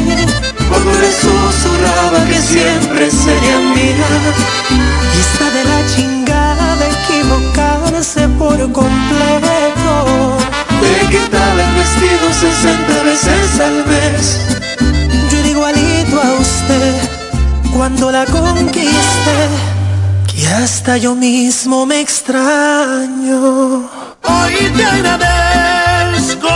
Cuando 0.68 0.92
le 0.92 1.12
susurraba 1.12 2.24
que 2.26 2.40
siempre 2.40 3.10
sería 3.10 3.58
mía. 3.74 4.06
Y 5.14 5.20
está 5.20 5.50
de 5.50 5.64
la 5.64 5.86
chingada 5.94 6.76
equivocarse 6.90 8.28
por 8.38 8.58
completo. 8.72 10.38
Le 10.82 11.06
quitaba 11.08 11.62
el 11.62 11.74
vestido 11.74 12.32
60 12.40 13.02
veces 13.04 13.60
al 13.60 13.86
mes. 13.86 14.40
Yo 15.30 15.38
era 15.38 15.48
igualito 15.48 16.20
a 16.20 16.32
usted 16.40 16.94
cuando 17.76 18.10
la 18.10 18.24
conquisté. 18.26 19.38
Que 20.26 20.48
hasta 20.48 20.96
yo 20.96 21.14
mismo 21.14 21.86
me 21.86 22.00
extraño. 22.00 23.93
Hoy 24.26 24.54
te 24.76 24.84
agradezco 24.84 26.48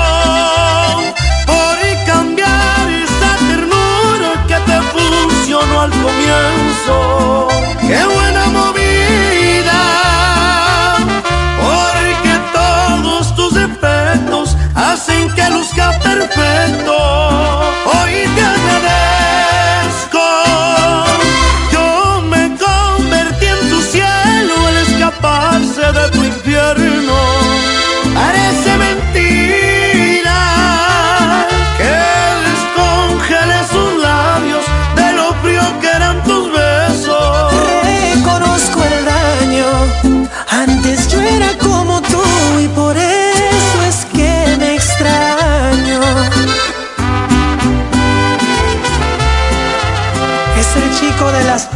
por 1.47 1.77
cambiar 2.07 2.89
esa 3.05 3.37
ternura 3.49 4.31
que 4.47 4.59
te 4.69 4.81
funcionó 4.95 5.81
al 5.83 5.91
comienzo. 5.91 7.49
Qué 7.87 8.05
buena 8.15 8.38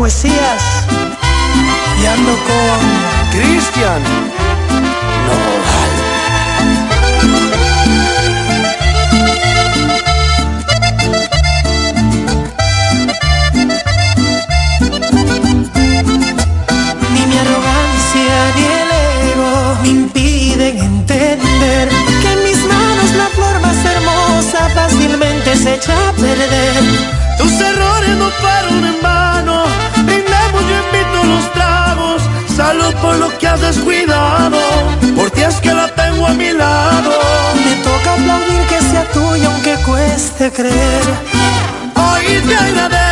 poesías 0.02 0.62
y 2.02 2.06
ando 2.06 2.32
con 2.32 2.80
Cristian 3.30 4.02
Ni 17.12 17.26
mi 17.26 17.38
arrogancia 17.38 18.34
ni 18.56 18.64
el 18.64 18.90
ego 19.30 19.78
me 19.82 19.88
impiden 19.88 20.78
entender 20.78 21.88
que 22.22 22.32
en 22.32 22.42
mis 22.42 22.58
manos 22.66 23.10
la 23.16 23.28
flor 23.36 23.60
más 23.60 23.76
hermosa 23.84 24.68
fácilmente 24.74 25.54
se 25.54 25.74
echa 25.76 25.94
a 26.08 26.12
perder. 26.14 26.82
Tus 27.38 27.52
errores 27.60 28.16
no 28.16 28.28
fueron 28.30 28.71
salud 32.62 32.94
por 33.02 33.16
lo 33.16 33.28
que 33.38 33.46
has 33.48 33.60
descuidado, 33.60 34.60
por 35.16 35.30
ti 35.32 35.42
es 35.42 35.56
que 35.64 35.72
la 35.80 35.88
tengo 36.02 36.26
a 36.26 36.34
mi 36.40 36.50
lado. 36.52 37.10
Me 37.64 37.74
toca 37.88 38.08
aplaudir 38.16 38.62
que 38.70 38.78
sea 38.90 39.04
tuya 39.16 39.46
aunque 39.52 39.74
cueste 39.88 40.44
creer. 40.58 41.06
Hoy 42.04 42.24
te 42.48 42.56
agradezco 42.56 43.11